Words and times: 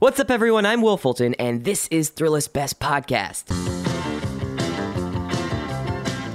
What's 0.00 0.20
up, 0.20 0.30
everyone? 0.30 0.64
I'm 0.64 0.80
Wil 0.80 0.96
Fulton, 0.96 1.34
and 1.40 1.64
this 1.64 1.88
is 1.88 2.12
Thrillist 2.12 2.52
Best 2.52 2.78
Podcast. 2.78 3.48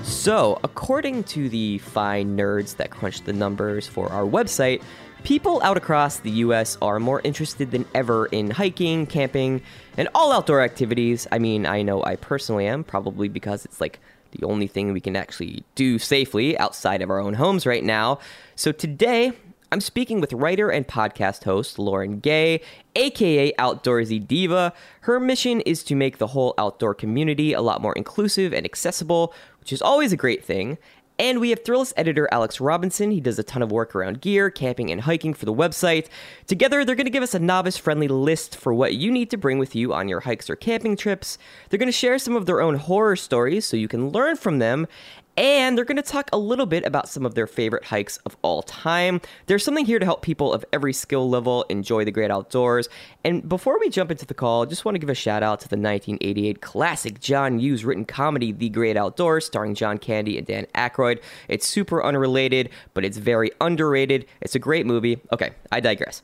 So, 0.03 0.59
according 0.65 1.23
to 1.23 1.47
the 1.47 1.77
fine 1.77 2.35
nerds 2.35 2.75
that 2.75 2.89
crunch 2.89 3.21
the 3.21 3.31
numbers 3.31 3.87
for 3.87 4.11
our 4.11 4.25
website, 4.25 4.83
people 5.23 5.63
out 5.63 5.77
across 5.77 6.17
the 6.17 6.31
US 6.31 6.77
are 6.81 6.99
more 6.99 7.21
interested 7.23 7.71
than 7.71 7.85
ever 7.95 8.25
in 8.25 8.51
hiking, 8.51 9.05
camping, 9.05 9.61
and 9.95 10.09
all 10.13 10.33
outdoor 10.33 10.59
activities. 10.59 11.25
I 11.31 11.39
mean, 11.39 11.65
I 11.65 11.83
know 11.83 12.03
I 12.03 12.17
personally 12.17 12.67
am, 12.67 12.83
probably 12.83 13.29
because 13.29 13.63
it's 13.63 13.79
like 13.79 14.01
the 14.31 14.45
only 14.45 14.67
thing 14.67 14.91
we 14.91 14.99
can 14.99 15.15
actually 15.15 15.63
do 15.75 15.99
safely 15.99 16.57
outside 16.57 17.01
of 17.01 17.09
our 17.09 17.19
own 17.19 17.35
homes 17.35 17.65
right 17.65 17.85
now. 17.85 18.19
So, 18.57 18.73
today, 18.73 19.31
I'm 19.73 19.81
speaking 19.81 20.21
with 20.21 20.31
writer 20.33 20.69
and 20.69 20.87
podcast 20.87 21.45
host 21.45 21.79
Lauren 21.79 22.19
Gay, 22.19 22.61
aka 22.95 23.51
Outdoorsy 23.53 24.27
Diva. 24.27 24.71
Her 25.01 25.19
mission 25.19 25.61
is 25.61 25.83
to 25.85 25.95
make 25.95 26.19
the 26.19 26.27
whole 26.27 26.53
outdoor 26.59 26.93
community 26.93 27.53
a 27.53 27.61
lot 27.61 27.81
more 27.81 27.93
inclusive 27.93 28.53
and 28.53 28.67
accessible, 28.67 29.33
which 29.59 29.73
is 29.73 29.81
always 29.81 30.13
a 30.13 30.15
great 30.15 30.45
thing. 30.45 30.77
And 31.17 31.39
we 31.39 31.49
have 31.49 31.63
Thrillist 31.63 31.93
editor 31.97 32.29
Alex 32.31 32.59
Robinson. 32.61 33.09
He 33.09 33.19
does 33.19 33.39
a 33.39 33.43
ton 33.43 33.63
of 33.63 33.71
work 33.71 33.95
around 33.95 34.21
gear, 34.21 34.51
camping, 34.51 34.91
and 34.91 35.01
hiking 35.01 35.33
for 35.33 35.45
the 35.45 35.53
website. 35.53 36.07
Together, 36.45 36.85
they're 36.85 36.95
going 36.95 37.05
to 37.05 37.11
give 37.11 37.23
us 37.23 37.33
a 37.33 37.39
novice 37.39 37.77
friendly 37.77 38.07
list 38.07 38.55
for 38.55 38.73
what 38.73 38.93
you 38.93 39.11
need 39.11 39.31
to 39.31 39.37
bring 39.37 39.57
with 39.57 39.75
you 39.75 39.91
on 39.91 40.07
your 40.07 40.19
hikes 40.19 40.49
or 40.51 40.55
camping 40.55 40.95
trips. 40.95 41.39
They're 41.69 41.79
going 41.79 41.87
to 41.87 41.91
share 41.91 42.19
some 42.19 42.35
of 42.35 42.45
their 42.45 42.61
own 42.61 42.75
horror 42.75 43.15
stories 43.15 43.65
so 43.65 43.77
you 43.77 43.87
can 43.87 44.09
learn 44.09 44.37
from 44.37 44.59
them. 44.59 44.87
And 45.35 45.77
they're 45.77 45.85
going 45.85 45.97
to 45.97 46.03
talk 46.03 46.29
a 46.31 46.37
little 46.37 46.65
bit 46.65 46.85
about 46.85 47.09
some 47.09 47.25
of 47.25 47.33
their 47.33 47.47
favorite 47.47 47.85
hikes 47.85 48.17
of 48.17 48.37
all 48.43 48.61
time. 48.61 49.19
There's 49.47 49.63
something 49.63 49.85
here 49.85 49.97
to 49.97 50.05
help 50.05 50.21
people 50.21 50.53
of 50.53 50.63
every 50.71 50.93
skill 50.93 51.27
level 51.29 51.63
enjoy 51.69 52.05
the 52.05 52.11
great 52.11 52.29
outdoors. 52.29 52.87
And 53.23 53.47
before 53.47 53.79
we 53.79 53.89
jump 53.89 54.11
into 54.11 54.25
the 54.25 54.35
call, 54.35 54.65
just 54.65 54.85
want 54.85 54.95
to 54.95 54.99
give 54.99 55.09
a 55.09 55.15
shout 55.15 55.41
out 55.41 55.59
to 55.61 55.67
the 55.67 55.75
1988 55.75 56.61
classic 56.61 57.19
John 57.19 57.57
Hughes 57.57 57.83
written 57.83 58.05
comedy, 58.05 58.51
The 58.51 58.69
Great 58.69 58.95
Outdoors, 58.95 59.45
starring 59.45 59.73
John 59.73 59.97
Candy 59.97 60.37
and 60.37 60.45
Dan 60.45 60.67
Aykroyd. 60.75 61.21
It's 61.47 61.65
super 61.65 62.03
unrelated, 62.03 62.69
but 62.93 63.03
it's 63.03 63.17
very 63.17 63.51
underrated. 63.59 64.25
It's 64.41 64.55
a 64.55 64.59
great 64.59 64.85
movie. 64.85 65.19
Okay, 65.31 65.51
I 65.71 65.79
digress. 65.79 66.21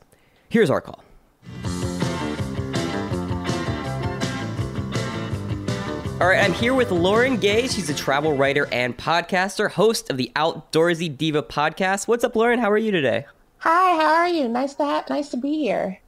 Here's 0.48 0.70
our 0.70 0.80
call. 0.80 1.02
All 6.20 6.26
right, 6.26 6.44
I'm 6.44 6.52
here 6.52 6.74
with 6.74 6.90
Lauren 6.90 7.38
Gay. 7.38 7.66
She's 7.66 7.88
a 7.88 7.94
travel 7.94 8.36
writer 8.36 8.68
and 8.70 8.94
podcaster, 8.94 9.70
host 9.70 10.10
of 10.10 10.18
the 10.18 10.30
Outdoorsy 10.36 11.16
Diva 11.16 11.42
podcast. 11.42 12.06
What's 12.06 12.24
up, 12.24 12.36
Lauren? 12.36 12.58
How 12.58 12.70
are 12.70 12.76
you 12.76 12.90
today? 12.90 13.24
Hi, 13.60 13.96
how 13.96 14.12
are 14.16 14.28
you? 14.28 14.46
Nice 14.46 14.74
to 14.74 14.84
ha- 14.84 15.04
nice 15.08 15.30
to 15.30 15.38
be 15.38 15.56
here. 15.56 15.98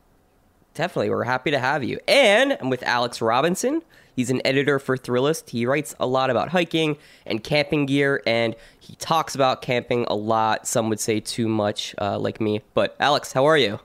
Definitely, 0.74 1.08
we're 1.08 1.24
happy 1.24 1.50
to 1.50 1.58
have 1.58 1.82
you. 1.82 1.98
And 2.06 2.58
I'm 2.60 2.68
with 2.68 2.82
Alex 2.82 3.22
Robinson. 3.22 3.80
He's 4.14 4.28
an 4.28 4.42
editor 4.44 4.78
for 4.78 4.98
Thrillist. 4.98 5.48
He 5.48 5.64
writes 5.64 5.94
a 5.98 6.06
lot 6.06 6.28
about 6.28 6.50
hiking 6.50 6.98
and 7.24 7.42
camping 7.42 7.86
gear, 7.86 8.22
and 8.26 8.54
he 8.80 8.96
talks 8.96 9.34
about 9.34 9.62
camping 9.62 10.04
a 10.08 10.14
lot. 10.14 10.66
Some 10.66 10.90
would 10.90 11.00
say 11.00 11.20
too 11.20 11.48
much, 11.48 11.94
uh, 11.98 12.18
like 12.18 12.38
me. 12.38 12.60
But 12.74 12.96
Alex, 13.00 13.32
how 13.32 13.46
are 13.46 13.56
you? 13.56 13.80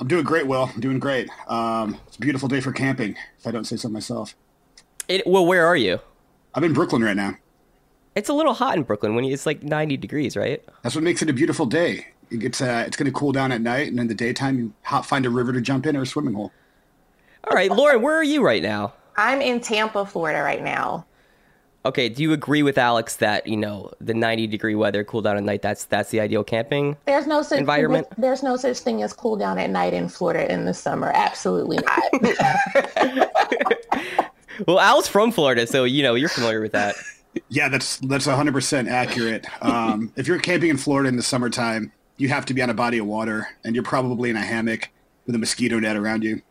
I'm 0.00 0.08
doing 0.08 0.24
great, 0.24 0.48
Wil. 0.48 0.68
I'm 0.74 0.80
doing 0.80 0.98
great. 0.98 1.28
Um, 1.46 1.96
it's 2.08 2.16
a 2.16 2.20
beautiful 2.20 2.48
day 2.48 2.60
for 2.60 2.72
camping, 2.72 3.14
if 3.38 3.46
I 3.46 3.52
don't 3.52 3.64
say 3.64 3.76
so 3.76 3.88
myself. 3.88 4.34
It, 5.10 5.26
well, 5.26 5.44
where 5.44 5.66
are 5.66 5.74
you? 5.74 5.98
I'm 6.54 6.62
in 6.62 6.72
Brooklyn 6.72 7.02
right 7.02 7.16
now. 7.16 7.34
It's 8.14 8.28
a 8.28 8.32
little 8.32 8.54
hot 8.54 8.76
in 8.76 8.84
Brooklyn 8.84 9.16
when 9.16 9.24
you, 9.24 9.34
it's 9.34 9.44
like 9.44 9.60
90 9.60 9.96
degrees, 9.96 10.36
right? 10.36 10.62
That's 10.82 10.94
what 10.94 11.02
makes 11.02 11.20
it 11.20 11.28
a 11.28 11.32
beautiful 11.32 11.66
day. 11.66 12.06
It 12.30 12.38
gets, 12.38 12.60
uh, 12.60 12.84
it's 12.86 12.96
going 12.96 13.06
to 13.06 13.12
cool 13.12 13.32
down 13.32 13.50
at 13.50 13.60
night, 13.60 13.88
and 13.88 13.98
in 13.98 14.06
the 14.06 14.14
daytime, 14.14 14.56
you 14.56 14.72
hop, 14.82 15.04
find 15.04 15.26
a 15.26 15.30
river 15.30 15.52
to 15.52 15.60
jump 15.60 15.84
in 15.84 15.96
or 15.96 16.02
a 16.02 16.06
swimming 16.06 16.34
hole. 16.34 16.52
All 17.42 17.56
right, 17.56 17.72
Lauren, 17.72 18.02
where 18.02 18.14
are 18.14 18.22
you 18.22 18.40
right 18.44 18.62
now? 18.62 18.92
I'm 19.16 19.42
in 19.42 19.58
Tampa, 19.58 20.06
Florida 20.06 20.42
right 20.42 20.62
now. 20.62 21.06
Okay, 21.84 22.08
do 22.08 22.22
you 22.22 22.32
agree 22.32 22.62
with 22.62 22.78
Alex 22.78 23.16
that 23.16 23.48
you 23.48 23.56
know 23.56 23.90
the 24.00 24.14
90 24.14 24.46
degree 24.46 24.76
weather, 24.76 25.02
cool 25.02 25.22
down 25.22 25.36
at 25.38 25.42
night? 25.42 25.62
That's 25.62 25.86
that's 25.86 26.10
the 26.10 26.20
ideal 26.20 26.44
camping. 26.44 26.96
There's 27.06 27.26
no 27.26 27.42
such 27.42 27.58
environment. 27.58 28.06
There's 28.18 28.42
no 28.42 28.56
such 28.56 28.78
thing 28.80 29.02
as 29.02 29.14
cool 29.14 29.36
down 29.36 29.58
at 29.58 29.70
night 29.70 29.94
in 29.94 30.08
Florida 30.08 30.52
in 30.52 30.66
the 30.66 30.74
summer. 30.74 31.10
Absolutely 31.14 31.78
not. 31.78 33.30
well, 34.66 34.80
Al's 34.80 35.08
from 35.08 35.32
Florida, 35.32 35.66
so 35.66 35.84
you 35.84 36.02
know 36.02 36.14
you're 36.14 36.28
familiar 36.28 36.60
with 36.60 36.72
that. 36.72 36.96
Yeah, 37.48 37.68
that's 37.68 37.98
that's 37.98 38.26
100 38.26 38.52
percent 38.52 38.88
accurate. 38.88 39.46
Um, 39.62 40.12
if 40.16 40.26
you're 40.26 40.40
camping 40.40 40.68
in 40.68 40.76
Florida 40.76 41.08
in 41.08 41.14
the 41.14 41.22
summertime, 41.22 41.92
you 42.16 42.28
have 42.28 42.44
to 42.46 42.54
be 42.54 42.60
on 42.60 42.70
a 42.70 42.74
body 42.74 42.98
of 42.98 43.06
water, 43.06 43.46
and 43.62 43.72
you're 43.72 43.84
probably 43.84 44.30
in 44.30 44.36
a 44.36 44.42
hammock 44.42 44.88
with 45.26 45.36
a 45.36 45.38
mosquito 45.38 45.78
net 45.78 45.96
around 45.96 46.24
you. 46.24 46.42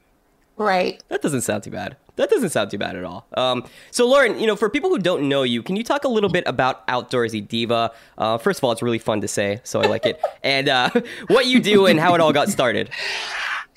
Right. 0.59 1.02
That 1.08 1.22
doesn't 1.22 1.42
sound 1.42 1.64
too 1.64 1.72
bad. 1.72 1.96
That 2.18 2.30
doesn't 2.30 2.50
sound 2.50 2.69
too 2.69 2.78
bad 2.78 2.98
at 2.98 3.06
all. 3.06 3.25
Um, 3.36 3.66
so, 3.92 4.06
Lauren, 4.06 4.40
you 4.40 4.46
know, 4.46 4.58
for 4.58 4.69
people 4.69 4.90
who 4.90 5.00
don't 5.00 5.30
know 5.30 5.44
you, 5.44 5.64
can 5.64 5.78
you 5.78 5.86
talk 5.86 6.03
a 6.03 6.09
little 6.09 6.30
bit 6.30 6.44
about 6.48 6.86
Outdoorsy 6.88 7.48
Diva? 7.48 7.92
Uh, 8.18 8.38
first 8.38 8.59
of 8.59 8.66
all, 8.66 8.74
it's 8.74 8.81
really 8.81 9.00
fun 9.00 9.22
to 9.22 9.28
say, 9.28 9.62
so 9.64 9.81
I 9.81 9.88
like 9.88 10.06
it, 10.06 10.22
and 10.44 10.68
uh, 10.68 10.90
what 11.28 11.46
you 11.46 11.62
do 11.62 11.86
and 11.86 11.98
how 11.98 12.14
it 12.16 12.19
all 12.19 12.34
got 12.34 12.50
started. 12.50 12.90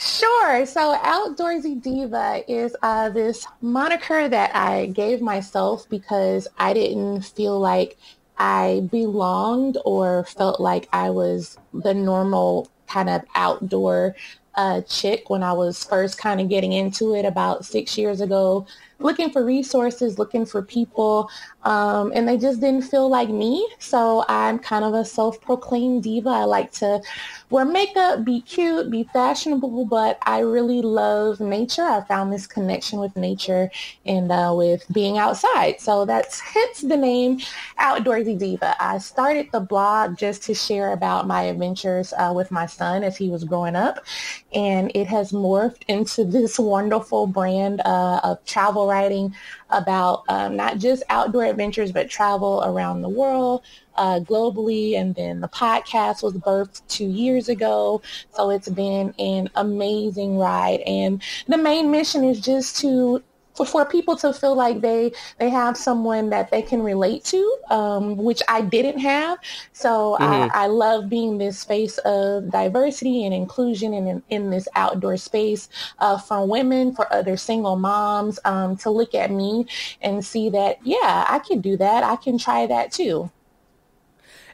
Sure. 0.05 0.67
So, 0.67 0.99
Outdoorsy 0.99 1.81
Diva 1.81 2.43
is 2.49 2.75
uh, 2.83 3.09
this 3.11 3.47
moniker 3.61 4.29
that 4.29 4.55
I 4.55 4.87
gave 4.87 5.21
myself 5.21 5.89
because 5.89 6.49
I 6.59 6.73
didn't 6.73 7.23
feel 7.23 7.61
like 7.61 7.97
I 8.37 8.89
belonged 8.91 9.79
or 9.85 10.25
felt 10.25 10.59
like 10.59 10.89
I 10.93 11.11
was 11.11 11.57
the 11.73 11.95
normal 11.95 12.69
kind 12.89 13.09
of 13.09 13.23
outdoor 13.37 14.17
uh, 14.55 14.81
chick 14.83 15.31
when 15.31 15.43
I 15.43 15.53
was 15.53 15.85
first 15.85 16.19
kind 16.19 16.41
of 16.41 16.49
getting 16.49 16.73
into 16.73 17.15
it 17.15 17.25
about 17.25 17.65
six 17.65 17.97
years 17.97 18.21
ago, 18.21 18.67
looking 18.99 19.31
for 19.31 19.45
resources, 19.45 20.19
looking 20.19 20.45
for 20.45 20.63
people, 20.63 21.31
um, 21.63 22.13
and 22.15 22.29
they 22.29 22.37
just 22.37 22.61
didn't 22.61 22.83
feel 22.83 23.09
like 23.09 23.31
me. 23.31 23.67
So 23.79 24.25
I'm 24.29 24.59
kind 24.59 24.85
of 24.85 24.95
a 24.95 25.05
self-proclaimed 25.05 26.03
diva. 26.03 26.29
I 26.29 26.45
like 26.45 26.73
to 26.73 27.01
wear 27.53 27.67
makeup, 27.67 28.25
be 28.25 28.41
cute, 28.41 28.91
be 28.91 29.05
fashionable, 29.13 29.85
but 29.85 30.19
I 30.23 30.39
really 30.39 30.81
love 30.81 31.39
nature. 31.39 31.83
I 31.83 32.01
found 32.01 32.33
this 32.33 32.47
connection 32.47 32.99
with 32.99 33.15
nature 33.15 33.71
and 34.07 34.33
uh, 34.33 34.55
with 34.57 34.87
being 34.91 35.19
outside. 35.19 35.79
So 35.79 36.07
that's 36.07 36.41
hence 36.41 36.81
the 36.81 36.97
name 36.97 37.41
Outdoorsy 37.79 38.39
Diva. 38.39 38.75
I 38.83 38.97
started 38.97 39.49
the 39.53 39.61
blog 39.61 40.17
just 40.17 40.43
to 40.45 40.55
share 40.55 40.95
about 40.95 41.27
my 41.27 41.43
adventures 41.43 42.15
uh, 42.17 42.33
with 42.35 42.51
my 42.51 42.65
son 42.65 43.05
as 43.05 43.19
he 43.19 43.29
was 43.29 43.45
growing 43.45 43.77
up. 43.77 44.03
And 44.55 44.91
it 44.95 45.07
has 45.09 45.33
morphed 45.33 45.83
into 45.89 46.25
this 46.33 46.59
wonderful 46.59 47.27
brand 47.27 47.83
uh, 47.85 48.21
of 48.25 48.43
travel 48.47 48.87
writing 48.87 49.35
about 49.69 50.25
um, 50.29 50.57
not 50.57 50.79
just 50.79 51.03
outdoor 51.11 51.45
adventures, 51.45 51.93
but 51.93 52.09
travel 52.09 52.63
around 52.65 53.03
the 53.03 53.09
world, 53.11 53.63
uh, 53.97 54.21
globally. 54.21 54.97
And 54.97 55.15
then 55.15 55.41
the 55.41 55.49
podcast 55.49 56.23
was 56.23 56.35
birthed 56.35 56.83
two 56.89 57.09
years 57.09 57.49
ago. 57.49 58.03
So 58.35 58.51
it's 58.51 58.69
been 58.69 59.15
an 59.19 59.51
amazing 59.55 60.39
ride. 60.39 60.81
And 60.81 61.23
the 61.49 61.59
main 61.59 61.91
mission 61.91 62.25
is 62.25 62.41
just 62.41 62.79
to 62.81 63.23
for, 63.55 63.67
for 63.67 63.85
people 63.85 64.17
to 64.17 64.33
feel 64.33 64.55
like 64.55 64.81
they 64.81 65.13
they 65.39 65.51
have 65.51 65.77
someone 65.77 66.31
that 66.31 66.51
they 66.51 66.63
can 66.63 66.83
relate 66.83 67.25
to, 67.25 67.59
um, 67.71 68.17
which 68.17 68.43
I 68.49 68.63
didn't 68.63 68.99
have. 68.99 69.39
So 69.73 70.17
mm-hmm. 70.21 70.25
I, 70.25 70.65
I, 70.65 70.67
love 70.67 71.09
being 71.09 71.39
this 71.39 71.59
space 71.59 71.99
of 71.99 72.51
diversity 72.51 73.25
and 73.25 73.35
inclusion 73.35 73.93
in, 73.95 74.07
in, 74.07 74.23
in 74.31 74.51
this 74.51 74.69
outdoor 74.75 75.17
space 75.17 75.69
uh, 75.99 76.19
for 76.19 76.47
women, 76.47 76.95
for 76.95 77.13
other 77.13 77.37
single 77.37 77.77
moms 77.77 78.39
um, 78.45 78.77
to 78.79 78.91
look 78.91 79.15
at 79.15 79.31
me 79.31 79.67
and 80.01 80.25
see 80.25 80.51
that, 80.51 80.79
yeah, 80.83 81.27
I 81.29 81.39
can 81.39 81.61
do 81.61 81.77
that. 81.77 82.03
I 82.05 82.17
can 82.17 82.39
try 82.39 82.67
that 82.67 82.93
too. 82.93 83.31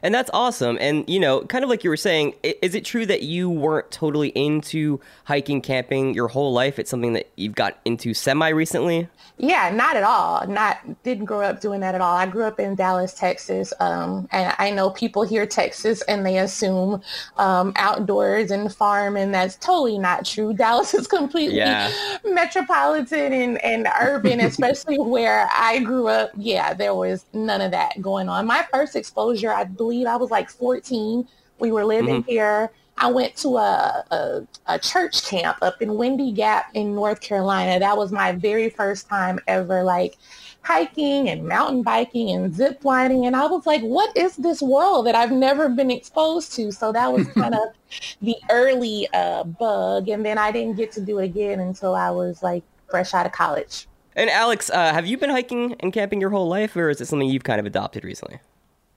And 0.01 0.13
that's 0.13 0.29
awesome. 0.33 0.77
And, 0.79 1.09
you 1.09 1.19
know, 1.19 1.41
kind 1.41 1.63
of 1.63 1.69
like 1.69 1.83
you 1.83 1.89
were 1.89 1.97
saying, 1.97 2.35
is 2.43 2.75
it 2.75 2.85
true 2.85 3.05
that 3.05 3.23
you 3.23 3.49
weren't 3.49 3.91
totally 3.91 4.29
into 4.29 4.99
hiking, 5.25 5.61
camping 5.61 6.13
your 6.13 6.27
whole 6.27 6.53
life? 6.53 6.79
It's 6.79 6.89
something 6.89 7.13
that 7.13 7.29
you've 7.35 7.55
got 7.55 7.79
into 7.85 8.13
semi 8.13 8.49
recently? 8.49 9.07
Yeah, 9.41 9.69
not 9.73 9.95
at 9.95 10.03
all. 10.03 10.45
Not 10.47 11.03
didn't 11.03 11.23
grow 11.23 11.41
up 11.41 11.61
doing 11.61 11.79
that 11.79 11.95
at 11.95 12.01
all. 12.01 12.13
I 12.13 12.25
grew 12.25 12.43
up 12.43 12.59
in 12.59 12.75
Dallas, 12.75 13.13
Texas, 13.13 13.71
um, 13.79 14.27
and 14.33 14.53
I 14.59 14.69
know 14.69 14.89
people 14.89 15.23
hear 15.23 15.45
Texas 15.45 16.01
and 16.03 16.25
they 16.25 16.39
assume 16.39 17.01
um, 17.37 17.71
outdoors 17.77 18.51
and 18.51 18.73
farm, 18.73 19.15
and 19.15 19.33
that's 19.33 19.55
totally 19.55 19.97
not 19.97 20.25
true. 20.25 20.53
Dallas 20.59 20.93
is 20.93 21.07
completely 21.07 21.55
yeah. 21.55 21.89
metropolitan 22.25 23.31
and, 23.31 23.63
and 23.63 23.87
urban, 24.01 24.39
especially 24.41 24.99
where 24.99 25.49
I 25.55 25.79
grew 25.79 26.09
up. 26.09 26.31
Yeah, 26.35 26.73
there 26.73 26.93
was 26.93 27.25
none 27.31 27.61
of 27.61 27.71
that 27.71 28.01
going 28.01 28.27
on. 28.27 28.45
My 28.45 28.67
first 28.73 28.97
exposure, 28.97 29.53
I 29.53 29.63
believe 29.89 30.07
I 30.07 30.15
was 30.15 30.31
like 30.31 30.49
14. 30.49 31.27
We 31.59 31.71
were 31.71 31.83
living 31.85 32.21
mm-hmm. 32.21 32.29
here 32.29 32.71
I 32.99 33.09
went 33.09 33.35
to 33.37 33.57
a, 33.57 34.03
a, 34.11 34.47
a 34.67 34.77
church 34.77 35.25
camp 35.25 35.57
up 35.61 35.81
in 35.81 35.95
Windy 35.95 36.33
Gap 36.33 36.69
in 36.73 36.93
North 36.93 37.21
Carolina. 37.21 37.79
That 37.79 37.97
was 37.97 38.11
my 38.11 38.33
very 38.33 38.69
first 38.69 39.07
time 39.07 39.39
ever 39.47 39.83
like 39.83 40.17
hiking 40.63 41.29
and 41.29 41.47
mountain 41.47 41.81
biking 41.81 42.29
and 42.31 42.53
zip 42.53 42.83
lining. 42.83 43.25
And 43.25 43.37
I 43.37 43.45
was 43.45 43.65
like, 43.65 43.81
what 43.81 44.15
is 44.17 44.35
this 44.35 44.61
world 44.61 45.05
that 45.05 45.15
I've 45.15 45.31
never 45.31 45.69
been 45.69 45.89
exposed 45.89 46.53
to? 46.55 46.73
So 46.73 46.91
that 46.91 47.11
was 47.11 47.25
kind 47.29 47.55
of 47.55 47.61
the 48.21 48.35
early 48.49 49.07
uh, 49.13 49.45
bug. 49.45 50.09
And 50.09 50.25
then 50.25 50.37
I 50.37 50.51
didn't 50.51 50.75
get 50.75 50.91
to 50.93 51.01
do 51.01 51.19
it 51.19 51.25
again 51.25 51.61
until 51.61 51.95
I 51.95 52.11
was 52.11 52.43
like 52.43 52.63
fresh 52.89 53.13
out 53.13 53.25
of 53.25 53.31
college. 53.31 53.87
And 54.17 54.29
Alex, 54.29 54.69
uh, 54.69 54.91
have 54.91 55.07
you 55.07 55.17
been 55.17 55.29
hiking 55.29 55.75
and 55.79 55.93
camping 55.93 56.19
your 56.19 56.31
whole 56.31 56.49
life, 56.49 56.75
or 56.75 56.89
is 56.89 56.99
it 56.99 57.05
something 57.05 57.29
you've 57.29 57.45
kind 57.45 57.61
of 57.61 57.65
adopted 57.65 58.03
recently? 58.03 58.39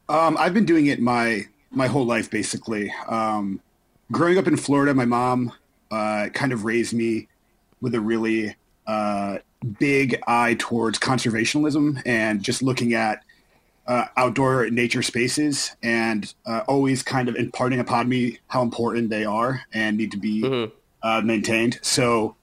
Um, 0.08 0.36
I've 0.38 0.54
been 0.54 0.66
doing 0.66 0.86
it 0.86 1.00
my 1.00 1.46
my 1.70 1.86
whole 1.86 2.04
life, 2.04 2.30
basically. 2.30 2.92
Um, 3.08 3.60
growing 4.10 4.38
up 4.38 4.46
in 4.46 4.56
Florida, 4.56 4.94
my 4.94 5.06
mom 5.06 5.52
uh, 5.90 6.28
kind 6.32 6.52
of 6.52 6.64
raised 6.64 6.92
me 6.92 7.28
with 7.80 7.94
a 7.94 8.00
really 8.00 8.54
uh, 8.86 9.38
big 9.78 10.20
eye 10.26 10.56
towards 10.58 10.98
conservationism 10.98 12.00
and 12.04 12.42
just 12.42 12.62
looking 12.62 12.94
at 12.94 13.22
uh, 13.86 14.04
outdoor 14.16 14.70
nature 14.70 15.02
spaces 15.02 15.74
and 15.82 16.34
uh, 16.46 16.62
always 16.68 17.02
kind 17.02 17.28
of 17.28 17.36
imparting 17.36 17.80
upon 17.80 18.08
me 18.08 18.38
how 18.48 18.62
important 18.62 19.10
they 19.10 19.24
are 19.24 19.62
and 19.72 19.96
need 19.96 20.10
to 20.10 20.16
be 20.16 20.42
mm-hmm. 20.42 20.72
uh, 21.02 21.20
maintained. 21.22 21.78
So 21.82 22.36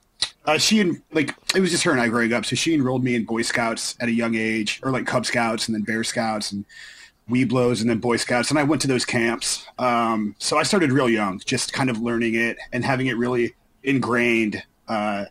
uh, 0.46 0.58
she 0.58 0.82
and 0.82 1.02
like 1.12 1.34
it 1.56 1.62
was 1.62 1.72
just 1.72 1.84
her 1.84 1.92
and 1.92 2.02
I 2.02 2.10
growing 2.10 2.34
up. 2.34 2.46
So 2.46 2.56
she 2.56 2.74
enrolled 2.74 3.04
me 3.04 3.16
in 3.16 3.24
Boy 3.26 3.42
Scouts 3.44 3.96
at 4.00 4.10
a 4.10 4.12
young 4.12 4.36
age, 4.36 4.80
or 4.84 4.92
like 4.92 5.06
Cub 5.06 5.26
Scouts 5.26 5.68
and 5.68 5.76
then 5.76 5.84
Bear 5.84 6.04
Scouts 6.04 6.52
and 6.52 6.66
Webelos 7.30 7.82
and 7.82 7.90
then 7.90 8.00
Boy 8.00 8.18
Scouts. 8.18 8.50
And 8.50 8.60
I 8.60 8.64
went 8.64 8.82
to 8.82 8.88
those 8.88 9.06
camps. 9.06 9.66
Um, 9.78 10.36
so 10.40 10.58
I 10.58 10.64
started 10.64 10.92
real 10.92 11.10
young, 11.10 11.40
just 11.46 11.74
kind 11.74 11.90
of 11.90 12.00
learning 12.00 12.36
it 12.36 12.58
and 12.74 12.84
having 12.84 13.08
it 13.08 13.18
really 13.18 13.54
ingrained 13.84 14.64
uh, 14.88 15.26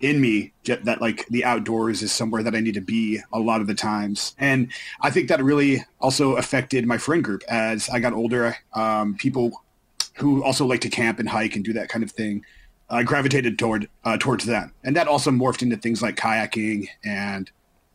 in 0.00 0.20
me 0.20 0.52
that 0.64 1.00
like 1.00 1.26
the 1.28 1.44
outdoors 1.44 2.02
is 2.02 2.10
somewhere 2.10 2.42
that 2.42 2.54
I 2.54 2.60
need 2.60 2.74
to 2.74 2.80
be 2.80 3.20
a 3.32 3.38
lot 3.38 3.60
of 3.60 3.68
the 3.68 3.74
times. 3.74 4.34
And 4.38 4.72
I 5.00 5.10
think 5.10 5.28
that 5.28 5.42
really 5.42 5.84
also 6.00 6.36
affected 6.36 6.86
my 6.86 6.98
friend 6.98 7.22
group 7.22 7.42
as 7.48 7.88
I 7.88 8.00
got 8.00 8.12
older. 8.12 8.56
Um, 8.74 9.14
people 9.14 9.62
who 10.16 10.42
also 10.42 10.66
like 10.66 10.80
to 10.80 10.88
camp 10.88 11.20
and 11.20 11.28
hike 11.28 11.54
and 11.54 11.64
do 11.64 11.72
that 11.74 11.88
kind 11.88 12.02
of 12.02 12.10
thing 12.10 12.44
uh, 12.90 13.02
gravitated 13.02 13.58
toward 13.58 13.88
uh, 14.04 14.18
towards 14.18 14.44
them, 14.44 14.72
and 14.84 14.94
that 14.96 15.08
also 15.08 15.30
morphed 15.30 15.62
into 15.62 15.76
things 15.76 16.02
like 16.02 16.16
kayaking 16.16 16.88
and 17.04 17.50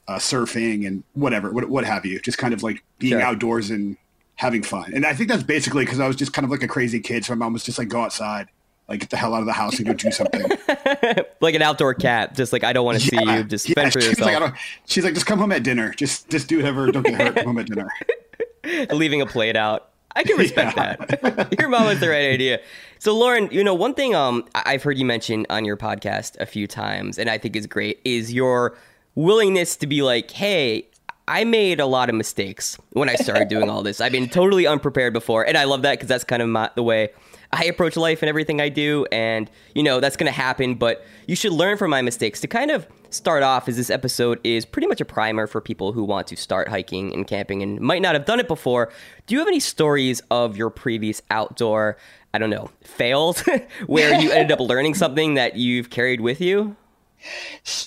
uh, 0.07 0.15
surfing 0.15 0.88
and 0.88 1.04
whatever, 1.13 1.51
what, 1.51 1.69
what 1.69 1.86
have 1.86 2.06
you. 2.06 2.19
Just 2.19 2.38
kind 2.38 2.54
of 2.54 2.63
like 2.63 2.83
being 3.00 3.13
sure. 3.13 3.21
outdoors 3.21 3.69
and 3.69 3.98
having 4.36 4.63
fun. 4.63 4.94
And 4.94 5.06
I 5.06 5.13
think 5.13 5.30
that's 5.30 5.44
basically 5.44 5.86
because 5.86 6.00
I 6.00 6.07
was 6.07 6.15
just 6.15 6.33
kind 6.33 6.45
of 6.45 6.51
like 6.51 6.63
a 6.63 6.68
crazy 6.68 7.00
kid. 7.00 7.25
So 7.25 7.33
my 7.33 7.45
mom 7.45 7.54
was 7.54 7.63
just 7.63 7.77
like, 7.77 7.89
go 7.89 8.01
outside 8.01 8.48
like 8.88 9.01
get 9.01 9.09
the 9.09 9.18
hell 9.18 9.33
out 9.33 9.42
of 9.42 9.45
the 9.45 9.54
house 9.54 9.77
and 9.77 9.86
go 9.86 9.94
do 9.94 10.12
something. 10.12 10.42
like 11.42 11.56
an 11.56 11.62
outdoor 11.62 11.94
cat, 11.94 12.36
just 12.36 12.54
like 12.54 12.63
I 12.63 12.74
don't 12.74 12.86
want 12.86 13.00
to 13.00 13.15
yeah, 13.15 13.21
see 13.21 13.38
you. 13.38 13.44
Just 13.44 13.69
yeah, 13.69 13.75
fend 13.75 13.94
for 13.94 14.01
she's 14.01 14.18
yourself. 14.18 14.42
Like, 14.42 14.56
she's 14.86 15.04
like, 15.04 15.13
just 15.13 15.25
come 15.25 15.39
home 15.39 15.51
at 15.51 15.63
dinner. 15.63 15.94
Just 15.94 16.30
just 16.30 16.48
do 16.48 16.57
whatever. 16.57 16.89
Don't 16.92 17.04
get 17.04 17.19
hurt. 17.19 17.36
Come 17.36 17.45
home 17.48 17.59
at 17.59 17.68
dinner. 17.68 17.89
Leaving 18.92 19.21
a 19.21 19.25
plate 19.25 19.56
out. 19.56 19.89
I 20.15 20.24
can 20.24 20.38
respect 20.38 20.77
yeah. 20.77 20.95
that. 20.95 21.59
Your 21.59 21.69
mom 21.69 21.83
has 21.83 22.00
the 22.00 22.09
right 22.09 22.31
idea. 22.31 22.59
So 23.00 23.15
Lauren, 23.15 23.50
you 23.51 23.63
know, 23.63 23.74
one 23.74 23.94
thing 23.94 24.15
um 24.15 24.45
I've 24.56 24.83
heard 24.83 24.98
you 24.98 25.06
mention 25.06 25.45
on 25.50 25.65
your 25.65 25.77
podcast 25.77 26.38
a 26.39 26.45
few 26.45 26.65
times, 26.65 27.19
and 27.19 27.30
I 27.30 27.38
think 27.38 27.56
is 27.56 27.68
great, 27.68 28.00
is 28.06 28.33
your 28.33 28.77
willingness 29.18 29.75
to 29.78 29.88
be 29.88 30.04
like, 30.04 30.30
hey, 30.30 30.88
I 31.28 31.44
made 31.44 31.80
a 31.81 31.86
lot 31.88 32.08
of 32.08 32.16
mistakes 32.16 32.78
when 32.92 33.10
I 33.10 33.16
started 33.16 33.50
doing 33.50 33.69
all 33.69 33.81
this. 33.81 34.00
I've 34.00 34.12
been 34.12 34.30
totally 34.30 34.66
unprepared 34.68 35.12
before, 35.12 35.46
and 35.46 35.58
I 35.58 35.66
love 35.66 35.81
that 35.81 35.94
because 35.94 36.08
that's 36.08 36.24
kind 36.24 36.42
of 36.42 36.48
my, 36.48 36.69
the 36.75 36.84
way 36.84 37.10
I 37.52 37.66
approach 37.66 37.98
life 37.98 38.22
and 38.22 38.30
everything 38.30 38.62
I 38.62 38.69
do, 38.69 39.06
and 39.12 39.50
you 39.74 39.84
know 39.84 40.00
that's 40.00 40.16
going 40.16 40.31
to 40.31 40.38
happen. 40.38 40.75
But 40.75 41.04
you 41.25 41.36
should 41.36 41.52
learn 41.52 41.78
from 41.78 41.90
my 41.90 42.02
mistakes. 42.02 42.40
To 42.42 42.48
kind 42.48 42.72
of 42.72 42.88
start 43.10 43.42
off, 43.42 43.68
as 43.68 43.75
this 43.75 43.90
episode 43.90 44.40
is 44.44 44.66
pretty 44.66 44.88
much 44.88 45.02
a 45.02 45.06
primer 45.06 45.48
for 45.48 45.62
people 45.62 45.94
who 45.94 46.04
want 46.04 46.28
to 46.28 46.38
start 46.38 46.69
hiking 46.69 47.14
and 47.14 47.25
camping 47.28 47.64
and 47.64 47.81
might 47.81 48.02
not 48.02 48.14
have 48.14 48.25
done 48.25 48.40
it 48.40 48.48
before. 48.48 48.94
Do 49.25 49.34
you 49.34 49.40
have 49.40 49.48
any 49.48 49.60
stories 49.60 50.22
of 50.30 50.56
your 50.56 50.69
previous 50.69 51.22
outdoor, 51.31 51.98
I 52.34 52.38
don't 52.38 52.52
know, 52.52 52.69
fails 52.81 53.42
where 53.88 54.18
you 54.22 54.31
ended 54.31 54.52
up 54.52 54.60
learning 54.60 54.94
something 54.94 55.34
that 55.34 55.58
you've 55.58 55.90
carried 55.90 56.22
with 56.22 56.40
you? 56.40 56.78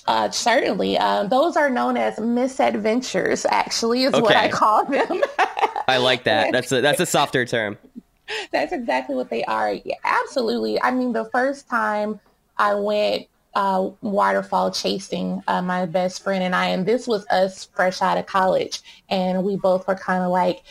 Uh, 0.07 0.29
certainly. 0.29 0.97
Uh, 0.97 1.23
those 1.25 1.55
are 1.57 1.69
known 1.69 1.97
as 1.97 2.19
misadventures, 2.19 3.45
actually, 3.45 4.03
is 4.03 4.13
okay. 4.13 4.21
what 4.21 4.35
I 4.35 4.49
call 4.49 4.85
them. 4.85 5.21
I 5.87 5.97
like 5.97 6.23
that. 6.25 6.51
That's 6.51 6.71
a, 6.71 6.81
that's 6.81 6.99
a 6.99 7.05
softer 7.05 7.45
term. 7.45 7.77
That's 8.51 8.71
exactly 8.71 9.15
what 9.15 9.29
they 9.29 9.43
are. 9.43 9.73
Yeah, 9.73 9.95
absolutely. 10.05 10.81
I 10.81 10.91
mean, 10.91 11.11
the 11.11 11.25
first 11.31 11.67
time 11.67 12.17
I 12.57 12.75
went 12.75 13.27
uh, 13.53 13.89
waterfall 14.01 14.71
chasing, 14.71 15.43
uh, 15.47 15.61
my 15.61 15.85
best 15.85 16.23
friend 16.23 16.43
and 16.43 16.55
I, 16.55 16.67
and 16.67 16.85
this 16.85 17.07
was 17.07 17.25
us 17.27 17.65
fresh 17.75 18.01
out 18.01 18.17
of 18.17 18.25
college, 18.25 18.81
and 19.09 19.43
we 19.43 19.57
both 19.57 19.87
were 19.87 19.95
kind 19.95 20.23
of 20.23 20.31
like, 20.31 20.63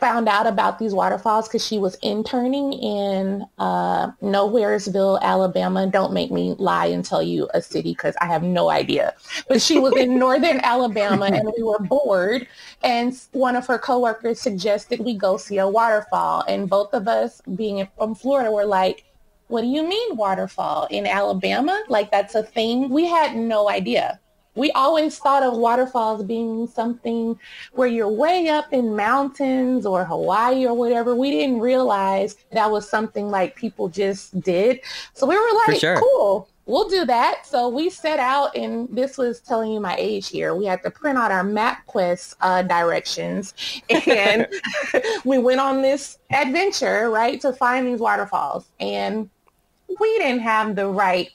found 0.00 0.28
out 0.28 0.46
about 0.46 0.78
these 0.78 0.92
waterfalls 0.92 1.48
because 1.48 1.66
she 1.66 1.78
was 1.78 1.96
interning 2.02 2.72
in 2.72 3.44
uh, 3.58 4.10
Nowheresville, 4.22 5.20
Alabama. 5.20 5.86
Don't 5.86 6.12
make 6.12 6.30
me 6.30 6.54
lie 6.58 6.86
and 6.86 7.04
tell 7.04 7.22
you 7.22 7.48
a 7.54 7.62
city 7.62 7.92
because 7.92 8.14
I 8.20 8.26
have 8.26 8.42
no 8.42 8.70
idea. 8.70 9.14
But 9.48 9.62
she 9.62 9.78
was 9.78 9.96
in 9.96 10.18
northern 10.18 10.60
Alabama 10.62 11.26
and 11.26 11.50
we 11.56 11.62
were 11.62 11.78
bored. 11.78 12.46
And 12.82 13.18
one 13.32 13.56
of 13.56 13.66
her 13.66 13.78
coworkers 13.78 14.40
suggested 14.40 15.00
we 15.00 15.14
go 15.14 15.36
see 15.36 15.58
a 15.58 15.68
waterfall. 15.68 16.44
And 16.48 16.68
both 16.68 16.92
of 16.92 17.08
us, 17.08 17.40
being 17.54 17.86
from 17.96 18.14
Florida, 18.14 18.50
were 18.50 18.66
like, 18.66 19.04
what 19.48 19.60
do 19.60 19.68
you 19.68 19.86
mean 19.86 20.16
waterfall 20.16 20.88
in 20.90 21.06
Alabama? 21.06 21.82
Like 21.88 22.10
that's 22.10 22.34
a 22.34 22.42
thing? 22.42 22.88
We 22.88 23.06
had 23.06 23.36
no 23.36 23.68
idea 23.68 24.18
we 24.54 24.70
always 24.72 25.18
thought 25.18 25.42
of 25.42 25.56
waterfalls 25.56 26.24
being 26.24 26.66
something 26.66 27.38
where 27.72 27.88
you're 27.88 28.08
way 28.08 28.48
up 28.48 28.72
in 28.72 28.94
mountains 28.94 29.84
or 29.84 30.04
Hawaii 30.04 30.66
or 30.66 30.74
whatever. 30.74 31.14
We 31.14 31.30
didn't 31.30 31.60
realize 31.60 32.36
that 32.52 32.70
was 32.70 32.88
something 32.88 33.30
like 33.30 33.56
people 33.56 33.88
just 33.88 34.40
did. 34.40 34.80
So 35.12 35.26
we 35.26 35.36
were 35.36 35.58
like, 35.66 35.80
sure. 35.80 35.98
cool, 35.98 36.48
we'll 36.66 36.88
do 36.88 37.04
that. 37.04 37.46
So 37.46 37.68
we 37.68 37.90
set 37.90 38.18
out, 38.18 38.56
and 38.56 38.88
this 38.90 39.18
was 39.18 39.40
telling 39.40 39.72
you 39.72 39.80
my 39.80 39.96
age 39.98 40.28
here. 40.28 40.54
We 40.54 40.66
had 40.66 40.82
to 40.84 40.90
print 40.90 41.18
out 41.18 41.30
our 41.30 41.44
MapQuest 41.44 42.36
uh, 42.40 42.62
directions, 42.62 43.54
and 44.06 44.46
we 45.24 45.38
went 45.38 45.60
on 45.60 45.82
this 45.82 46.18
adventure, 46.30 47.10
right, 47.10 47.40
to 47.40 47.52
find 47.52 47.86
these 47.86 48.00
waterfalls. 48.00 48.66
And 48.80 49.28
we 50.00 50.18
didn't 50.18 50.40
have 50.40 50.76
the 50.76 50.86
right 50.86 51.30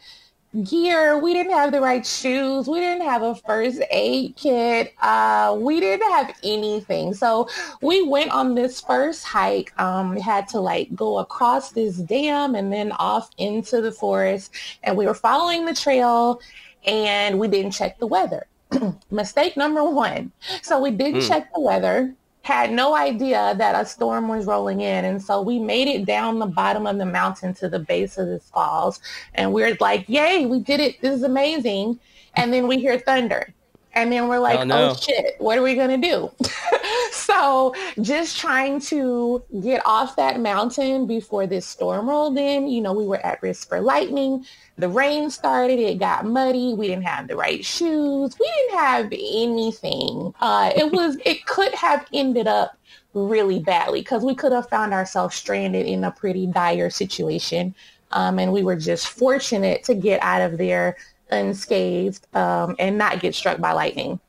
gear. 0.63 1.17
We 1.19 1.33
didn't 1.33 1.53
have 1.53 1.71
the 1.71 1.81
right 1.81 2.05
shoes. 2.05 2.67
We 2.67 2.79
didn't 2.79 3.05
have 3.05 3.21
a 3.21 3.35
first 3.35 3.81
aid 3.91 4.35
kit. 4.35 4.93
Uh, 5.01 5.57
we 5.59 5.79
didn't 5.79 6.09
have 6.11 6.35
anything. 6.43 7.13
So 7.13 7.47
we 7.81 8.07
went 8.07 8.31
on 8.31 8.55
this 8.55 8.81
first 8.81 9.23
hike. 9.23 9.77
Um, 9.79 10.15
we 10.15 10.21
had 10.21 10.47
to 10.49 10.59
like 10.59 10.93
go 10.95 11.19
across 11.19 11.71
this 11.71 11.97
dam 11.97 12.55
and 12.55 12.73
then 12.73 12.91
off 12.93 13.29
into 13.37 13.81
the 13.81 13.91
forest. 13.91 14.51
And 14.83 14.97
we 14.97 15.05
were 15.05 15.13
following 15.13 15.65
the 15.65 15.73
trail 15.73 16.41
and 16.85 17.39
we 17.39 17.47
didn't 17.47 17.71
check 17.71 17.99
the 17.99 18.07
weather. 18.07 18.47
Mistake 19.11 19.57
number 19.57 19.83
one. 19.83 20.31
So 20.61 20.79
we 20.79 20.91
didn't 20.91 21.21
mm. 21.21 21.27
check 21.27 21.53
the 21.53 21.61
weather 21.61 22.15
had 22.41 22.71
no 22.71 22.95
idea 22.95 23.53
that 23.57 23.79
a 23.79 23.85
storm 23.85 24.27
was 24.27 24.45
rolling 24.45 24.81
in. 24.81 25.05
And 25.05 25.21
so 25.21 25.41
we 25.41 25.59
made 25.59 25.87
it 25.87 26.05
down 26.05 26.39
the 26.39 26.45
bottom 26.45 26.87
of 26.87 26.97
the 26.97 27.05
mountain 27.05 27.53
to 27.55 27.69
the 27.69 27.79
base 27.79 28.17
of 28.17 28.27
this 28.27 28.49
falls. 28.49 28.99
And 29.35 29.53
we're 29.53 29.77
like, 29.79 30.05
yay, 30.07 30.45
we 30.45 30.59
did 30.59 30.79
it. 30.79 31.01
This 31.01 31.15
is 31.15 31.23
amazing. 31.23 31.99
And 32.35 32.53
then 32.53 32.67
we 32.67 32.79
hear 32.79 32.97
thunder. 32.99 33.53
And 33.99 34.11
then 34.11 34.27
we're 34.27 34.39
like, 34.39 34.59
oh, 34.71 34.95
shit, 34.95 35.35
what 35.39 35.57
are 35.57 35.61
we 35.61 35.75
going 35.75 36.01
to 36.01 36.07
do? 36.07 36.31
so 37.11 37.75
just 38.01 38.39
trying 38.39 38.79
to 38.81 39.43
get 39.61 39.81
off 39.85 40.15
that 40.15 40.39
mountain 40.39 41.05
before 41.05 41.45
this 41.45 41.65
storm 41.65 42.07
rolled 42.07 42.37
in, 42.37 42.67
you 42.67 42.79
know, 42.79 42.93
we 42.93 43.05
were 43.05 43.23
at 43.25 43.41
risk 43.43 43.67
for 43.67 43.81
lightning. 43.81 44.45
The 44.77 44.87
rain 44.87 45.29
started, 45.29 45.79
it 45.79 45.99
got 45.99 46.25
muddy. 46.25 46.73
We 46.73 46.87
didn't 46.87 47.03
have 47.03 47.27
the 47.27 47.35
right 47.35 47.63
shoes. 47.63 48.37
We 48.39 48.51
didn't 48.57 48.79
have 48.79 49.05
anything. 49.11 50.33
Uh, 50.39 50.71
it 50.75 50.91
was, 50.93 51.17
it 51.25 51.45
could 51.45 51.73
have 51.73 52.05
ended 52.13 52.47
up 52.47 52.77
really 53.13 53.59
badly 53.59 53.99
because 53.99 54.23
we 54.23 54.35
could 54.35 54.53
have 54.53 54.69
found 54.69 54.93
ourselves 54.93 55.35
stranded 55.35 55.85
in 55.85 56.05
a 56.05 56.11
pretty 56.11 56.47
dire 56.47 56.89
situation. 56.89 57.75
Um, 58.11 58.39
and 58.39 58.53
we 58.53 58.63
were 58.63 58.77
just 58.77 59.07
fortunate 59.07 59.83
to 59.83 59.93
get 59.93 60.21
out 60.23 60.41
of 60.41 60.57
there 60.57 60.95
unscathed 61.31 62.25
um, 62.35 62.75
and 62.79 62.97
not 62.97 63.19
get 63.19 63.35
struck 63.35 63.59
by 63.59 63.71
lightning. 63.71 64.19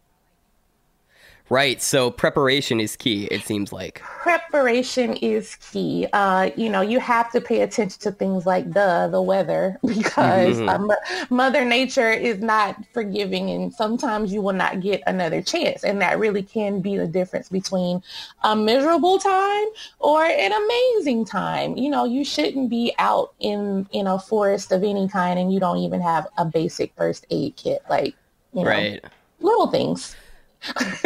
Right. 1.50 1.82
So 1.82 2.12
preparation 2.12 2.78
is 2.78 2.94
key, 2.94 3.24
it 3.24 3.44
seems 3.44 3.72
like. 3.72 4.00
Preparation 4.22 5.14
is 5.14 5.56
key. 5.56 6.06
Uh, 6.12 6.50
you 6.54 6.68
know, 6.68 6.80
you 6.80 7.00
have 7.00 7.32
to 7.32 7.40
pay 7.40 7.62
attention 7.62 7.98
to 8.02 8.12
things 8.12 8.46
like 8.46 8.72
the 8.72 9.08
the 9.10 9.20
weather 9.20 9.76
because 9.86 10.58
Mhm. 10.58 10.68
um, 10.68 10.92
Mother 11.28 11.64
Nature 11.64 12.12
is 12.12 12.38
not 12.38 12.76
forgiving, 12.92 13.50
and 13.50 13.74
sometimes 13.74 14.32
you 14.32 14.42
will 14.42 14.52
not 14.52 14.80
get 14.80 15.02
another 15.08 15.42
chance, 15.42 15.82
and 15.82 16.00
that 16.00 16.20
really 16.20 16.44
can 16.44 16.80
be 16.80 16.96
the 16.96 17.08
difference 17.08 17.48
between 17.48 18.00
a 18.44 18.54
miserable 18.54 19.18
time 19.18 19.66
or 19.98 20.22
an 20.24 20.52
amazing 20.52 21.24
time. 21.24 21.76
You 21.76 21.90
know, 21.90 22.04
you 22.04 22.24
shouldn't 22.24 22.70
be 22.70 22.94
out 22.98 23.32
in 23.40 23.88
in 23.90 24.06
a 24.06 24.20
forest 24.20 24.70
of 24.70 24.84
any 24.84 25.08
kind, 25.08 25.36
and 25.36 25.52
you 25.52 25.58
don't 25.58 25.78
even 25.78 26.00
have 26.00 26.28
a 26.38 26.44
basic 26.44 26.94
first 26.96 27.26
aid 27.30 27.56
kit, 27.56 27.82
like 27.90 28.14
you 28.54 28.62
know, 28.62 28.70
Right. 28.70 29.04
little 29.40 29.66
things. 29.66 30.14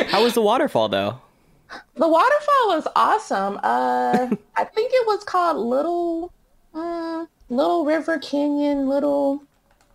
How 0.08 0.22
was 0.22 0.34
the 0.34 0.42
waterfall 0.42 0.88
though? 0.88 1.20
The 1.96 2.08
waterfall 2.08 2.68
was 2.68 2.86
awesome. 2.96 3.58
Uh, 3.62 4.28
I 4.56 4.64
think 4.64 4.90
it 4.92 5.06
was 5.06 5.24
called 5.24 5.56
Little 5.58 6.32
mm, 6.74 7.26
Little 7.48 7.84
River 7.84 8.18
Canyon, 8.18 8.88
Little 8.88 9.42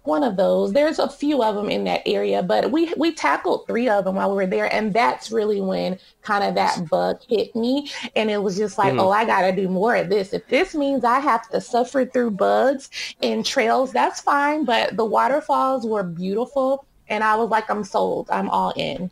one 0.04 0.24
of 0.24 0.38
those. 0.38 0.72
There's 0.74 0.98
a 0.98 1.10
few 1.10 1.44
of 1.44 1.56
them 1.56 1.70
in 1.70 1.84
that 1.84 2.01
area, 2.06 2.42
but 2.42 2.72
we 2.72 2.92
we 2.96 3.12
tackled 3.12 3.68
three 3.68 3.88
of 3.89 4.06
them 4.06 4.16
while 4.16 4.30
we 4.30 4.36
were 4.38 4.48
there, 4.48 4.74
and 4.74 4.94
that's 4.94 5.30
really 5.32 5.62
when 5.62 6.00
kind 6.22 6.44
of 6.44 6.56
that 6.56 6.89
bug 6.89 7.20
hit 7.28 7.56
me, 7.56 7.92
and 8.16 8.32
it 8.32 8.42
was 8.42 8.58
just 8.58 8.78
like, 8.78 8.94
Mhm. 8.94 9.01
oh, 9.01 9.10
I 9.12 9.25
got 9.25 9.42
to 9.42 9.51
do 9.51 9.68
more 9.68 9.96
of 9.96 10.10
this. 10.10 10.34
If 10.34 10.48
this 10.48 10.74
means 10.74 11.04
I 11.04 11.20
have 11.20 11.48
to 11.50 11.62
suffer 11.62 12.06
through 12.06 12.32
bugs 12.32 12.89
and 13.22 13.46
trails, 13.46 13.92
that's 13.92 14.22
fine. 14.22 14.63
But 14.66 14.96
the 14.98 15.06
waterfalls 15.06 15.86
were 15.86 16.04
beautiful, 16.04 16.86
and 17.10 17.24
I 17.24 17.36
was 17.36 17.50
like, 17.50 17.70
I'm 17.70 17.84
sold. 17.84 18.30
I'm 18.32 18.50
all 18.50 18.72
in. 18.78 19.12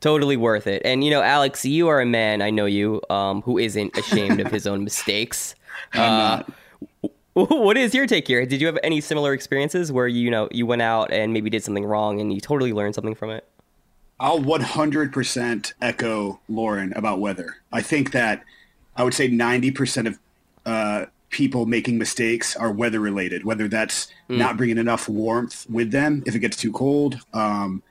Totally 0.00 0.36
worth 0.36 0.66
it. 0.66 0.82
And 0.84 1.02
you 1.02 1.10
know, 1.10 1.22
Alex, 1.22 1.64
you 1.64 1.88
are 1.88 2.00
a 2.00 2.06
man, 2.06 2.40
I 2.42 2.50
know 2.50 2.66
you, 2.66 3.00
um, 3.10 3.42
who 3.42 3.58
isn't 3.58 3.96
ashamed 3.96 4.40
of 4.40 4.50
his 4.50 4.66
own 4.66 4.84
mistakes. 4.84 5.54
Uh, 5.94 6.42
what 7.34 7.76
is 7.76 7.94
your 7.94 8.04
take 8.04 8.26
here? 8.26 8.44
Did 8.44 8.60
you 8.60 8.66
have 8.66 8.78
any 8.82 9.00
similar 9.00 9.32
experiences 9.32 9.92
where 9.92 10.08
you, 10.08 10.22
you 10.22 10.30
know 10.30 10.48
you 10.50 10.66
went 10.66 10.82
out 10.82 11.12
and 11.12 11.32
maybe 11.32 11.48
did 11.48 11.62
something 11.62 11.84
wrong 11.84 12.20
and 12.20 12.32
you 12.32 12.40
totally 12.40 12.72
learned 12.72 12.96
something 12.96 13.14
from 13.14 13.30
it? 13.30 13.48
I'll 14.18 14.40
100% 14.40 15.72
echo 15.80 16.40
Lauren 16.48 16.92
about 16.94 17.20
weather. 17.20 17.58
I 17.72 17.80
think 17.80 18.10
that 18.10 18.42
I 18.96 19.04
would 19.04 19.14
say 19.14 19.28
90% 19.28 20.08
of 20.08 20.18
uh, 20.66 21.06
people 21.30 21.66
making 21.66 21.98
mistakes 21.98 22.56
are 22.56 22.72
weather 22.72 22.98
related, 22.98 23.44
whether 23.44 23.68
that's 23.68 24.08
not 24.28 24.56
bringing 24.56 24.78
enough 24.78 25.08
warmth 25.08 25.64
with 25.70 25.92
them 25.92 26.24
if 26.26 26.34
it 26.34 26.40
gets 26.40 26.56
too 26.56 26.72
cold, 26.72 27.20
um, 27.32 27.82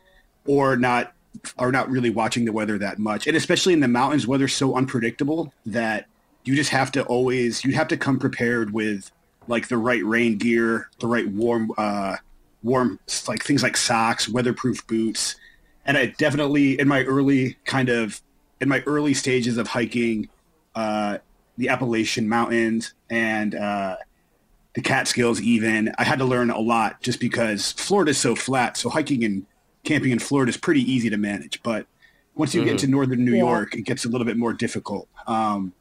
or 0.46 0.76
not 0.76 1.14
are 1.58 1.72
not 1.72 1.90
really 1.90 2.10
watching 2.10 2.46
the 2.46 2.52
weather 2.52 2.78
that 2.78 3.00
much. 3.00 3.28
And 3.28 3.36
especially 3.36 3.74
in 3.74 3.80
the 3.80 3.88
mountains, 3.88 4.28
weather's 4.28 4.54
so 4.54 4.76
unpredictable 4.76 5.54
that 5.66 6.06
you 6.44 6.56
just 6.56 6.70
have 6.70 6.92
to 6.94 7.04
always 7.04 7.64
you 7.64 7.74
have 7.74 7.88
to 7.90 7.98
come 7.98 8.20
prepared 8.20 8.72
with 8.72 9.12
like 9.48 9.68
the 9.68 9.78
right 9.78 10.04
rain 10.04 10.38
gear, 10.38 10.90
the 11.00 11.08
right 11.08 11.28
warm 11.28 11.72
uh, 11.78 12.18
warm 12.64 13.00
like 13.28 13.44
things 13.44 13.64
like 13.64 13.78
socks, 13.78 14.30
weatherproof 14.30 14.86
boots 14.88 15.36
and 15.88 15.98
I 15.98 16.08
definitely 16.18 16.80
in 16.80 16.88
my 16.88 17.04
early 17.04 17.58
kind 17.66 17.90
of 17.90 18.22
in 18.60 18.70
my 18.70 18.84
early 18.86 19.14
stages 19.14 19.58
of 19.58 19.68
hiking 19.68 20.30
uh, 20.76 21.18
the 21.58 21.70
Appalachian 21.70 22.30
Mountains 22.30 22.94
and 23.10 23.56
uh, 23.56 23.96
the 24.74 24.82
Catskills 24.82 25.42
even 25.42 25.94
I 25.98 26.04
had 26.04 26.20
to 26.20 26.26
learn 26.26 26.52
a 26.52 26.60
lot 26.60 27.02
just 27.02 27.20
because 27.20 27.72
Florida's 27.72 28.18
so 28.18 28.36
flat 28.36 28.78
so 28.78 28.90
hiking 28.90 29.24
and 29.24 29.46
camping 29.88 30.12
in 30.12 30.20
Florida 30.20 30.50
is 30.50 30.58
pretty 30.58 30.82
easy 30.92 31.10
to 31.10 31.18
manage 31.18 31.62
but 31.64 31.86
once 32.36 32.54
you 32.54 32.64
get 32.64 32.78
to 32.80 32.88
northern 32.88 33.24
New 33.26 33.32
Yeah. 33.32 33.40
York 33.50 33.76
it 33.76 33.82
gets 33.84 34.06
a 34.06 34.10
little 34.10 34.26
bit 34.26 34.38
more 34.38 34.54
difficult 34.54 35.08
um, 35.28 35.74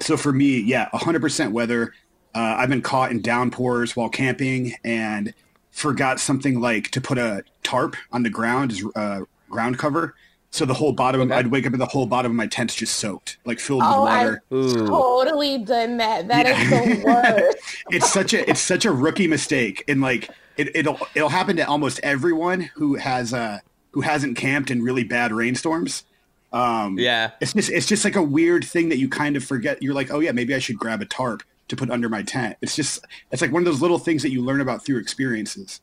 so 0.00 0.16
for 0.16 0.32
me 0.32 0.58
yeah 0.60 0.88
100% 0.94 1.52
weather 1.52 1.94
uh, 2.34 2.56
I've 2.58 2.68
been 2.70 2.80
caught 2.82 3.10
in 3.10 3.20
downpours 3.20 3.94
while 3.94 4.08
camping 4.08 4.72
and 4.84 5.34
forgot 5.70 6.18
something 6.18 6.60
like 6.60 6.90
to 6.92 7.00
put 7.00 7.18
a 7.18 7.44
tarp 7.62 7.94
on 8.10 8.22
the 8.22 8.30
ground 8.30 8.72
as 8.72 8.82
uh, 8.96 9.20
ground 9.50 9.78
cover. 9.78 10.14
So 10.50 10.64
the 10.64 10.72
whole 10.72 10.92
bottom, 10.92 11.20
Okay. 11.22 11.34
I'd 11.34 11.46
wake 11.48 11.66
up 11.66 11.72
and 11.74 11.80
the 11.80 11.86
whole 11.86 12.06
bottom 12.06 12.32
of 12.32 12.36
my 12.36 12.46
tent's 12.46 12.74
just 12.74 12.96
soaked, 12.96 13.36
like 13.44 13.58
filled 13.60 13.82
Oh, 13.84 14.04
with 14.04 14.12
I- 14.12 14.24
water. 14.24 14.42
Totally 14.86 15.58
done 15.58 15.98
that. 15.98 16.28
That 16.28 16.46
is 16.46 16.70
Yeah. 16.70 16.94
the 16.94 17.04
worst. 17.04 17.58
It's 17.90 18.10
such 18.10 18.32
a 18.32 18.48
it's 18.48 18.60
such 18.60 18.86
a 18.86 18.92
rookie 18.92 19.28
mistake, 19.28 19.84
and 19.88 20.00
like 20.00 20.30
it, 20.56 20.74
it'll 20.76 20.98
it'll 21.14 21.28
happen 21.28 21.56
to 21.56 21.66
almost 21.66 22.00
everyone 22.02 22.62
who 22.74 22.94
has 22.96 23.32
uh 23.34 23.58
who 23.92 24.00
hasn't 24.00 24.36
camped 24.36 24.70
in 24.70 24.82
really 24.82 25.04
bad 25.04 25.32
rainstorms. 25.32 26.04
Um, 26.52 26.98
Yeah. 26.98 27.30
it's 27.40 27.52
just 27.54 27.70
it's 27.70 27.86
just 27.86 28.04
like 28.04 28.16
a 28.16 28.22
weird 28.22 28.64
thing 28.64 28.88
that 28.90 28.98
you 28.98 29.08
kind 29.08 29.36
of 29.36 29.44
forget. 29.44 29.82
You're 29.82 29.94
like, 29.94 30.10
oh 30.10 30.20
yeah, 30.20 30.32
maybe 30.32 30.54
I 30.54 30.58
should 30.58 30.78
grab 30.78 31.00
a 31.00 31.06
tarp 31.06 31.42
to 31.68 31.76
put 31.76 31.90
under 31.90 32.08
my 32.08 32.22
tent. 32.22 32.56
It's 32.60 32.76
just 32.76 33.04
it's 33.30 33.40
like 33.40 33.52
one 33.52 33.62
of 33.62 33.66
those 33.66 33.80
little 33.80 33.98
things 33.98 34.22
that 34.22 34.30
you 34.30 34.42
learn 34.42 34.60
about 34.60 34.84
through 34.84 34.98
experiences. 34.98 35.80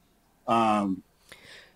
Um, 0.48 1.04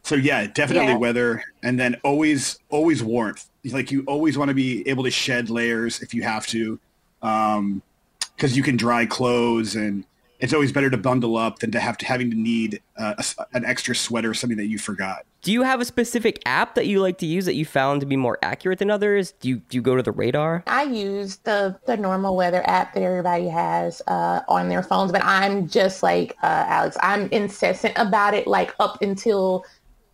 so 0.04 0.16
yeah, 0.16 0.46
definitely 0.48 0.94
Yeah. 0.94 0.98
weather, 0.98 1.44
and 1.64 1.80
then 1.80 1.96
always 2.04 2.60
always 2.70 3.02
warmth. 3.02 3.50
Like 3.66 3.92
you 3.92 4.04
always 4.08 4.38
want 4.38 4.50
to 4.50 4.56
be 4.56 4.88
able 4.88 5.04
to 5.06 5.12
shed 5.12 5.50
layers 5.50 6.02
if 6.02 6.14
you 6.14 6.24
have 6.24 6.46
to, 6.48 6.80
because 7.22 8.58
you 8.58 8.62
can 8.64 8.76
dry 8.78 9.06
clothes, 9.06 9.76
and 9.76 10.04
it's 10.44 10.54
always 10.54 10.74
better 10.74 10.90
to 10.90 10.98
bundle 10.98 11.38
up 11.38 11.60
than 11.60 11.72
to 11.72 11.80
have 11.80 11.98
to 12.00 12.06
having 12.06 12.30
to 12.30 12.36
need 12.36 12.82
uh, 12.98 13.14
a 13.18 13.20
s 13.20 13.36
an 13.54 13.64
extra 13.64 13.96
sweater 13.96 14.32
or 14.32 14.34
something 14.34 14.58
that 14.58 14.68
you 14.68 14.78
forgot. 14.78 15.26
Do 15.42 15.54
you 15.54 15.64
have 15.64 15.80
a 15.80 15.86
specific 15.86 16.42
app 16.46 16.76
that 16.76 16.86
you 16.86 17.00
like 17.00 17.18
to 17.20 17.26
use 17.26 17.46
that 17.46 17.56
you 17.56 17.66
found 17.66 18.02
to 18.02 18.06
be 18.06 18.18
more 18.18 18.38
accurate 18.42 18.80
than 18.80 18.92
others? 18.92 19.32
Do 19.40 19.48
you 19.48 19.58
do 19.70 19.78
you 19.78 19.82
go 19.82 19.96
to 19.96 20.04
the 20.04 20.12
radar? 20.12 20.64
I 20.68 20.84
use 20.84 21.38
the 21.38 21.80
the 21.86 21.96
normal 21.96 22.36
weather 22.36 22.62
app 22.68 22.94
that 22.94 23.04
everybody 23.04 23.48
has 23.48 24.02
uh, 24.08 24.42
on 24.50 24.68
their 24.68 24.84
phones, 24.84 25.14
but 25.14 25.24
I'm 25.24 25.70
just 25.70 26.04
like 26.04 26.36
uh, 26.44 26.66
Alex. 26.68 26.98
I'm 27.02 27.30
incessant 27.30 27.94
about 27.98 28.34
it, 28.34 28.46
like 28.46 28.76
up 28.82 29.02
until 29.02 29.64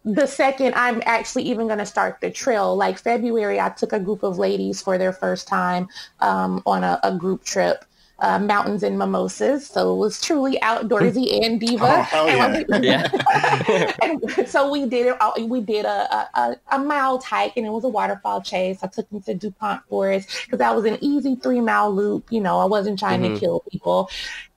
the 0.06 0.28
second 0.28 0.74
I'm 0.76 1.02
actually 1.06 1.44
even 1.44 1.68
going 1.68 1.80
to 1.80 1.86
start 1.86 2.22
the 2.22 2.30
trail. 2.30 2.76
Like 2.76 3.00
February, 3.00 3.60
I 3.60 3.70
took 3.70 3.94
a 3.94 4.00
group 4.00 4.24
of 4.24 4.38
ladies 4.38 4.82
for 4.82 4.98
their 4.98 5.12
first 5.12 5.48
time 5.48 5.90
um, 6.20 6.62
on 6.66 6.84
a, 6.84 7.00
a 7.04 7.16
group 7.16 7.44
trip. 7.44 7.84
Uh, 8.22 8.38
mountains 8.38 8.84
and 8.84 8.98
mimosas, 8.98 9.66
so 9.66 9.94
it 9.94 9.98
was 9.98 10.20
truly 10.20 10.60
outdoorsy 10.62 11.42
and 11.46 11.58
diva. 11.58 11.86
Oh, 11.86 12.02
hell 12.02 12.28
And 12.28 12.68
when 12.68 12.82
we- 12.82 12.88
Yeah. 12.90 13.08
and 14.02 14.48
so 14.48 14.70
we 14.70 14.86
did 14.88 15.08
it. 15.08 15.50
We 15.50 15.62
did 15.62 15.86
a, 15.86 16.28
a 16.38 16.56
a 16.72 16.80
mile 16.80 17.20
hike, 17.22 17.56
and 17.56 17.66
it 17.66 17.70
was 17.70 17.86
a 17.86 17.88
waterfall 17.88 18.42
chase. 18.42 18.80
I 18.84 18.88
took 18.88 19.10
them 19.10 19.22
to 19.22 19.34
Dupont 19.36 19.82
Forest 19.88 20.28
because 20.44 20.60
that 20.60 20.76
was 20.76 20.84
an 20.84 20.98
easy 21.00 21.36
three 21.38 21.62
mile 21.62 21.94
loop. 21.96 22.26
You 22.30 22.42
know, 22.42 22.60
I 22.60 22.66
wasn't 22.66 23.00
trying 23.00 23.22
Mhm. 23.22 23.36
to 23.36 23.40
kill 23.40 23.64
people, 23.72 24.10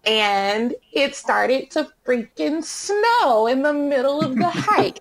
and 0.05 0.75
it 0.93 1.15
started 1.15 1.71
to 1.73 1.89
freaking 2.05 2.65
snow 2.65 3.47
in 3.47 3.63
the 3.63 3.73
middle 3.73 4.21
of 4.23 4.35
the 4.35 4.49
hike. 4.51 4.99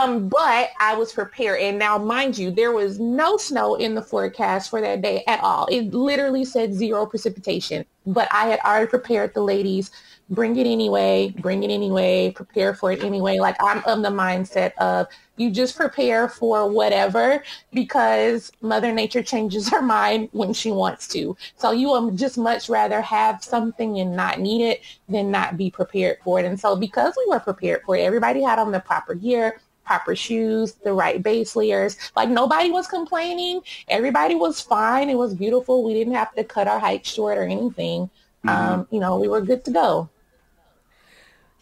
Um, 0.00 0.28
but 0.28 0.70
I 0.80 0.94
was 0.94 1.12
prepared. 1.12 1.60
And 1.60 1.78
now, 1.78 1.98
mind 1.98 2.38
you, 2.38 2.50
there 2.50 2.72
was 2.72 2.98
no 2.98 3.36
snow 3.36 3.74
in 3.74 3.94
the 3.94 4.02
forecast 4.02 4.70
for 4.70 4.80
that 4.80 5.02
day 5.02 5.24
at 5.26 5.40
all. 5.40 5.66
It 5.66 5.92
literally 5.92 6.44
said 6.44 6.74
zero 6.74 7.06
precipitation. 7.06 7.84
But 8.06 8.28
I 8.32 8.46
had 8.48 8.60
already 8.60 8.88
prepared 8.88 9.34
the 9.34 9.42
ladies, 9.42 9.90
bring 10.32 10.56
it 10.56 10.66
anyway, 10.66 11.32
bring 11.38 11.62
it 11.62 11.70
anyway, 11.70 12.32
prepare 12.34 12.74
for 12.74 12.90
it 12.90 13.04
anyway. 13.04 13.38
Like 13.38 13.56
I'm 13.60 13.84
of 13.84 14.02
the 14.02 14.08
mindset 14.08 14.72
of 14.78 15.06
you 15.36 15.50
just 15.50 15.76
prepare 15.76 16.28
for 16.28 16.68
whatever 16.70 17.42
because 17.72 18.50
Mother 18.62 18.92
Nature 18.92 19.22
changes 19.22 19.68
her 19.68 19.82
mind 19.82 20.30
when 20.32 20.52
she 20.52 20.70
wants 20.70 21.06
to. 21.08 21.36
So 21.56 21.72
you 21.72 21.88
will 21.88 22.10
just 22.12 22.38
much 22.38 22.68
rather 22.68 23.00
have 23.02 23.44
something 23.44 23.98
and 24.00 24.16
not 24.16 24.40
need 24.40 24.64
it 24.64 24.80
than 25.08 25.30
not 25.30 25.56
be 25.56 25.70
prepared 25.70 26.18
for 26.24 26.40
it. 26.40 26.46
And 26.46 26.58
so 26.58 26.76
because 26.76 27.14
we 27.16 27.26
were 27.28 27.40
prepared 27.40 27.82
for 27.84 27.96
it, 27.96 28.00
everybody 28.00 28.42
had 28.42 28.58
on 28.58 28.72
the 28.72 28.80
proper 28.80 29.14
gear, 29.14 29.60
proper 29.84 30.16
shoes, 30.16 30.72
the 30.84 30.92
right 30.92 31.22
base 31.22 31.56
layers. 31.56 31.98
Like 32.16 32.30
nobody 32.30 32.70
was 32.70 32.86
complaining. 32.86 33.60
Everybody 33.88 34.34
was 34.34 34.60
fine. 34.60 35.10
It 35.10 35.16
was 35.16 35.34
beautiful. 35.34 35.84
We 35.84 35.92
didn't 35.92 36.14
have 36.14 36.34
to 36.36 36.44
cut 36.44 36.68
our 36.68 36.78
hike 36.78 37.04
short 37.04 37.36
or 37.36 37.44
anything. 37.44 38.08
Um, 38.46 38.88
you 38.90 38.98
know, 38.98 39.18
we 39.18 39.28
were 39.28 39.40
good 39.40 39.64
to 39.66 39.70
go. 39.70 40.08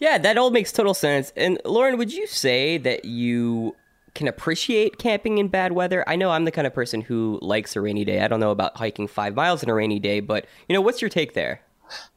Yeah, 0.01 0.17
that 0.17 0.35
all 0.35 0.49
makes 0.49 0.71
total 0.71 0.95
sense. 0.95 1.31
And 1.35 1.61
Lauren, 1.63 1.95
would 1.99 2.11
you 2.11 2.25
say 2.25 2.79
that 2.79 3.05
you 3.05 3.75
can 4.15 4.27
appreciate 4.27 4.97
camping 4.97 5.37
in 5.37 5.47
bad 5.47 5.73
weather? 5.73 6.03
I 6.09 6.15
know 6.15 6.31
I'm 6.31 6.43
the 6.43 6.51
kind 6.51 6.65
of 6.65 6.73
person 6.73 7.01
who 7.01 7.37
likes 7.43 7.75
a 7.75 7.81
rainy 7.81 8.03
day. 8.03 8.21
I 8.21 8.27
don't 8.27 8.39
know 8.39 8.49
about 8.49 8.75
hiking 8.75 9.07
five 9.07 9.35
miles 9.35 9.61
in 9.61 9.69
a 9.69 9.75
rainy 9.75 9.99
day, 9.99 10.19
but 10.19 10.47
you 10.67 10.73
know, 10.73 10.81
what's 10.81 11.01
your 11.01 11.09
take 11.09 11.35
there? 11.35 11.61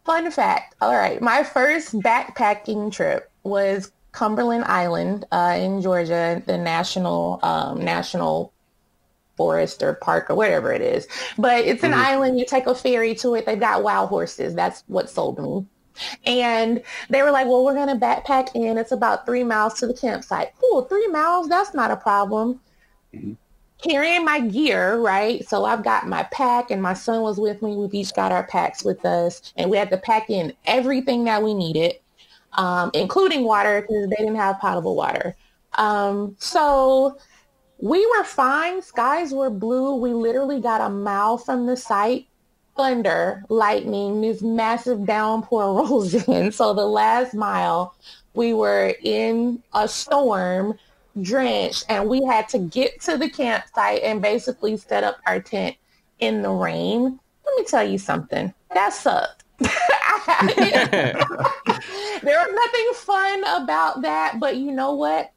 Fun 0.06 0.30
fact. 0.30 0.74
All 0.80 0.96
right. 0.96 1.20
My 1.20 1.44
first 1.44 1.92
backpacking 2.00 2.90
trip 2.90 3.30
was 3.42 3.92
Cumberland 4.12 4.64
Island 4.64 5.26
uh, 5.30 5.58
in 5.60 5.82
Georgia, 5.82 6.42
the 6.46 6.56
national 6.56 7.38
um, 7.42 7.84
national 7.84 8.50
forest 9.36 9.82
or 9.82 9.92
park 9.94 10.30
or 10.30 10.36
whatever 10.36 10.72
it 10.72 10.80
is. 10.80 11.06
But 11.36 11.66
it's 11.66 11.84
an 11.84 11.92
island. 11.92 12.38
You 12.38 12.46
take 12.46 12.66
a 12.66 12.74
ferry 12.74 13.14
to 13.16 13.34
it. 13.34 13.44
They've 13.44 13.60
got 13.60 13.82
wild 13.82 14.08
horses. 14.08 14.54
That's 14.54 14.84
what 14.86 15.10
sold 15.10 15.38
me. 15.38 15.66
And 16.26 16.82
they 17.10 17.22
were 17.22 17.30
like, 17.30 17.46
well, 17.46 17.64
we're 17.64 17.74
going 17.74 17.88
to 17.88 18.06
backpack 18.06 18.50
in. 18.54 18.78
It's 18.78 18.92
about 18.92 19.26
three 19.26 19.44
miles 19.44 19.74
to 19.74 19.86
the 19.86 19.94
campsite. 19.94 20.52
Cool. 20.60 20.82
Three 20.82 21.08
miles. 21.08 21.48
That's 21.48 21.74
not 21.74 21.90
a 21.90 21.96
problem. 21.96 22.60
carrying 23.82 24.24
my 24.24 24.40
gear, 24.40 24.96
right? 24.96 25.46
So 25.48 25.64
I've 25.64 25.84
got 25.84 26.08
my 26.08 26.22
pack 26.24 26.70
and 26.70 26.80
my 26.80 26.94
son 26.94 27.22
was 27.22 27.38
with 27.38 27.60
me. 27.62 27.76
We've 27.76 27.94
each 27.94 28.14
got 28.14 28.32
our 28.32 28.44
packs 28.46 28.84
with 28.84 29.04
us 29.04 29.52
and 29.56 29.70
we 29.70 29.76
had 29.76 29.90
to 29.90 29.98
pack 29.98 30.30
in 30.30 30.52
everything 30.64 31.24
that 31.24 31.42
we 31.42 31.54
needed, 31.54 31.96
um, 32.52 32.90
including 32.94 33.44
water 33.44 33.82
because 33.82 34.08
they 34.08 34.16
didn't 34.16 34.36
have 34.36 34.58
potable 34.58 34.96
water. 34.96 35.36
Um, 35.74 36.36
so 36.38 37.18
we 37.78 38.06
were 38.06 38.24
fine. 38.24 38.80
Skies 38.80 39.32
were 39.32 39.50
blue. 39.50 39.96
We 39.96 40.14
literally 40.14 40.60
got 40.60 40.80
a 40.80 40.88
mile 40.88 41.36
from 41.36 41.66
the 41.66 41.76
site. 41.76 42.26
Thunder, 42.76 43.44
lightning, 43.48 44.20
this 44.20 44.42
massive 44.42 45.06
downpour 45.06 45.74
rolls 45.74 46.14
in. 46.28 46.52
So 46.52 46.74
the 46.74 46.86
last 46.86 47.34
mile, 47.34 47.94
we 48.34 48.52
were 48.54 48.94
in 49.02 49.62
a 49.74 49.86
storm 49.88 50.78
drenched 51.22 51.84
and 51.88 52.08
we 52.08 52.22
had 52.24 52.48
to 52.48 52.58
get 52.58 53.00
to 53.02 53.16
the 53.16 53.28
campsite 53.28 54.02
and 54.02 54.20
basically 54.20 54.76
set 54.76 55.04
up 55.04 55.18
our 55.26 55.40
tent 55.40 55.76
in 56.18 56.42
the 56.42 56.50
rain. 56.50 57.18
Let 57.46 57.58
me 57.58 57.64
tell 57.64 57.84
you 57.84 57.98
something. 57.98 58.52
That 58.72 58.92
sucked. 58.92 59.44
there 59.58 61.14
was 62.24 62.52
nothing 62.52 62.92
fun 62.94 63.44
about 63.62 64.02
that, 64.02 64.40
but 64.40 64.56
you 64.56 64.72
know 64.72 64.94
what? 64.94 65.30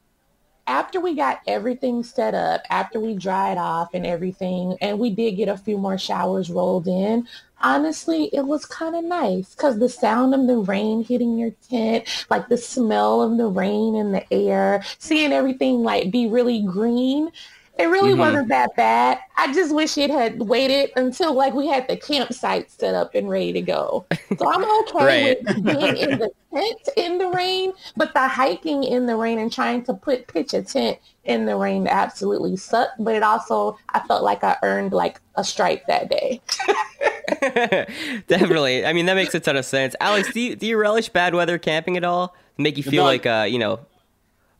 After 0.68 1.00
we 1.00 1.14
got 1.14 1.40
everything 1.46 2.02
set 2.04 2.34
up, 2.34 2.60
after 2.68 3.00
we 3.00 3.14
dried 3.14 3.56
off 3.56 3.94
and 3.94 4.04
everything, 4.04 4.76
and 4.82 4.98
we 4.98 5.08
did 5.08 5.32
get 5.32 5.48
a 5.48 5.56
few 5.56 5.78
more 5.78 5.96
showers 5.96 6.50
rolled 6.50 6.86
in, 6.86 7.26
honestly, 7.62 8.24
it 8.34 8.42
was 8.42 8.66
kind 8.66 8.94
of 8.94 9.02
nice 9.02 9.54
because 9.54 9.78
the 9.78 9.88
sound 9.88 10.34
of 10.34 10.46
the 10.46 10.58
rain 10.58 11.02
hitting 11.02 11.38
your 11.38 11.52
tent, 11.70 12.26
like 12.28 12.48
the 12.48 12.58
smell 12.58 13.22
of 13.22 13.38
the 13.38 13.48
rain 13.48 13.94
in 13.94 14.12
the 14.12 14.30
air, 14.30 14.84
seeing 14.98 15.32
everything 15.32 15.82
like 15.82 16.10
be 16.10 16.26
really 16.26 16.60
green. 16.60 17.30
It 17.78 17.84
really 17.84 18.10
mm-hmm. 18.10 18.20
wasn't 18.20 18.48
that 18.48 18.74
bad. 18.74 19.20
I 19.36 19.52
just 19.52 19.72
wish 19.72 19.96
it 19.96 20.10
had 20.10 20.40
waited 20.40 20.90
until 20.96 21.32
like 21.32 21.54
we 21.54 21.68
had 21.68 21.86
the 21.86 21.96
campsite 21.96 22.72
set 22.72 22.94
up 22.94 23.14
and 23.14 23.30
ready 23.30 23.52
to 23.52 23.62
go. 23.62 24.04
So 24.36 24.52
I'm 24.52 24.64
okay 24.80 25.04
right. 25.04 25.44
with 25.44 25.64
being 25.64 25.96
in 25.96 26.18
the 26.18 26.30
tent 26.54 26.88
in 26.96 27.18
the 27.18 27.28
rain, 27.28 27.72
but 27.96 28.14
the 28.14 28.26
hiking 28.26 28.82
in 28.82 29.06
the 29.06 29.14
rain 29.14 29.38
and 29.38 29.52
trying 29.52 29.84
to 29.84 29.94
put 29.94 30.26
pitch 30.26 30.54
a 30.54 30.62
tent 30.62 30.98
in 31.24 31.46
the 31.46 31.54
rain 31.54 31.86
absolutely 31.86 32.56
sucked. 32.56 32.96
But 32.98 33.14
it 33.14 33.22
also 33.22 33.78
I 33.90 34.00
felt 34.00 34.24
like 34.24 34.42
I 34.42 34.56
earned 34.64 34.92
like 34.92 35.20
a 35.36 35.44
stripe 35.44 35.86
that 35.86 36.10
day. 36.10 36.40
Definitely. 38.26 38.84
I 38.84 38.92
mean, 38.92 39.06
that 39.06 39.14
makes 39.14 39.34
a 39.36 39.40
ton 39.40 39.56
of 39.56 39.64
sense. 39.64 39.94
Alex, 40.00 40.32
do 40.32 40.40
you, 40.40 40.56
do 40.56 40.66
you 40.66 40.76
relish 40.76 41.10
bad 41.10 41.34
weather 41.34 41.58
camping 41.58 41.96
at 41.96 42.02
all? 42.02 42.34
Make 42.56 42.76
you 42.76 42.82
feel 42.82 43.04
like, 43.04 43.24
uh, 43.24 43.46
you 43.48 43.58
know, 43.58 43.78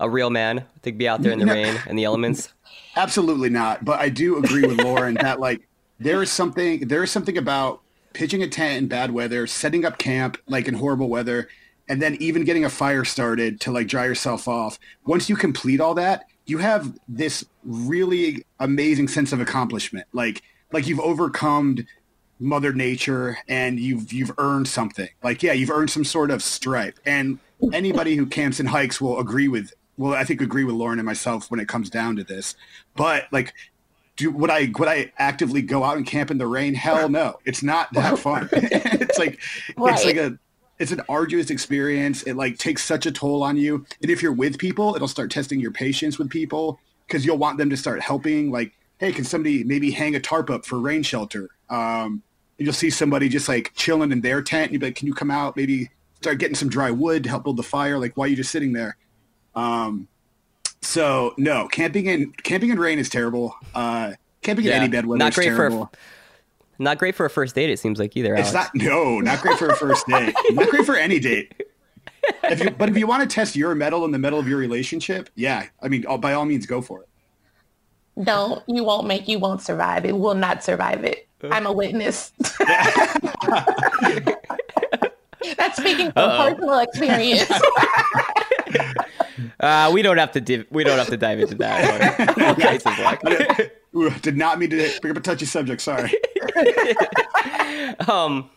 a 0.00 0.08
real 0.08 0.30
man 0.30 0.64
to 0.82 0.92
be 0.92 1.08
out 1.08 1.22
there 1.22 1.32
in 1.32 1.38
the 1.38 1.46
no. 1.46 1.52
rain 1.52 1.78
and 1.86 1.98
the 1.98 2.04
elements? 2.04 2.52
Absolutely 2.96 3.50
not. 3.50 3.84
But 3.84 4.00
I 4.00 4.08
do 4.08 4.38
agree 4.38 4.66
with 4.66 4.80
Lauren 4.80 5.14
that, 5.14 5.40
like, 5.40 5.68
there 5.98 6.22
is 6.22 6.30
something, 6.30 6.88
there 6.88 7.02
is 7.02 7.10
something 7.10 7.38
about 7.38 7.80
pitching 8.12 8.42
a 8.42 8.48
tent 8.48 8.78
in 8.78 8.88
bad 8.88 9.10
weather, 9.10 9.46
setting 9.46 9.84
up 9.84 9.98
camp, 9.98 10.38
like 10.46 10.68
in 10.68 10.74
horrible 10.74 11.08
weather, 11.08 11.48
and 11.88 12.02
then 12.02 12.16
even 12.20 12.44
getting 12.44 12.64
a 12.64 12.70
fire 12.70 13.04
started 13.04 13.60
to, 13.60 13.72
like, 13.72 13.88
dry 13.88 14.04
yourself 14.04 14.48
off. 14.48 14.78
Once 15.06 15.28
you 15.28 15.36
complete 15.36 15.80
all 15.80 15.94
that, 15.94 16.24
you 16.46 16.58
have 16.58 16.98
this 17.08 17.44
really 17.64 18.44
amazing 18.60 19.08
sense 19.08 19.32
of 19.32 19.40
accomplishment. 19.40 20.06
Like, 20.12 20.42
like 20.72 20.86
you've 20.86 21.00
overcome 21.00 21.86
mother 22.40 22.72
nature 22.72 23.38
and 23.48 23.80
you've 23.80 24.12
you've 24.12 24.30
earned 24.38 24.68
something 24.68 25.08
like 25.24 25.42
yeah 25.42 25.52
you've 25.52 25.70
earned 25.70 25.90
some 25.90 26.04
sort 26.04 26.30
of 26.30 26.42
stripe 26.42 26.98
and 27.04 27.38
anybody 27.72 28.14
who 28.14 28.24
camps 28.24 28.60
and 28.60 28.68
hikes 28.68 29.00
will 29.00 29.18
agree 29.18 29.48
with 29.48 29.72
well 29.98 30.14
i 30.14 30.24
think 30.24 30.40
agree 30.40 30.64
with 30.64 30.74
lauren 30.74 30.98
and 30.98 31.06
myself 31.06 31.50
when 31.50 31.60
it 31.60 31.68
comes 31.68 31.90
down 31.90 32.16
to 32.16 32.24
this 32.24 32.56
but 32.96 33.24
like 33.32 33.52
do 34.16 34.30
would 34.30 34.50
i 34.50 34.70
would 34.78 34.88
i 34.88 35.12
actively 35.18 35.60
go 35.60 35.84
out 35.84 35.96
and 35.96 36.06
camp 36.06 36.30
in 36.30 36.38
the 36.38 36.46
rain 36.46 36.74
hell 36.74 37.08
no 37.08 37.38
it's 37.44 37.62
not 37.62 37.92
that 37.92 38.18
fun 38.18 38.48
it's 38.52 39.18
like 39.18 39.38
right. 39.76 39.94
it's 39.94 40.04
like 40.04 40.16
a 40.16 40.38
it's 40.78 40.92
an 40.92 41.02
arduous 41.08 41.50
experience 41.50 42.22
it 42.22 42.34
like 42.34 42.56
takes 42.56 42.84
such 42.84 43.04
a 43.04 43.12
toll 43.12 43.42
on 43.42 43.56
you 43.56 43.84
and 44.00 44.10
if 44.10 44.22
you're 44.22 44.32
with 44.32 44.58
people 44.58 44.94
it'll 44.94 45.08
start 45.08 45.30
testing 45.30 45.60
your 45.60 45.72
patience 45.72 46.18
with 46.18 46.30
people 46.30 46.80
because 47.06 47.26
you'll 47.26 47.38
want 47.38 47.58
them 47.58 47.68
to 47.68 47.76
start 47.76 48.00
helping 48.00 48.50
like 48.50 48.72
hey 48.98 49.12
can 49.12 49.24
somebody 49.24 49.64
maybe 49.64 49.90
hang 49.90 50.14
a 50.14 50.20
tarp 50.20 50.48
up 50.50 50.64
for 50.64 50.78
rain 50.78 51.02
shelter 51.02 51.50
um, 51.70 52.22
you'll 52.58 52.72
see 52.72 52.90
somebody 52.90 53.28
just 53.28 53.48
like 53.48 53.72
chilling 53.74 54.12
in 54.12 54.20
their 54.20 54.42
tent. 54.42 54.64
And 54.64 54.72
you'll 54.72 54.80
be 54.80 54.86
like, 54.86 54.96
can 54.96 55.06
you 55.06 55.14
come 55.14 55.30
out? 55.30 55.56
Maybe 55.56 55.90
start 56.20 56.38
getting 56.38 56.56
some 56.56 56.68
dry 56.68 56.90
wood 56.90 57.22
to 57.24 57.30
help 57.30 57.44
build 57.44 57.56
the 57.56 57.62
fire. 57.62 57.98
Like, 57.98 58.16
why 58.16 58.26
are 58.26 58.28
you 58.28 58.36
just 58.36 58.50
sitting 58.50 58.72
there? 58.72 58.96
Um, 59.54 60.08
so 60.82 61.34
no, 61.36 61.68
camping 61.68 62.06
in 62.06 62.32
camping 62.32 62.70
in 62.70 62.78
rain 62.78 62.98
is 62.98 63.08
terrible. 63.08 63.54
Uh, 63.74 64.12
camping 64.42 64.64
yeah, 64.64 64.76
in 64.76 64.82
any 64.82 64.88
bed 64.88 65.06
weather 65.06 65.18
not 65.18 65.34
great 65.34 65.46
terrible. 65.46 65.86
For 65.86 65.90
a, 66.78 66.82
not 66.82 66.98
great 66.98 67.14
for 67.14 67.26
a 67.26 67.30
first 67.30 67.54
date. 67.54 67.70
It 67.70 67.78
seems 67.78 67.98
like 67.98 68.16
either. 68.16 68.34
Alex. 68.34 68.48
It's 68.48 68.54
not. 68.54 68.74
No, 68.74 69.20
not 69.20 69.40
great 69.40 69.58
for 69.58 69.68
a 69.68 69.76
first 69.76 70.06
date. 70.06 70.34
not 70.50 70.68
great 70.68 70.86
for 70.86 70.96
any 70.96 71.18
date. 71.18 71.52
If 72.44 72.62
you, 72.62 72.70
but 72.70 72.88
if 72.88 72.96
you 72.96 73.06
want 73.06 73.28
to 73.28 73.34
test 73.34 73.56
your 73.56 73.74
mettle 73.74 74.04
in 74.04 74.12
the 74.12 74.18
middle 74.18 74.38
of 74.38 74.46
your 74.46 74.58
relationship, 74.58 75.30
yeah, 75.34 75.66
I 75.82 75.88
mean, 75.88 76.04
by 76.20 76.34
all 76.34 76.44
means, 76.44 76.66
go 76.66 76.80
for 76.80 77.02
it. 77.02 77.08
Don't. 78.24 78.62
You 78.66 78.84
won't 78.84 79.06
make. 79.06 79.28
You 79.28 79.38
won't 79.38 79.62
survive. 79.62 80.04
It 80.04 80.16
will 80.16 80.34
not 80.34 80.62
survive 80.62 81.04
it. 81.04 81.28
I'm 81.42 81.66
a 81.66 81.72
witness. 81.72 82.32
That's 85.56 85.76
speaking 85.76 86.12
from 86.12 86.30
Uh-oh. 86.30 86.54
personal 86.54 86.78
experience. 86.80 87.50
uh, 89.60 89.90
we 89.92 90.02
don't 90.02 90.18
have 90.18 90.32
to 90.32 90.40
div- 90.40 90.66
we 90.70 90.84
don't 90.84 90.98
have 90.98 91.08
to 91.08 91.16
dive 91.16 91.40
into 91.40 91.54
that. 91.56 92.78
okay, 93.40 93.70
Ooh, 93.96 94.10
did 94.20 94.36
not 94.36 94.58
mean 94.58 94.70
to 94.70 94.76
pick 95.00 95.10
up 95.10 95.16
a 95.16 95.20
touchy 95.20 95.46
subject. 95.46 95.80
Sorry. 95.80 96.12
um. 98.08 98.50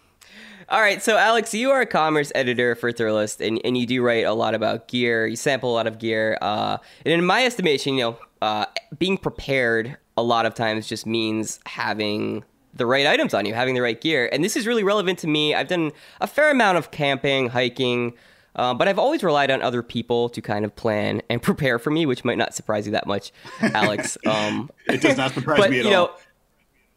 All 0.69 0.79
right, 0.79 1.03
so 1.03 1.17
Alex, 1.17 1.53
you 1.53 1.69
are 1.71 1.81
a 1.81 1.85
commerce 1.85 2.31
editor 2.33 2.75
for 2.75 2.93
Thrillist, 2.93 3.45
and, 3.45 3.59
and 3.65 3.77
you 3.77 3.85
do 3.85 4.01
write 4.01 4.23
a 4.23 4.31
lot 4.31 4.55
about 4.55 4.87
gear. 4.87 5.27
You 5.27 5.35
sample 5.35 5.69
a 5.69 5.75
lot 5.75 5.85
of 5.85 5.99
gear, 5.99 6.37
uh, 6.41 6.77
and 7.05 7.13
in 7.13 7.25
my 7.25 7.45
estimation, 7.45 7.95
you 7.95 8.01
know, 8.03 8.19
uh, 8.41 8.65
being 8.97 9.17
prepared 9.17 9.97
a 10.15 10.23
lot 10.23 10.45
of 10.45 10.53
times 10.53 10.87
just 10.87 11.05
means 11.05 11.59
having 11.65 12.45
the 12.73 12.85
right 12.85 13.05
items 13.05 13.33
on 13.33 13.45
you, 13.45 13.53
having 13.53 13.75
the 13.75 13.81
right 13.81 13.99
gear. 13.99 14.29
And 14.31 14.43
this 14.43 14.55
is 14.55 14.65
really 14.65 14.83
relevant 14.83 15.19
to 15.19 15.27
me. 15.27 15.53
I've 15.53 15.67
done 15.67 15.91
a 16.21 16.27
fair 16.27 16.49
amount 16.51 16.77
of 16.77 16.91
camping, 16.91 17.49
hiking, 17.49 18.13
uh, 18.55 18.73
but 18.73 18.87
I've 18.87 18.99
always 18.99 19.23
relied 19.23 19.51
on 19.51 19.61
other 19.61 19.81
people 19.81 20.29
to 20.29 20.41
kind 20.41 20.65
of 20.65 20.75
plan 20.75 21.21
and 21.29 21.41
prepare 21.49 21.79
for 21.79 21.91
me, 21.91 22.05
which 22.05 22.23
might 22.23 22.37
not 22.37 22.53
surprise 22.53 22.85
you 22.85 22.93
that 22.93 23.07
much, 23.07 23.31
Alex. 23.61 24.17
Um, 24.31 24.69
it 24.87 25.01
does 25.01 25.17
not 25.17 25.33
surprise 25.33 25.59
but, 25.59 25.71
me 25.71 25.79
at 25.79 25.85
you 25.85 25.91
know, 25.91 26.07
all. 26.07 26.19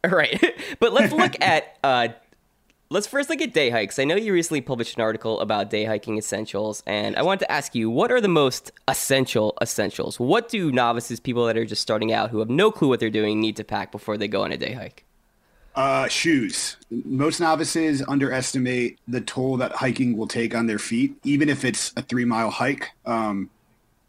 Right. 0.10 0.54
but 0.78 0.92
let's 0.92 1.12
look 1.12 1.40
at. 1.40 1.78
Uh, 1.82 2.08
let's 2.90 3.06
first 3.06 3.28
look 3.30 3.40
at 3.40 3.52
day 3.52 3.70
hikes. 3.70 3.98
I 3.98 4.04
know 4.04 4.14
you 4.14 4.32
recently 4.32 4.60
published 4.60 4.96
an 4.96 5.02
article 5.02 5.40
about 5.40 5.70
day 5.70 5.84
hiking 5.84 6.18
essentials, 6.18 6.82
and 6.86 7.16
I 7.16 7.22
wanted 7.22 7.40
to 7.40 7.52
ask 7.52 7.74
you 7.74 7.90
what 7.90 8.12
are 8.12 8.20
the 8.20 8.28
most 8.28 8.70
essential 8.86 9.56
essentials? 9.60 10.20
What 10.20 10.48
do 10.48 10.70
novices, 10.70 11.18
people 11.18 11.46
that 11.46 11.56
are 11.56 11.64
just 11.64 11.82
starting 11.82 12.12
out 12.12 12.30
who 12.30 12.38
have 12.38 12.50
no 12.50 12.70
clue 12.70 12.88
what 12.88 13.00
they're 13.00 13.10
doing, 13.10 13.40
need 13.40 13.56
to 13.56 13.64
pack 13.64 13.90
before 13.90 14.16
they 14.16 14.28
go 14.28 14.42
on 14.42 14.52
a 14.52 14.56
day 14.56 14.72
hike? 14.72 15.04
Uh, 15.74 16.06
shoes. 16.06 16.76
Most 16.90 17.40
novices 17.40 18.00
underestimate 18.06 19.00
the 19.08 19.20
toll 19.20 19.56
that 19.56 19.72
hiking 19.72 20.16
will 20.16 20.28
take 20.28 20.54
on 20.54 20.68
their 20.68 20.78
feet, 20.78 21.16
even 21.24 21.48
if 21.48 21.64
it's 21.64 21.92
a 21.96 22.02
three 22.02 22.24
mile 22.24 22.50
hike. 22.50 22.90
Um, 23.04 23.50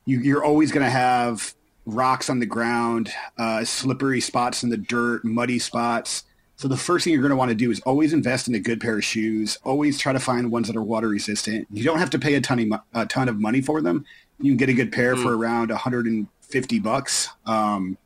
you, 0.05 0.37
are 0.37 0.43
always 0.43 0.71
going 0.71 0.85
to 0.85 0.91
have 0.91 1.55
rocks 1.87 2.29
on 2.29 2.39
the 2.39 2.45
ground, 2.45 3.11
uh, 3.39 3.63
slippery 3.63 4.21
spots 4.21 4.61
in 4.61 4.69
the 4.69 4.77
dirt, 4.77 5.25
muddy 5.25 5.57
spots. 5.57 6.25
So 6.57 6.67
the 6.67 6.77
first 6.77 7.03
thing 7.03 7.13
you're 7.13 7.21
going 7.21 7.31
to 7.31 7.35
want 7.35 7.49
to 7.49 7.55
do 7.55 7.69
is 7.69 7.81
always 7.81 8.13
invest 8.13 8.47
in 8.47 8.55
a 8.55 8.59
good 8.59 8.79
pair 8.79 8.97
of 8.97 9.03
shoes. 9.03 9.57
Always 9.63 9.97
try 9.97 10.13
to 10.13 10.19
find 10.19 10.51
ones 10.51 10.67
that 10.67 10.77
are 10.77 10.83
water 10.83 11.09
resistant. 11.09 11.67
You 11.71 11.83
don't 11.83 11.99
have 11.99 12.11
to 12.11 12.19
pay 12.19 12.35
a 12.35 12.41
ton 12.41 12.71
of, 12.71 12.79
a 12.93 13.05
ton 13.05 13.27
of 13.27 13.39
money 13.39 13.61
for 13.61 13.81
them. 13.81 14.05
You 14.39 14.51
can 14.51 14.57
get 14.57 14.69
a 14.69 14.73
good 14.73 14.91
pair 14.91 15.15
mm. 15.15 15.23
for 15.23 15.35
around 15.35 15.69
150 15.69 16.79
bucks. 16.79 17.29
Um, 17.45 17.97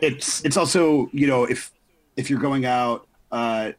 it's 0.00 0.44
it's 0.44 0.56
also 0.56 1.10
you 1.12 1.26
know 1.26 1.44
if 1.44 1.72
if 2.18 2.28
you're 2.28 2.40
going 2.40 2.66
out, 2.66 3.06
uh, 3.32 3.72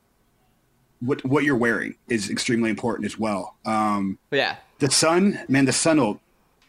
what 1.01 1.23
what 1.25 1.43
you're 1.43 1.57
wearing 1.57 1.95
is 2.07 2.29
extremely 2.29 2.69
important 2.69 3.05
as 3.05 3.19
well. 3.19 3.55
Um, 3.65 4.17
yeah, 4.31 4.55
the 4.79 4.89
sun, 4.89 5.39
man, 5.47 5.65
the 5.65 5.73
sun 5.73 5.99
will 5.99 6.19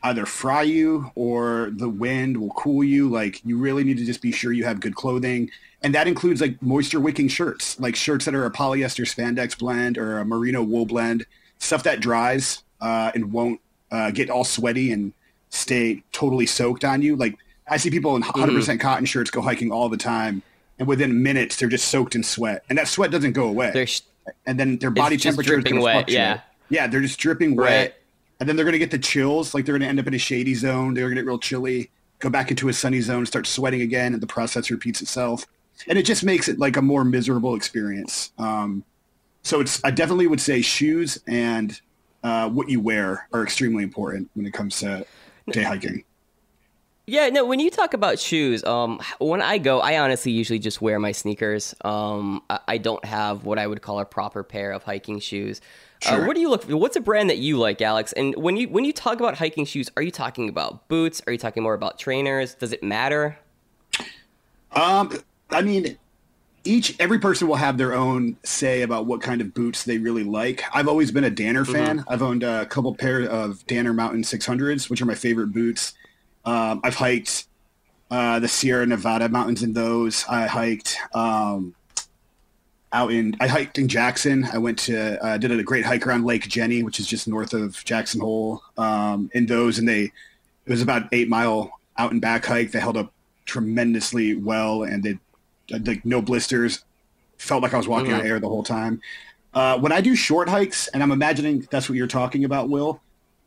either 0.03 0.27
fry 0.27 0.63
you 0.63 1.11
or 1.15 1.71
the 1.77 1.89
wind 1.89 2.37
will 2.37 2.51
cool 2.51 2.85
you. 2.85 3.09
Like 3.09 3.45
you 3.45 3.57
really 3.57 3.85
need 3.85 3.99
to 3.99 4.05
just 4.05 4.21
be 4.21 4.33
sure 4.33 4.53
you 4.53 4.65
have 4.65 4.81
good 4.81 4.97
clothing, 4.97 5.51
and 5.83 5.95
that 5.95 6.07
includes 6.07 6.41
like 6.41 6.61
moisture 6.61 7.01
wicking 7.01 7.29
shirts, 7.29 7.79
like 7.81 7.97
shirts 7.97 8.25
that 8.25 8.35
are 8.35 8.45
a 8.45 8.51
polyester 8.51 9.07
spandex 9.07 9.57
blend 9.57 9.97
or 9.97 10.19
a 10.19 10.25
merino 10.25 10.63
wool 10.63 10.87
blend, 10.87 11.25
stuff 11.59 11.85
that 11.85 12.01
dries 12.01 12.65
uh, 12.81 13.13
and 13.15 13.33
won't 13.33 13.61
uh, 13.93 14.11
get 14.11 14.29
all 14.29 14.45
sweaty 14.45 14.91
and 14.93 15.13
stay 15.51 16.03
totally 16.13 16.47
soaked 16.47 16.85
on 16.85 17.01
you. 17.01 17.15
Like 17.15 17.37
I 17.69 17.77
see 17.77 17.91
people 17.91 18.17
in 18.17 18.23
100% 18.23 18.33
mm. 18.33 18.59
Mm-hmm. 18.59 18.79
cotton 18.79 19.05
shirts 19.07 19.31
go 19.31 19.41
hiking 19.41 19.71
all 19.71 19.89
the 19.89 19.97
time 19.97 20.43
and 20.81 20.89
within 20.89 21.23
minutes 21.23 21.57
they're 21.57 21.69
just 21.69 21.89
soaked 21.89 22.17
in 22.17 22.25
sweat, 22.25 22.65
and 22.69 22.77
that 22.77 22.89
sweat 22.89 23.13
doesn't 23.13 23.33
go 23.33 23.47
away. 23.47 23.87
Sh- 23.87 24.01
and 24.47 24.59
then 24.59 24.79
their 24.79 24.91
body 24.91 25.17
temperature 25.17 25.59
is 25.59 25.65
going 25.65 25.77
to 25.77 25.83
fluctuate. 25.83 26.09
Yeah, 26.09 26.41
yeah, 26.69 26.87
they're 26.89 27.01
just 27.01 27.21
dripping 27.21 27.55
wet, 27.55 27.67
right. 27.67 27.95
and 28.41 28.49
then 28.49 28.57
they're 28.57 28.65
going 28.65 28.73
to 28.73 28.79
get 28.79 28.91
the 28.91 28.99
chills. 28.99 29.55
Like 29.55 29.67
they're 29.67 29.75
going 29.75 29.83
to 29.83 29.89
end 29.89 30.01
up 30.01 30.07
in 30.09 30.15
a 30.15 30.19
shady 30.19 30.55
zone. 30.55 30.95
They're 30.95 31.05
going 31.05 31.17
to 31.17 31.23
get 31.23 31.27
real 31.27 31.39
chilly. 31.39 31.91
go 32.19 32.31
back 32.31 32.51
into 32.51 32.69
a 32.69 32.73
sunny 32.73 33.01
zone, 33.01 33.27
start 33.27 33.47
sweating 33.47 33.83
again, 33.83 34.13
and 34.15 34.23
the 34.23 34.27
process 34.27 34.71
repeats 34.71 35.01
itself. 35.03 35.47
And 35.87 35.99
it 35.99 36.03
just 36.03 36.25
makes 36.25 36.49
it 36.49 36.59
like 36.59 36.77
a 36.77 36.83
more 36.83 37.05
miserable 37.05 37.55
experience. 37.55 38.33
Um, 38.39 38.85
so 39.43 39.61
it's 39.61 39.83
I 39.85 39.91
definitely 39.91 40.27
would 40.27 40.41
say 40.41 40.61
shoes 40.63 41.19
and 41.27 41.79
uh, 42.23 42.49
what 42.49 42.69
you 42.69 42.81
wear 42.81 43.29
are 43.33 43.43
extremely 43.43 43.83
important 43.83 44.31
when 44.35 44.47
it 44.47 44.53
comes 44.53 44.81
to 44.81 45.07
day 45.51 45.63
hiking. 45.63 46.05
Yeah, 47.11 47.29
no. 47.29 47.45
When 47.45 47.59
you 47.59 47.71
talk 47.71 47.93
about 47.93 48.21
shoes, 48.21 48.63
um, 48.63 49.01
when 49.19 49.43
I 49.43 49.59
go, 49.59 49.81
I 49.81 49.99
honestly 49.99 50.31
usually 50.31 50.61
just 50.61 50.81
wear 50.81 51.01
my 51.01 51.11
sneakers. 51.11 51.75
Um, 51.85 52.41
I, 52.49 52.61
I 52.69 52.79
don't 52.79 53.05
have 53.05 53.45
what 53.45 53.59
I 53.59 53.67
would 53.67 53.83
call 53.83 53.99
a 53.99 54.05
proper 54.05 54.45
pair 54.45 54.71
of 54.71 54.85
hiking 54.85 55.19
shoes. 55.19 55.61
Uh, 56.07 56.23
what 56.23 56.37
do 56.37 56.41
you 56.41 56.49
look? 56.49 56.63
for? 56.63 56.77
What's 56.77 56.95
a 56.95 57.01
brand 57.01 57.29
that 57.29 57.39
you 57.39 57.59
like, 57.59 57.83
Alex? 57.83 58.13
And 58.13 58.37
when 58.37 58.57
you 58.57 58.69
when 58.69 58.85
you 58.85 58.93
talk 58.93 59.19
about 59.19 59.37
hiking 59.37 59.65
shoes, 59.65 59.91
are 59.97 60.03
you 60.03 60.13
talking 60.13 60.49
about 60.49 60.87
boots? 60.87 61.21
Are 61.27 61.33
you 61.33 61.39
talking 61.39 61.65
more 61.65 61.75
about 61.75 61.99
trainers? 61.99 62.55
Does 62.55 62.73
it 62.73 62.81
matter? 62.81 63.37
Um, 64.71 65.13
I 65.51 65.63
mean, 65.63 65.99
each 66.63 66.95
every 67.01 67.19
person 67.19 67.49
will 67.49 67.57
have 67.57 67.77
their 67.77 67.93
own 67.93 68.37
say 68.45 68.83
about 68.83 69.07
what 69.07 69.21
kind 69.21 69.41
of 69.41 69.53
boots 69.53 69.83
they 69.83 69.99
really 69.99 70.23
like. 70.23 70.63
I've 70.73 70.87
always 70.87 71.11
been 71.11 71.25
a 71.25 71.31
Danner 71.31 71.65
fan. 71.65 72.05
I've 72.07 72.23
owned 72.23 72.45
a 72.45 72.67
couple 72.67 72.95
pair 72.95 73.23
of 73.23 73.67
Danner 73.67 73.93
Mountain 73.93 74.23
600s, 74.23 74.89
which 74.89 75.03
are 75.03 75.07
my 75.07 75.17
favorite 75.17 75.49
boots. 75.53 75.95
Um, 76.45 76.81
I've 76.83 76.95
hiked 76.95 77.47
uh, 78.11 78.41
the 78.41 78.49
Sierra 78.49 78.87
Nevada 78.87 79.29
mountains 79.29 79.63
in 79.63 79.73
those. 79.73 80.25
I 80.29 80.47
hiked 80.47 80.97
um, 81.15 81.75
out 82.93 83.13
in 83.13 83.37
I 83.41 83.47
hiked 83.47 83.79
in 83.79 83.89
Jackson. 83.89 84.47
I 84.53 84.59
went 84.59 84.79
to 84.81 85.23
uh, 85.25 85.39
did 85.39 85.53
a 85.53 85.63
great 85.63 85.85
hike 85.85 86.07
around 86.07 86.25
Lake 86.25 86.49
Jenny, 86.49 86.83
which 86.83 86.99
is 86.99 87.07
just 87.07 87.29
north 87.29 87.53
of 87.53 87.83
Jackson 87.85 88.21
Hole. 88.21 88.63
Um, 88.77 89.31
in 89.35 89.47
those, 89.47 89.79
and 89.79 89.89
they 89.89 90.03
it 90.03 90.71
was 90.71 90.83
about 90.83 91.09
eight 91.13 91.29
mile 91.29 91.79
out 91.99 92.13
and 92.13 92.21
back 92.21 92.45
hike. 92.45 92.73
They 92.73 92.81
held 92.81 92.97
up 92.97 93.13
tremendously 93.45 94.35
well, 94.35 94.83
and 94.83 95.03
they 95.03 95.19
like 95.71 96.05
no 96.05 96.21
blisters. 96.21 96.85
Felt 97.39 97.63
like 97.63 97.73
I 97.73 97.79
was 97.79 97.89
walking 97.89 98.13
on 98.13 98.21
air 98.27 98.39
the 98.39 98.49
whole 98.49 98.63
time. 98.63 99.01
Uh, 99.55 99.79
when 99.79 99.93
I 99.93 100.01
do 100.01 100.15
short 100.15 100.49
hikes, 100.49 100.89
and 100.89 101.03
I'm 101.03 101.11
imagining 101.11 101.67
that's 101.71 101.89
what 101.89 101.97
you're 101.97 102.07
talking 102.07 102.45
about, 102.45 102.69
Wil. 102.69 103.01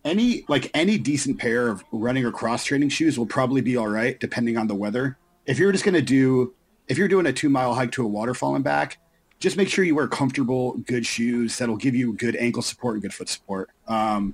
Any 0.06 0.44
like 0.50 0.70
any 0.74 0.98
decent 0.98 1.40
pair 1.40 1.70
of 1.70 1.84
running 1.92 2.26
or 2.26 2.32
cross 2.32 2.66
training 2.66 2.90
shoes 2.90 3.18
will 3.18 3.26
probably 3.26 3.62
be 3.62 3.78
all 3.78 3.88
right, 3.88 4.20
depending 4.20 4.58
on 4.58 4.68
the 4.68 4.76
weather. 4.76 5.18
If 5.46 5.60
you're 5.60 5.72
just 5.72 5.86
gonna 5.86 6.02
do, 6.02 6.54
if 6.88 6.98
you're 6.98 7.08
doing 7.08 7.26
a 7.26 7.34
two 7.34 7.50
mile 7.50 7.74
hike 7.74 7.92
to 7.94 8.04
a 8.04 8.08
waterfall 8.08 8.56
and 8.56 8.64
back, 8.64 8.98
just 9.40 9.58
make 9.58 9.70
sure 9.70 9.84
you 9.84 9.96
wear 9.96 10.08
comfortable, 10.08 10.74
good 10.86 11.06
shoes 11.06 11.58
that'll 11.58 11.78
give 11.78 11.96
you 11.96 12.14
good 12.14 12.36
ankle 12.36 12.62
support 12.62 12.96
and 12.96 13.02
good 13.02 13.14
foot 13.14 13.30
support. 13.30 13.70
Um, 13.88 14.34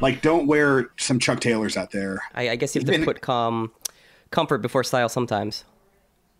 like, 0.00 0.22
don't 0.22 0.46
wear 0.46 0.90
some 0.96 1.18
Chuck 1.18 1.40
Taylors 1.40 1.76
out 1.76 1.90
there. 1.90 2.22
I, 2.34 2.50
I 2.50 2.56
guess 2.56 2.74
you 2.74 2.82
have 2.82 2.90
to 2.90 3.04
put 3.04 3.20
com- 3.20 3.72
comfort 4.30 4.58
before 4.58 4.84
style 4.84 5.08
sometimes. 5.08 5.64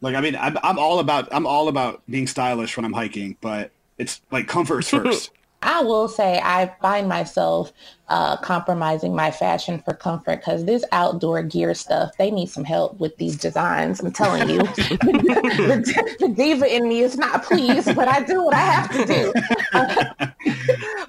Like, 0.00 0.14
I 0.14 0.20
mean, 0.20 0.36
I'm, 0.36 0.58
I'm 0.62 0.78
all 0.78 0.98
about 0.98 1.28
I'm 1.32 1.46
all 1.46 1.68
about 1.68 2.02
being 2.08 2.26
stylish 2.26 2.76
when 2.76 2.84
I'm 2.84 2.92
hiking, 2.92 3.36
but 3.40 3.70
it's 3.98 4.20
like 4.30 4.46
comfort's 4.46 4.88
first. 4.90 5.30
I 5.62 5.82
will 5.82 6.08
say 6.08 6.40
I 6.42 6.74
find 6.80 7.08
myself 7.08 7.72
uh, 8.08 8.36
compromising 8.36 9.14
my 9.16 9.30
fashion 9.30 9.82
for 9.84 9.94
comfort 9.94 10.36
because 10.36 10.64
this 10.64 10.84
outdoor 10.92 11.42
gear 11.42 11.74
stuff, 11.74 12.16
they 12.18 12.30
need 12.30 12.48
some 12.48 12.64
help 12.64 12.98
with 13.00 13.16
these 13.16 13.36
designs. 13.36 14.00
I'm 14.00 14.12
telling 14.12 14.48
you, 14.48 14.58
the, 14.66 16.16
the 16.20 16.28
diva 16.28 16.72
in 16.72 16.88
me 16.88 17.00
is 17.00 17.16
not 17.16 17.42
pleased, 17.42 17.94
but 17.96 18.06
I 18.06 18.22
do 18.22 18.44
what 18.44 18.54
I 18.54 18.58
have 18.58 18.90
to 18.92 19.04
do. 19.06 19.32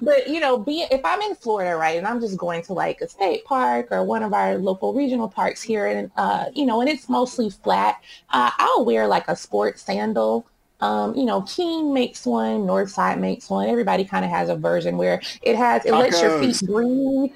but 0.02 0.28
you 0.28 0.40
know, 0.40 0.58
be 0.58 0.86
if 0.90 1.04
I'm 1.04 1.20
in 1.22 1.34
Florida, 1.36 1.76
right, 1.76 1.96
and 1.96 2.06
I'm 2.06 2.20
just 2.20 2.36
going 2.36 2.62
to 2.62 2.72
like 2.72 3.00
a 3.00 3.08
state 3.08 3.44
park 3.44 3.88
or 3.90 4.02
one 4.04 4.22
of 4.22 4.32
our 4.32 4.58
local 4.58 4.92
regional 4.92 5.28
parks 5.28 5.62
here, 5.62 5.86
and 5.86 6.10
uh, 6.16 6.46
you 6.54 6.66
know, 6.66 6.80
and 6.80 6.88
it's 6.88 7.08
mostly 7.08 7.50
flat, 7.50 8.02
uh, 8.30 8.50
I'll 8.58 8.84
wear 8.84 9.06
like 9.06 9.28
a 9.28 9.36
sports 9.36 9.82
sandal. 9.82 10.46
Um, 10.80 11.14
you 11.16 11.24
know, 11.24 11.42
Keen 11.42 11.92
makes 11.92 12.24
one, 12.24 12.60
Northside 12.60 13.18
makes 13.18 13.50
one. 13.50 13.68
Everybody 13.68 14.04
kind 14.04 14.24
of 14.24 14.30
has 14.30 14.48
a 14.48 14.56
version 14.56 14.96
where 14.96 15.20
it 15.42 15.56
has 15.56 15.84
it 15.84 15.92
lets 15.92 16.22
your 16.22 16.30
feet 16.30 16.60
breathe. 16.62 17.32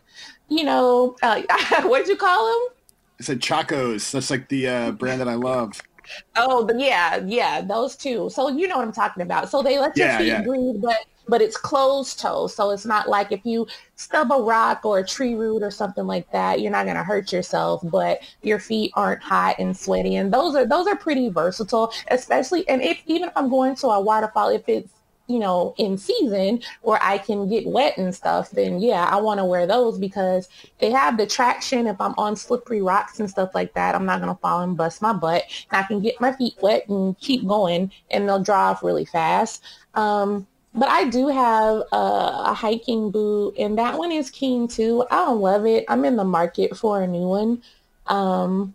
You 0.48 0.64
know, 0.64 1.16
uh, 1.22 1.42
what'd 1.82 2.08
you 2.08 2.16
call 2.16 2.46
them? 2.46 2.76
I 3.20 3.24
said 3.24 3.40
Chacos. 3.40 4.10
That's 4.12 4.30
like 4.30 4.48
the 4.48 4.68
uh, 4.68 4.92
brand 4.92 5.20
that 5.20 5.28
I 5.28 5.34
love. 5.34 5.80
Oh, 6.36 6.64
but 6.66 6.78
yeah, 6.80 7.16
yeah, 7.26 7.60
those 7.62 7.96
two. 7.96 8.28
So 8.30 8.48
you 8.48 8.66
know 8.68 8.76
what 8.78 8.86
I'm 8.86 8.92
talking 8.92 9.22
about. 9.22 9.48
So 9.48 9.62
they 9.62 9.78
let 9.78 9.96
your 9.96 10.08
Yeah, 10.08 10.18
feet 10.18 10.26
yeah. 10.28 10.42
breathe, 10.42 10.82
but 10.82 10.96
but 11.28 11.42
it's 11.42 11.56
closed 11.56 12.20
toe. 12.20 12.46
So 12.46 12.70
it's 12.70 12.86
not 12.86 13.08
like 13.08 13.32
if 13.32 13.44
you 13.44 13.66
stub 13.96 14.32
a 14.32 14.42
rock 14.42 14.84
or 14.84 14.98
a 14.98 15.06
tree 15.06 15.34
root 15.34 15.62
or 15.62 15.70
something 15.70 16.06
like 16.06 16.30
that, 16.32 16.60
you're 16.60 16.72
not 16.72 16.86
gonna 16.86 17.04
hurt 17.04 17.32
yourself, 17.32 17.80
but 17.84 18.20
your 18.42 18.58
feet 18.58 18.92
aren't 18.94 19.22
hot 19.22 19.56
and 19.58 19.76
sweaty. 19.76 20.16
And 20.16 20.32
those 20.32 20.54
are 20.54 20.66
those 20.66 20.86
are 20.86 20.96
pretty 20.96 21.28
versatile, 21.28 21.92
especially 22.08 22.68
and 22.68 22.82
if 22.82 23.00
even 23.06 23.28
if 23.28 23.36
I'm 23.36 23.48
going 23.48 23.74
to 23.76 23.88
a 23.88 24.00
waterfall, 24.00 24.48
if 24.48 24.68
it's 24.68 24.90
you 25.28 25.38
know, 25.38 25.74
in 25.78 25.96
season 25.96 26.60
where 26.82 26.98
I 27.02 27.16
can 27.18 27.48
get 27.48 27.66
wet 27.66 27.96
and 27.96 28.14
stuff, 28.14 28.50
then 28.50 28.80
yeah, 28.80 29.04
I 29.04 29.20
want 29.20 29.38
to 29.38 29.44
wear 29.44 29.66
those 29.66 29.98
because 29.98 30.48
they 30.78 30.90
have 30.90 31.16
the 31.16 31.26
traction. 31.26 31.86
If 31.86 32.00
I'm 32.00 32.14
on 32.18 32.36
slippery 32.36 32.82
rocks 32.82 33.20
and 33.20 33.30
stuff 33.30 33.54
like 33.54 33.72
that, 33.74 33.94
I'm 33.94 34.04
not 34.04 34.20
going 34.20 34.34
to 34.34 34.40
fall 34.40 34.60
and 34.60 34.76
bust 34.76 35.00
my 35.00 35.12
butt. 35.12 35.44
And 35.70 35.82
I 35.82 35.86
can 35.86 36.00
get 36.00 36.20
my 36.20 36.32
feet 36.32 36.54
wet 36.60 36.88
and 36.88 37.18
keep 37.18 37.46
going 37.46 37.90
and 38.10 38.28
they'll 38.28 38.42
dry 38.42 38.70
off 38.70 38.82
really 38.82 39.04
fast. 39.04 39.62
Um, 39.94 40.46
but 40.74 40.88
I 40.88 41.04
do 41.04 41.28
have 41.28 41.82
a, 41.92 41.96
a 42.46 42.54
hiking 42.54 43.10
boot 43.10 43.54
and 43.58 43.78
that 43.78 43.98
one 43.98 44.12
is 44.12 44.30
keen 44.30 44.68
too. 44.68 45.04
I 45.10 45.16
don't 45.24 45.40
love 45.40 45.66
it. 45.66 45.84
I'm 45.88 46.04
in 46.04 46.16
the 46.16 46.24
market 46.24 46.76
for 46.76 47.02
a 47.02 47.06
new 47.06 47.26
one. 47.26 47.62
Um, 48.06 48.74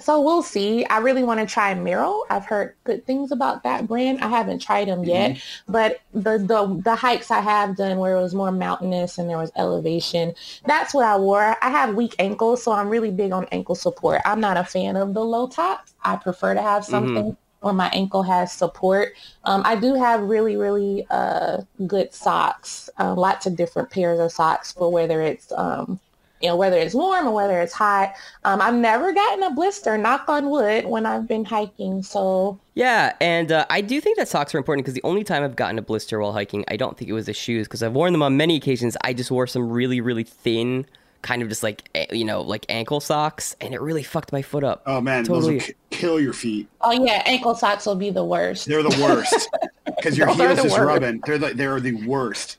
so 0.00 0.20
we'll 0.20 0.42
see. 0.42 0.84
I 0.84 0.98
really 0.98 1.24
want 1.24 1.40
to 1.40 1.46
try 1.46 1.74
Merrell. 1.74 2.22
I've 2.30 2.44
heard 2.44 2.74
good 2.84 3.04
things 3.04 3.32
about 3.32 3.64
that 3.64 3.88
brand. 3.88 4.20
I 4.20 4.28
haven't 4.28 4.60
tried 4.60 4.88
them 4.88 5.02
yet, 5.04 5.42
but 5.68 6.00
the, 6.14 6.38
the 6.38 6.80
the 6.84 6.94
hikes 6.94 7.30
I 7.30 7.40
have 7.40 7.76
done 7.76 7.98
where 7.98 8.16
it 8.16 8.20
was 8.20 8.34
more 8.34 8.52
mountainous 8.52 9.18
and 9.18 9.28
there 9.28 9.38
was 9.38 9.50
elevation, 9.56 10.34
that's 10.66 10.94
what 10.94 11.04
I 11.04 11.16
wore. 11.16 11.56
I 11.60 11.70
have 11.70 11.96
weak 11.96 12.14
ankles, 12.20 12.62
so 12.62 12.72
I'm 12.72 12.88
really 12.88 13.10
big 13.10 13.32
on 13.32 13.46
ankle 13.50 13.74
support. 13.74 14.20
I'm 14.24 14.40
not 14.40 14.56
a 14.56 14.64
fan 14.64 14.96
of 14.96 15.14
the 15.14 15.24
low 15.24 15.48
tops. 15.48 15.94
I 16.04 16.16
prefer 16.16 16.54
to 16.54 16.62
have 16.62 16.84
something 16.84 17.36
where 17.60 17.74
my 17.74 17.88
ankle 17.92 18.22
has 18.22 18.52
support. 18.52 19.14
Um, 19.44 19.62
I 19.64 19.76
do 19.76 19.94
have 19.94 20.22
really, 20.22 20.56
really 20.56 21.06
uh, 21.10 21.62
good 21.86 22.14
socks, 22.14 22.88
uh, 22.98 23.14
lots 23.14 23.46
of 23.46 23.56
different 23.56 23.90
pairs 23.90 24.20
of 24.20 24.32
socks 24.32 24.72
for 24.72 24.90
whether 24.90 25.20
it's 25.22 25.52
um, 25.52 26.00
you 26.40 26.48
know, 26.48 26.56
whether 26.56 26.76
it's 26.76 26.94
warm 26.94 27.26
or 27.26 27.32
whether 27.32 27.60
it's 27.60 27.72
hot. 27.72 28.14
Um, 28.44 28.60
I've 28.60 28.74
never 28.74 29.12
gotten 29.12 29.42
a 29.42 29.50
blister, 29.50 29.98
knock 29.98 30.28
on 30.28 30.50
wood, 30.50 30.86
when 30.86 31.06
I've 31.06 31.26
been 31.26 31.44
hiking. 31.44 32.02
So 32.02 32.58
Yeah, 32.74 33.14
and 33.20 33.50
uh, 33.50 33.66
I 33.70 33.80
do 33.80 34.00
think 34.00 34.18
that 34.18 34.28
socks 34.28 34.54
are 34.54 34.58
important 34.58 34.84
because 34.84 34.94
the 34.94 35.02
only 35.02 35.24
time 35.24 35.42
I've 35.42 35.56
gotten 35.56 35.78
a 35.78 35.82
blister 35.82 36.20
while 36.20 36.32
hiking, 36.32 36.64
I 36.68 36.76
don't 36.76 36.96
think 36.96 37.10
it 37.10 37.14
was 37.14 37.26
the 37.26 37.32
shoes 37.32 37.66
because 37.66 37.82
I've 37.82 37.92
worn 37.92 38.12
them 38.12 38.22
on 38.22 38.36
many 38.36 38.56
occasions. 38.56 38.96
I 39.02 39.12
just 39.14 39.30
wore 39.30 39.46
some 39.46 39.68
really, 39.68 40.00
really 40.00 40.24
thin, 40.24 40.86
kind 41.22 41.42
of 41.42 41.48
just 41.48 41.62
like 41.62 41.88
you 42.12 42.24
know, 42.24 42.40
like 42.42 42.64
ankle 42.68 43.00
socks, 43.00 43.56
and 43.60 43.74
it 43.74 43.80
really 43.80 44.02
fucked 44.02 44.32
my 44.32 44.42
foot 44.42 44.64
up. 44.64 44.82
Oh 44.86 45.00
man, 45.00 45.24
Totally. 45.24 45.58
those 45.58 45.66
will 45.68 45.74
k- 45.74 45.74
kill 45.90 46.20
your 46.20 46.32
feet. 46.32 46.68
Oh 46.80 46.92
yeah, 46.92 47.22
ankle 47.26 47.54
socks 47.54 47.86
will 47.86 47.94
be 47.96 48.10
the 48.10 48.24
worst. 48.24 48.66
They're 48.66 48.82
the 48.82 48.98
worst 49.02 49.48
because 49.86 50.16
your 50.18 50.28
Those 50.28 50.40
are 50.40 50.46
heels 50.48 50.56
the 50.58 50.62
just 50.64 50.78
worst. 50.78 50.86
rubbing. 50.86 51.22
They're 51.26 51.38
the, 51.38 51.54
they're 51.54 51.80
the 51.80 52.06
worst. 52.06 52.58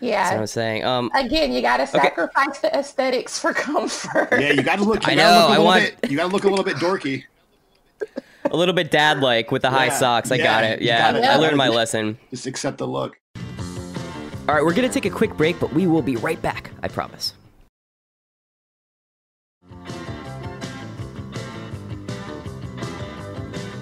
That's 0.00 0.30
what 0.30 0.34
Yeah. 0.36 0.40
I'm 0.40 0.46
saying. 0.46 0.84
Um, 0.84 1.10
Again, 1.14 1.52
you 1.52 1.60
got 1.60 1.78
to 1.78 1.86
sacrifice 1.86 2.60
the 2.60 2.72
aesthetics 2.76 3.38
for 3.38 3.52
comfort. 3.52 4.28
Yeah, 4.32 4.52
you 4.52 4.62
got 4.62 4.76
to 4.78 4.84
look. 4.84 5.04
You 5.06 5.12
I 5.12 5.16
gotta 5.16 5.34
know, 5.40 5.48
Look 5.48 5.58
a 5.58 5.60
I 5.60 5.64
want- 5.64 6.00
Bit, 6.02 6.10
you 6.10 6.16
got 6.16 6.28
to 6.28 6.32
look 6.32 6.44
a 6.44 6.48
little 6.48 6.64
bit 6.64 6.76
dorky. 6.76 7.24
a 8.44 8.56
little 8.56 8.74
bit 8.74 8.90
dad 8.92 9.18
like 9.20 9.50
with 9.50 9.62
the 9.62 9.70
high 9.70 9.88
socks. 9.88 10.30
I 10.30 10.36
yeah, 10.36 10.44
got 10.44 10.64
it. 10.64 10.82
Yeah, 10.82 11.12
got 11.12 11.20
it. 11.20 11.24
I 11.26 11.36
learned 11.36 11.56
my 11.56 11.68
lesson. 11.68 12.16
Just 12.30 12.46
accept 12.46 12.78
the 12.78 12.86
look. 12.86 13.17
All 14.48 14.54
right, 14.54 14.64
we're 14.64 14.72
going 14.72 14.88
to 14.88 14.94
take 14.94 15.04
a 15.04 15.14
quick 15.14 15.36
break, 15.36 15.60
but 15.60 15.74
we 15.74 15.86
will 15.86 16.00
be 16.00 16.16
right 16.16 16.40
back. 16.40 16.70
I 16.82 16.88
promise. 16.88 17.34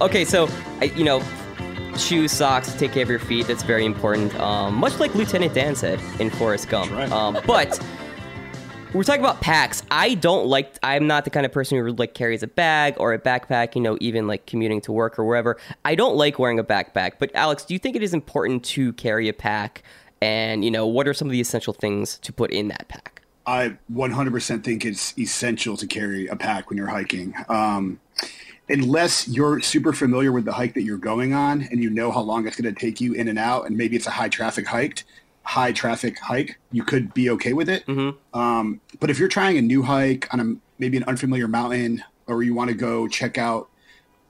Okay, 0.00 0.24
so, 0.24 0.48
I, 0.80 0.86
you 0.96 1.04
know, 1.04 1.22
shoes, 1.96 2.32
socks, 2.32 2.74
take 2.74 2.90
care 2.90 3.04
of 3.04 3.08
your 3.08 3.20
feet. 3.20 3.46
That's 3.46 3.62
very 3.62 3.84
important. 3.84 4.34
Um, 4.40 4.74
much 4.74 4.98
like 4.98 5.14
Lieutenant 5.14 5.54
Dan 5.54 5.76
said 5.76 6.00
in 6.18 6.30
Forrest 6.30 6.68
Gump. 6.68 6.90
Right. 6.90 7.12
Um, 7.12 7.38
but 7.46 7.80
we're 8.92 9.04
talking 9.04 9.20
about 9.20 9.40
packs. 9.40 9.84
I 9.92 10.14
don't 10.14 10.48
like. 10.48 10.76
I'm 10.82 11.06
not 11.06 11.24
the 11.24 11.30
kind 11.30 11.46
of 11.46 11.52
person 11.52 11.78
who 11.78 11.92
like 11.92 12.14
carries 12.14 12.42
a 12.42 12.48
bag 12.48 12.94
or 12.98 13.12
a 13.12 13.20
backpack. 13.20 13.76
You 13.76 13.82
know, 13.82 13.96
even 14.00 14.26
like 14.26 14.46
commuting 14.46 14.80
to 14.82 14.92
work 14.92 15.16
or 15.16 15.24
wherever. 15.24 15.58
I 15.84 15.94
don't 15.94 16.16
like 16.16 16.40
wearing 16.40 16.58
a 16.58 16.64
backpack. 16.64 17.12
But 17.20 17.32
Alex, 17.36 17.64
do 17.64 17.72
you 17.72 17.78
think 17.78 17.94
it 17.94 18.02
is 18.02 18.12
important 18.12 18.64
to 18.64 18.92
carry 18.94 19.28
a 19.28 19.32
pack? 19.32 19.84
And 20.20 20.64
you 20.64 20.70
know, 20.70 20.86
what 20.86 21.06
are 21.06 21.14
some 21.14 21.28
of 21.28 21.32
the 21.32 21.40
essential 21.40 21.72
things 21.72 22.18
to 22.20 22.32
put 22.32 22.50
in 22.50 22.68
that 22.68 22.88
pack? 22.88 23.22
I 23.46 23.76
100% 23.92 24.64
think 24.64 24.84
it's 24.84 25.16
essential 25.18 25.76
to 25.76 25.86
carry 25.86 26.26
a 26.26 26.34
pack 26.34 26.68
when 26.68 26.76
you're 26.76 26.88
hiking. 26.88 27.34
Um, 27.48 28.00
unless 28.68 29.28
you're 29.28 29.60
super 29.60 29.92
familiar 29.92 30.32
with 30.32 30.44
the 30.44 30.52
hike 30.52 30.74
that 30.74 30.82
you're 30.82 30.98
going 30.98 31.32
on 31.32 31.62
and 31.70 31.80
you 31.80 31.88
know 31.88 32.10
how 32.10 32.20
long 32.20 32.46
it's 32.46 32.60
going 32.60 32.74
to 32.74 32.78
take 32.78 33.00
you 33.00 33.12
in 33.12 33.28
and 33.28 33.38
out, 33.38 33.66
and 33.66 33.76
maybe 33.76 33.94
it's 33.94 34.08
a 34.08 34.10
high 34.10 34.28
traffic 34.28 34.66
hike, 34.66 35.04
high 35.44 35.70
traffic 35.70 36.18
hike, 36.18 36.58
you 36.72 36.82
could 36.82 37.14
be 37.14 37.30
okay 37.30 37.52
with 37.52 37.68
it. 37.68 37.86
Mm-hmm. 37.86 38.38
Um, 38.38 38.80
but 38.98 39.10
if 39.10 39.18
you're 39.18 39.28
trying 39.28 39.56
a 39.58 39.62
new 39.62 39.82
hike 39.82 40.32
on 40.34 40.40
a 40.40 40.56
maybe 40.78 40.96
an 40.96 41.04
unfamiliar 41.04 41.46
mountain, 41.46 42.02
or 42.26 42.42
you 42.42 42.52
want 42.52 42.68
to 42.68 42.74
go 42.74 43.06
check 43.06 43.38
out 43.38 43.68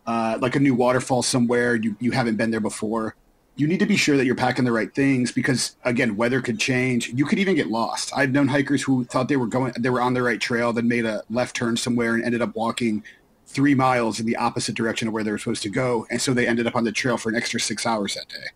uh, 0.06 0.38
like 0.40 0.54
a 0.56 0.60
new 0.60 0.74
waterfall 0.74 1.22
somewhere 1.22 1.74
you 1.74 1.96
you 1.98 2.10
haven't 2.10 2.36
been 2.36 2.50
there 2.50 2.60
before, 2.60 3.16
you 3.56 3.66
need 3.66 3.80
to 3.80 3.86
be 3.86 3.96
sure 3.96 4.16
that 4.16 4.26
you're 4.26 4.34
packing 4.34 4.64
the 4.64 4.72
right 4.72 4.94
things 4.94 5.32
because 5.32 5.76
again, 5.84 6.16
weather 6.16 6.40
could 6.42 6.58
change. 6.60 7.08
You 7.08 7.24
could 7.24 7.38
even 7.38 7.54
get 7.56 7.68
lost. 7.68 8.12
I've 8.14 8.30
known 8.32 8.48
hikers 8.48 8.82
who 8.82 9.04
thought 9.04 9.28
they 9.28 9.36
were 9.36 9.46
going, 9.46 9.72
they 9.78 9.90
were 9.90 10.00
on 10.02 10.14
the 10.14 10.22
right 10.22 10.40
trail, 10.40 10.72
then 10.72 10.88
made 10.88 11.06
a 11.06 11.22
left 11.30 11.56
turn 11.56 11.76
somewhere 11.76 12.14
and 12.14 12.24
ended 12.24 12.42
up 12.42 12.54
walking 12.54 13.02
three 13.46 13.74
miles 13.74 14.20
in 14.20 14.26
the 14.26 14.36
opposite 14.36 14.74
direction 14.74 15.08
of 15.08 15.14
where 15.14 15.24
they 15.24 15.30
were 15.30 15.38
supposed 15.38 15.62
to 15.62 15.70
go, 15.70 16.06
and 16.10 16.20
so 16.20 16.34
they 16.34 16.46
ended 16.46 16.66
up 16.66 16.76
on 16.76 16.84
the 16.84 16.92
trail 16.92 17.16
for 17.16 17.28
an 17.30 17.36
extra 17.36 17.60
six 17.60 17.86
hours 17.86 18.14
that 18.14 18.28
day. 18.28 18.46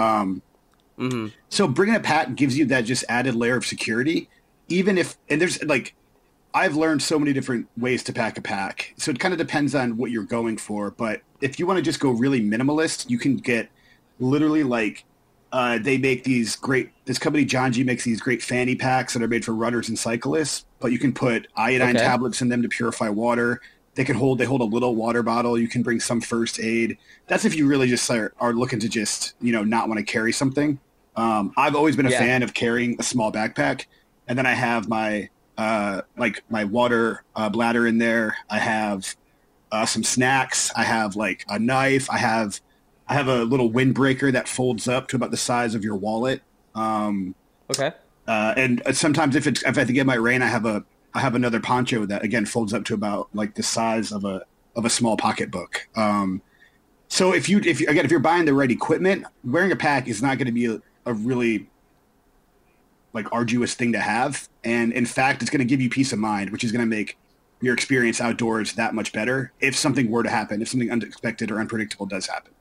Um, 0.00 0.42
Mm-hmm. 0.98 1.28
so 1.48 1.68
bringing 1.68 1.96
a 1.96 2.00
pack 2.00 2.34
gives 2.34 2.56
you 2.56 2.66
that 2.66 2.82
just 2.84 3.04
added 3.08 3.34
layer 3.34 3.56
of 3.56 3.66
security, 3.66 4.28
even 4.68 4.98
if 4.98 5.16
and 5.28 5.40
there's 5.40 5.62
like 5.64 5.94
I've 6.54 6.76
learned 6.76 7.02
so 7.02 7.18
many 7.18 7.32
different 7.32 7.68
ways 7.76 8.02
to 8.04 8.12
pack 8.12 8.38
a 8.38 8.42
pack. 8.42 8.94
So 8.98 9.10
it 9.10 9.18
kind 9.18 9.32
of 9.34 9.38
depends 9.38 9.74
on 9.74 9.96
what 9.96 10.10
you're 10.10 10.24
going 10.24 10.58
for. 10.58 10.90
But 10.92 11.22
if 11.40 11.58
you 11.58 11.66
want 11.66 11.78
to 11.78 11.82
just 11.82 12.00
go 12.00 12.10
really 12.10 12.40
minimalist, 12.42 13.08
you 13.10 13.18
can 13.18 13.36
get 13.36 13.70
literally 14.18 14.62
like 14.62 15.04
uh, 15.52 15.78
they 15.78 15.98
make 15.98 16.24
these 16.24 16.56
great. 16.56 16.90
This 17.04 17.18
company 17.18 17.44
John 17.44 17.72
G 17.72 17.84
makes 17.84 18.04
these 18.04 18.20
great 18.20 18.42
fanny 18.42 18.74
packs 18.74 19.12
that 19.12 19.22
are 19.22 19.28
made 19.28 19.44
for 19.44 19.52
runners 19.54 19.88
and 19.88 19.98
cyclists. 19.98 20.64
But 20.80 20.92
you 20.92 20.98
can 20.98 21.12
put 21.12 21.46
iodine 21.56 21.96
Okay. 21.96 22.04
tablets 22.04 22.40
in 22.40 22.48
them 22.48 22.62
to 22.62 22.68
purify 22.68 23.08
water. 23.10 23.60
They 23.94 24.04
can 24.04 24.16
hold. 24.16 24.38
They 24.38 24.46
hold 24.46 24.62
a 24.62 24.64
little 24.64 24.96
water 24.96 25.22
bottle. 25.22 25.58
You 25.58 25.68
can 25.68 25.82
bring 25.82 26.00
some 26.00 26.20
first 26.22 26.58
aid. 26.58 26.96
That's 27.28 27.44
if 27.44 27.54
you 27.54 27.66
really 27.66 27.88
just 27.88 28.10
are, 28.10 28.32
are 28.40 28.54
looking 28.54 28.80
to 28.80 28.88
just 28.88 29.34
you 29.40 29.52
know 29.52 29.62
not 29.62 29.88
want 29.88 29.98
to 29.98 30.04
carry 30.04 30.32
something. 30.32 30.80
Um, 31.16 31.52
I've 31.58 31.74
always 31.74 31.96
been 31.96 32.06
a 32.06 32.10
Yeah. 32.10 32.20
fan 32.20 32.42
of 32.42 32.54
carrying 32.54 32.96
a 32.98 33.02
small 33.02 33.30
backpack, 33.30 33.84
and 34.26 34.38
then 34.38 34.46
I 34.46 34.54
have 34.54 34.88
my 34.88 35.28
uh, 35.58 36.00
like 36.16 36.42
my 36.48 36.64
water 36.64 37.24
uh, 37.36 37.50
bladder 37.50 37.86
in 37.86 37.98
there. 37.98 38.34
I 38.48 38.58
have 38.58 39.14
uh, 39.70 39.84
some 39.84 40.02
snacks. 40.02 40.72
I 40.74 40.84
have 40.84 41.14
like 41.14 41.44
a 41.50 41.58
knife. 41.58 42.08
I 42.10 42.16
have 42.16 42.58
I 43.08 43.14
have 43.14 43.28
a 43.28 43.44
little 43.44 43.70
windbreaker 43.70 44.32
that 44.32 44.48
folds 44.48 44.88
up 44.88 45.08
to 45.08 45.16
about 45.16 45.30
the 45.30 45.36
size 45.36 45.74
of 45.74 45.84
your 45.84 45.96
wallet. 45.96 46.42
Um, 46.74 47.34
Okay. 47.70 47.92
uh, 48.26 48.54
and 48.56 48.82
sometimes 48.92 49.36
if 49.36 49.46
it's 49.46 49.62
if 49.62 49.76
I 49.76 49.80
have 49.80 49.86
to 49.88 49.92
get 49.92 50.06
my 50.06 50.14
rain, 50.14 50.42
I 50.42 50.46
have 50.46 50.66
a 50.66 50.84
I 51.14 51.20
have 51.20 51.34
another 51.34 51.60
poncho 51.60 52.06
that 52.06 52.22
again 52.22 52.46
folds 52.46 52.72
up 52.72 52.84
to 52.86 52.94
about 52.94 53.28
like 53.34 53.54
the 53.54 53.62
size 53.62 54.12
of 54.12 54.24
a 54.24 54.42
of 54.76 54.84
a 54.84 54.90
small 54.90 55.16
pocketbook. 55.16 55.88
Um, 55.96 56.42
so 57.08 57.32
if 57.34 57.48
you 57.48 57.58
if 57.58 57.80
you, 57.80 57.88
again 57.88 58.04
if 58.04 58.10
you're 58.10 58.20
buying 58.20 58.44
the 58.46 58.54
right 58.54 58.70
equipment, 58.70 59.26
wearing 59.44 59.72
a 59.72 59.76
pack 59.76 60.08
is 60.08 60.22
not 60.22 60.38
going 60.38 60.46
to 60.46 60.52
be 60.52 60.66
a, 60.66 60.80
a 61.04 61.12
really 61.12 61.68
like 63.12 63.30
arduous 63.32 63.74
thing 63.74 63.92
to 63.92 64.00
have, 64.00 64.48
and 64.64 64.92
in 64.92 65.04
fact, 65.04 65.42
it's 65.42 65.50
going 65.50 65.58
to 65.58 65.66
give 65.66 65.82
you 65.82 65.90
peace 65.90 66.12
of 66.14 66.18
mind, 66.18 66.50
which 66.50 66.64
is 66.64 66.72
going 66.72 66.80
to 66.80 66.86
make 66.86 67.18
your 67.60 67.74
experience 67.74 68.20
outdoors 68.20 68.72
that 68.74 68.94
much 68.94 69.12
better 69.12 69.52
if 69.60 69.76
something 69.76 70.10
were 70.10 70.22
to 70.22 70.30
happen, 70.30 70.62
if 70.62 70.68
something 70.68 70.90
unexpected 70.90 71.50
or 71.50 71.60
unpredictable 71.60 72.06
does 72.06 72.26
happen. 72.26 72.51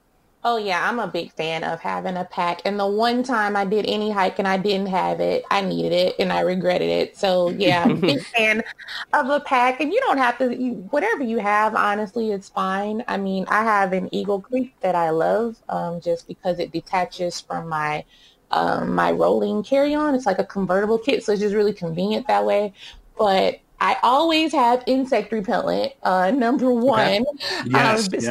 Oh 0.44 0.58
yeah, 0.58 0.90
I'm 0.90 0.98
a 0.98 1.08
big 1.08 1.32
fan 1.34 1.64
of 1.64 1.82
having 1.82 2.18
a 2.18 2.26
pack. 2.26 2.62
And 2.66 2.80
the 2.80 2.88
one 2.88 3.22
time 3.22 3.56
I 3.56 3.64
did 3.64 3.86
any 3.88 4.10
hike 4.10 4.40
and 4.40 4.48
I 4.48 4.58
didn't 4.58 4.88
have 4.88 5.20
it, 5.20 5.44
I 5.52 5.62
needed 5.62 5.92
it 5.92 6.16
and 6.18 6.34
I 6.34 6.40
regretted 6.40 6.90
it. 6.90 7.16
So 7.16 7.52
yeah, 7.52 7.84
I'm 7.84 7.92
a 7.92 7.98
big 8.02 8.26
fan 8.36 8.64
of 9.14 9.30
a 9.30 9.40
pack. 9.42 9.80
And 9.80 9.94
you 9.94 10.00
don't 10.02 10.18
have 10.18 10.40
to, 10.40 10.56
you, 10.56 10.74
whatever 10.90 11.24
you 11.24 11.38
have, 11.38 11.76
honestly, 11.76 12.32
it's 12.32 12.50
fine. 12.50 13.04
I 13.08 13.18
mean, 13.18 13.46
I 13.50 13.64
have 13.64 13.94
an 13.94 14.10
Eagle 14.14 14.42
Creek 14.42 14.74
that 14.82 14.96
I 14.96 15.12
love 15.12 15.58
um, 15.70 16.02
just 16.02 16.28
because 16.28 16.58
it 16.58 16.72
detaches 16.72 17.40
from 17.40 17.70
my 17.70 18.04
um, 18.50 18.94
my 18.96 19.12
rolling 19.12 19.64
carry-on. 19.64 20.16
It's 20.16 20.26
like 20.26 20.40
a 20.40 20.44
convertible 20.46 20.98
kit, 20.98 21.24
so 21.24 21.32
it's 21.32 21.42
just 21.42 21.56
really 21.56 21.74
convenient 21.74 22.28
that 22.28 22.46
way. 22.46 22.74
But 23.18 23.60
I 23.82 23.98
always 24.04 24.54
have 24.54 24.84
insect 24.86 25.32
repellent, 25.32 25.94
uh, 26.04 26.30
number 26.30 26.72
one. 26.72 27.26
Yes, 27.66 27.66
Um, 27.66 27.72
yeah, 27.72 27.96
espe- 27.96 28.22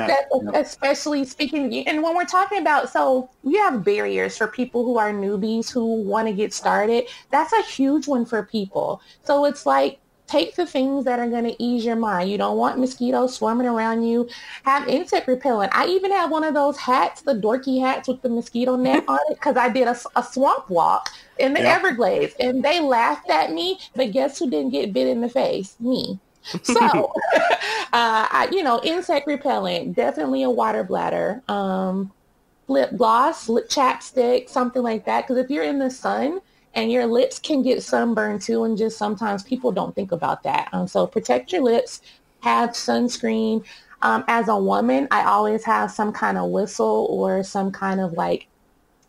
yeah. 0.42 0.50
especially 0.54 1.24
speaking, 1.24 1.86
and 1.88 2.02
when 2.02 2.14
we're 2.14 2.24
talking 2.24 2.58
about, 2.58 2.88
so 2.88 3.28
we 3.42 3.56
have 3.58 3.84
barriers 3.84 4.38
for 4.38 4.46
people 4.46 4.84
who 4.84 4.96
are 4.96 5.12
newbies 5.12 5.68
who 5.68 6.02
want 6.02 6.28
to 6.28 6.32
get 6.32 6.54
started. 6.54 7.04
That's 7.30 7.52
a 7.52 7.62
huge 7.62 8.06
one 8.06 8.24
for 8.24 8.44
people. 8.44 9.02
So 9.24 9.44
it's 9.44 9.66
like, 9.66 9.98
take 10.30 10.54
the 10.54 10.66
things 10.66 11.04
that 11.04 11.18
are 11.18 11.28
going 11.28 11.44
to 11.44 11.62
ease 11.62 11.84
your 11.84 11.96
mind. 11.96 12.30
You 12.30 12.38
don't 12.38 12.56
want 12.56 12.78
mosquitoes 12.78 13.34
swarming 13.34 13.66
around 13.66 14.04
you. 14.04 14.28
Have 14.64 14.88
insect 14.88 15.26
repellent. 15.26 15.74
I 15.74 15.86
even 15.86 16.12
have 16.12 16.30
one 16.30 16.44
of 16.44 16.54
those 16.54 16.78
hats, 16.78 17.22
the 17.22 17.34
dorky 17.34 17.80
hats 17.80 18.08
with 18.08 18.22
the 18.22 18.28
mosquito 18.28 18.76
net 18.76 19.04
on 19.08 19.18
it, 19.30 19.34
because 19.34 19.56
I 19.56 19.68
did 19.68 19.88
a, 19.88 19.96
a 20.16 20.22
swamp 20.22 20.70
walk 20.70 21.08
in 21.38 21.54
the 21.54 21.60
Yeah. 21.60 21.74
Everglades, 21.74 22.34
and 22.38 22.62
they 22.62 22.80
laughed 22.80 23.28
at 23.30 23.52
me. 23.52 23.78
But 23.94 24.12
guess 24.12 24.38
who 24.38 24.48
didn't 24.48 24.70
get 24.70 24.92
bit 24.92 25.08
in 25.08 25.20
the 25.20 25.28
face? 25.28 25.76
Me. 25.80 26.18
So, 26.62 26.74
uh, 27.34 27.50
I, 27.92 28.48
you 28.52 28.62
know, 28.62 28.80
insect 28.82 29.26
repellent, 29.26 29.94
definitely 29.94 30.42
a 30.42 30.50
water 30.50 30.84
bladder, 30.84 31.42
um, 31.48 32.12
lip 32.68 32.96
gloss, 32.96 33.48
lip 33.48 33.68
chapstick, 33.68 34.48
something 34.48 34.82
like 34.82 35.04
that. 35.04 35.26
Because 35.26 35.42
if 35.42 35.50
you're 35.50 35.64
in 35.64 35.78
the 35.78 35.90
sun 35.90 36.40
and 36.74 36.90
your 36.92 37.06
lips 37.06 37.38
can 37.38 37.62
get 37.62 37.82
sunburned 37.82 38.42
too, 38.42 38.64
and 38.64 38.76
just 38.78 38.98
sometimes 38.98 39.42
people 39.42 39.72
don't 39.72 39.94
think 39.94 40.12
about 40.12 40.42
that. 40.44 40.68
Um, 40.72 40.86
so 40.88 41.06
protect 41.06 41.52
your 41.52 41.62
lips, 41.62 42.00
have 42.40 42.70
sunscreen. 42.70 43.64
Um, 44.02 44.24
as 44.28 44.48
a 44.48 44.56
woman, 44.56 45.08
I 45.10 45.24
always 45.24 45.64
have 45.64 45.90
some 45.90 46.12
kind 46.12 46.38
of 46.38 46.50
whistle 46.50 47.06
or 47.10 47.42
some 47.44 47.70
kind 47.72 48.00
of 48.00 48.12
like 48.14 48.48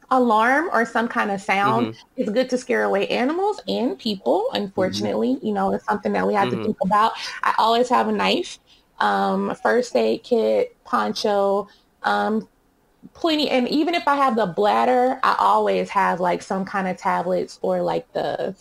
alarm 0.10 0.69
or 0.74 0.86
some 0.86 1.08
kind 1.08 1.32
of 1.32 1.41
sound. 1.41 1.89
It's 2.17 2.30
good 2.30 2.50
to 2.50 2.58
scare 2.58 2.84
away 2.84 3.08
animals 3.08 3.62
and 3.67 3.97
people. 3.97 4.47
Unfortunately, 4.54 5.38
you 5.41 5.54
know, 5.54 5.74
it's 5.74 5.86
something 5.86 6.12
that 6.13 6.28
we 6.28 6.34
have 6.34 6.50
Mhm. 6.50 6.52
to 6.52 6.58
think 6.58 6.78
about. 6.84 7.13
I 7.43 7.54
always 7.58 7.89
have 7.89 8.08
a 8.10 8.12
knife, 8.12 8.60
um, 9.00 9.50
a 9.50 9.56
first 9.56 9.95
aid 9.95 10.24
kit, 10.24 10.76
poncho, 10.84 11.67
um, 12.04 12.47
plenty. 13.14 13.50
And 13.50 13.68
even 13.70 13.96
if 13.96 14.08
I 14.08 14.16
have 14.16 14.36
the 14.36 14.46
bladder, 14.46 15.20
I 15.24 15.36
always 15.40 15.90
have 15.90 16.20
like 16.20 16.42
some 16.42 16.66
kind 16.66 16.88
of 16.88 16.98
tablets 16.98 17.60
or 17.62 17.82
like 17.82 18.12
the 18.14 18.56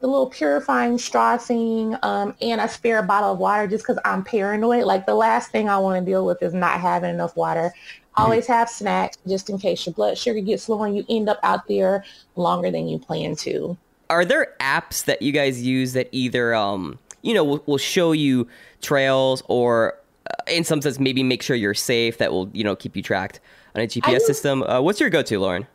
the 0.00 0.06
little 0.06 0.30
purifying 0.30 0.96
straw 0.96 1.36
thing, 1.36 1.94
um, 2.02 2.34
and 2.40 2.58
a 2.58 2.68
spare 2.68 3.02
bottle 3.02 3.32
of 3.32 3.38
water 3.38 3.66
just 3.66 3.84
because 3.84 3.98
I'm 4.04 4.24
paranoid. 4.24 4.84
Like 4.84 5.04
the 5.04 5.14
last 5.14 5.50
thing 5.50 5.68
I 5.68 5.76
want 5.78 6.02
to 6.02 6.10
deal 6.10 6.24
with 6.24 6.42
is 6.42 6.54
not 6.54 6.80
having 6.80 7.10
enough 7.10 7.36
water. 7.36 7.74
Always 8.16 8.46
have 8.46 8.68
snacks 8.68 9.18
just 9.28 9.50
in 9.50 9.58
case 9.58 9.86
your 9.86 9.92
blood 9.92 10.16
sugar 10.16 10.40
gets 10.40 10.68
low 10.68 10.82
and 10.82 10.96
you 10.96 11.04
end 11.08 11.28
up 11.28 11.38
out 11.42 11.68
there 11.68 12.04
longer 12.34 12.70
than 12.70 12.88
you 12.88 12.98
plan 12.98 13.36
to. 13.36 13.76
Are 14.08 14.24
there 14.24 14.54
apps 14.58 15.04
that 15.04 15.22
you 15.22 15.32
guys 15.32 15.62
use 15.62 15.92
that 15.92 16.08
either, 16.12 16.54
um, 16.54 16.98
you 17.22 17.34
know, 17.34 17.44
will, 17.44 17.62
will 17.66 17.78
show 17.78 18.12
you 18.12 18.48
trails 18.80 19.42
or, 19.48 19.96
uh, 20.26 20.34
in 20.48 20.64
some 20.64 20.82
sense, 20.82 20.98
maybe 20.98 21.22
make 21.22 21.42
sure 21.42 21.54
you're 21.54 21.74
safe 21.74 22.18
that 22.18 22.32
will, 22.32 22.50
you 22.52 22.64
know, 22.64 22.74
keep 22.74 22.96
you 22.96 23.02
tracked 23.02 23.38
on 23.74 23.82
a 23.82 23.86
GPS 23.86 24.12
use- 24.12 24.26
system? 24.26 24.62
Uh, 24.62 24.80
what's 24.80 25.00
your 25.00 25.10
go-to, 25.10 25.38
Lauren? 25.38 25.66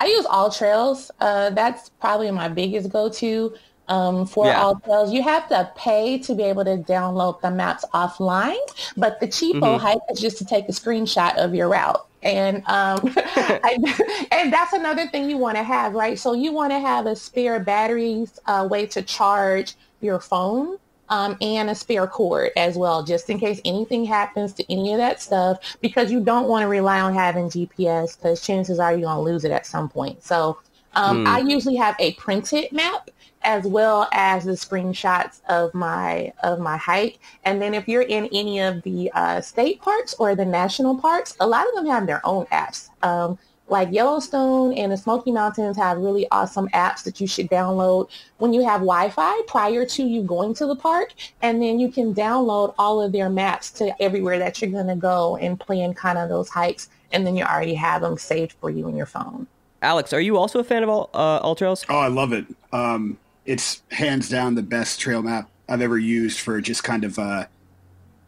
I 0.00 0.06
use 0.06 0.26
AllTrails. 0.26 1.10
Uh, 1.20 1.50
that's 1.50 1.88
probably 2.00 2.30
my 2.30 2.48
biggest 2.48 2.90
go-to 2.90 3.54
um, 3.88 4.26
for 4.26 4.46
Yeah. 4.46 4.62
AllTrails. 4.62 5.12
You 5.12 5.22
have 5.22 5.48
to 5.48 5.70
pay 5.76 6.18
to 6.18 6.34
be 6.34 6.42
able 6.42 6.64
to 6.64 6.78
download 6.78 7.40
the 7.42 7.50
maps 7.50 7.84
offline, 7.94 8.56
but 8.96 9.20
the 9.20 9.28
cheapo 9.28 9.60
Mhm. 9.60 9.78
hike 9.78 9.98
is 10.10 10.20
just 10.20 10.38
to 10.38 10.44
take 10.44 10.68
a 10.68 10.72
screenshot 10.72 11.36
of 11.36 11.54
your 11.54 11.68
route. 11.68 12.04
And 12.22 12.56
um, 12.66 13.12
I, 13.16 14.26
and 14.32 14.52
that's 14.52 14.72
another 14.72 15.06
thing 15.08 15.28
you 15.30 15.36
want 15.36 15.56
to 15.58 15.62
have, 15.62 15.94
right? 15.94 16.18
So 16.18 16.32
you 16.32 16.52
want 16.52 16.72
to 16.72 16.80
have 16.80 17.06
a 17.06 17.14
spare 17.14 17.60
batteries 17.60 18.38
uh, 18.46 18.66
way 18.70 18.86
to 18.86 19.02
charge 19.02 19.74
your 20.00 20.18
phone 20.18 20.76
um, 21.14 21.36
and 21.40 21.70
a 21.70 21.74
spare 21.76 22.08
cord 22.08 22.50
as 22.56 22.76
well, 22.76 23.04
just 23.04 23.30
in 23.30 23.38
case 23.38 23.60
anything 23.64 24.04
happens 24.04 24.52
to 24.52 24.72
any 24.72 24.92
of 24.92 24.98
that 24.98 25.22
stuff, 25.22 25.76
because 25.80 26.10
you 26.10 26.18
don't 26.18 26.48
want 26.48 26.64
to 26.64 26.68
rely 26.68 27.00
on 27.00 27.14
having 27.14 27.44
GPS 27.44 28.16
because 28.16 28.44
chances 28.44 28.80
are 28.80 28.90
you're 28.90 29.02
going 29.02 29.18
to 29.18 29.22
lose 29.22 29.44
it 29.44 29.52
at 29.52 29.64
some 29.64 29.88
point. 29.88 30.24
So 30.24 30.58
um, 30.96 31.20
Hmm. 31.20 31.26
I 31.28 31.38
usually 31.38 31.76
have 31.76 31.94
a 32.00 32.14
printed 32.14 32.72
map 32.72 33.10
as 33.42 33.64
well 33.64 34.08
as 34.12 34.44
the 34.44 34.52
screenshots 34.52 35.40
of 35.48 35.72
my 35.72 36.32
of 36.42 36.58
my 36.58 36.76
hike. 36.76 37.20
And 37.44 37.62
then 37.62 37.74
if 37.74 37.86
you're 37.86 38.02
in 38.02 38.28
any 38.32 38.58
of 38.60 38.82
the 38.82 39.12
uh, 39.14 39.40
state 39.40 39.80
parks 39.82 40.14
or 40.14 40.34
the 40.34 40.44
national 40.44 40.98
parks, 40.98 41.36
a 41.38 41.46
lot 41.46 41.68
of 41.68 41.74
them 41.76 41.86
have 41.86 42.06
their 42.08 42.26
own 42.26 42.46
apps. 42.46 42.88
Um, 43.04 43.38
like 43.68 43.90
Yellowstone 43.92 44.74
and 44.74 44.92
the 44.92 44.96
Smoky 44.96 45.32
Mountains 45.32 45.76
have 45.76 45.98
really 45.98 46.26
awesome 46.30 46.68
apps 46.68 47.02
that 47.04 47.20
you 47.20 47.26
should 47.26 47.48
download 47.48 48.10
when 48.38 48.52
you 48.52 48.62
have 48.62 48.80
Wi-Fi 48.80 49.40
prior 49.46 49.86
to 49.86 50.02
you 50.02 50.22
going 50.22 50.54
to 50.54 50.66
the 50.66 50.76
park. 50.76 51.14
And 51.40 51.62
then 51.62 51.78
you 51.78 51.90
can 51.90 52.14
download 52.14 52.74
all 52.78 53.00
of 53.00 53.12
their 53.12 53.30
maps 53.30 53.70
to 53.72 53.94
everywhere 54.02 54.38
that 54.38 54.60
you're 54.60 54.70
going 54.70 54.88
to 54.88 54.96
go 54.96 55.36
and 55.38 55.58
plan 55.58 55.94
kind 55.94 56.18
of 56.18 56.28
those 56.28 56.48
hikes. 56.48 56.88
And 57.12 57.26
then 57.26 57.36
you 57.36 57.44
already 57.44 57.74
have 57.74 58.02
them 58.02 58.18
saved 58.18 58.52
for 58.52 58.70
you 58.70 58.88
in 58.88 58.96
your 58.96 59.06
phone. 59.06 59.46
Alex, 59.80 60.12
are 60.12 60.20
you 60.20 60.36
also 60.36 60.58
a 60.58 60.64
fan 60.64 60.82
of 60.82 60.88
all, 60.88 61.10
uh, 61.14 61.40
AllTrails? 61.42 61.84
Oh, 61.88 61.98
I 61.98 62.08
love 62.08 62.32
it. 62.32 62.46
Um, 62.72 63.18
it's 63.46 63.82
hands 63.90 64.28
down 64.28 64.54
the 64.54 64.62
best 64.62 65.00
trail 65.00 65.22
map 65.22 65.48
I've 65.68 65.80
ever 65.80 65.98
used 65.98 66.40
for 66.40 66.60
just 66.60 66.84
kind 66.84 67.04
of 67.04 67.18
uh, 67.18 67.46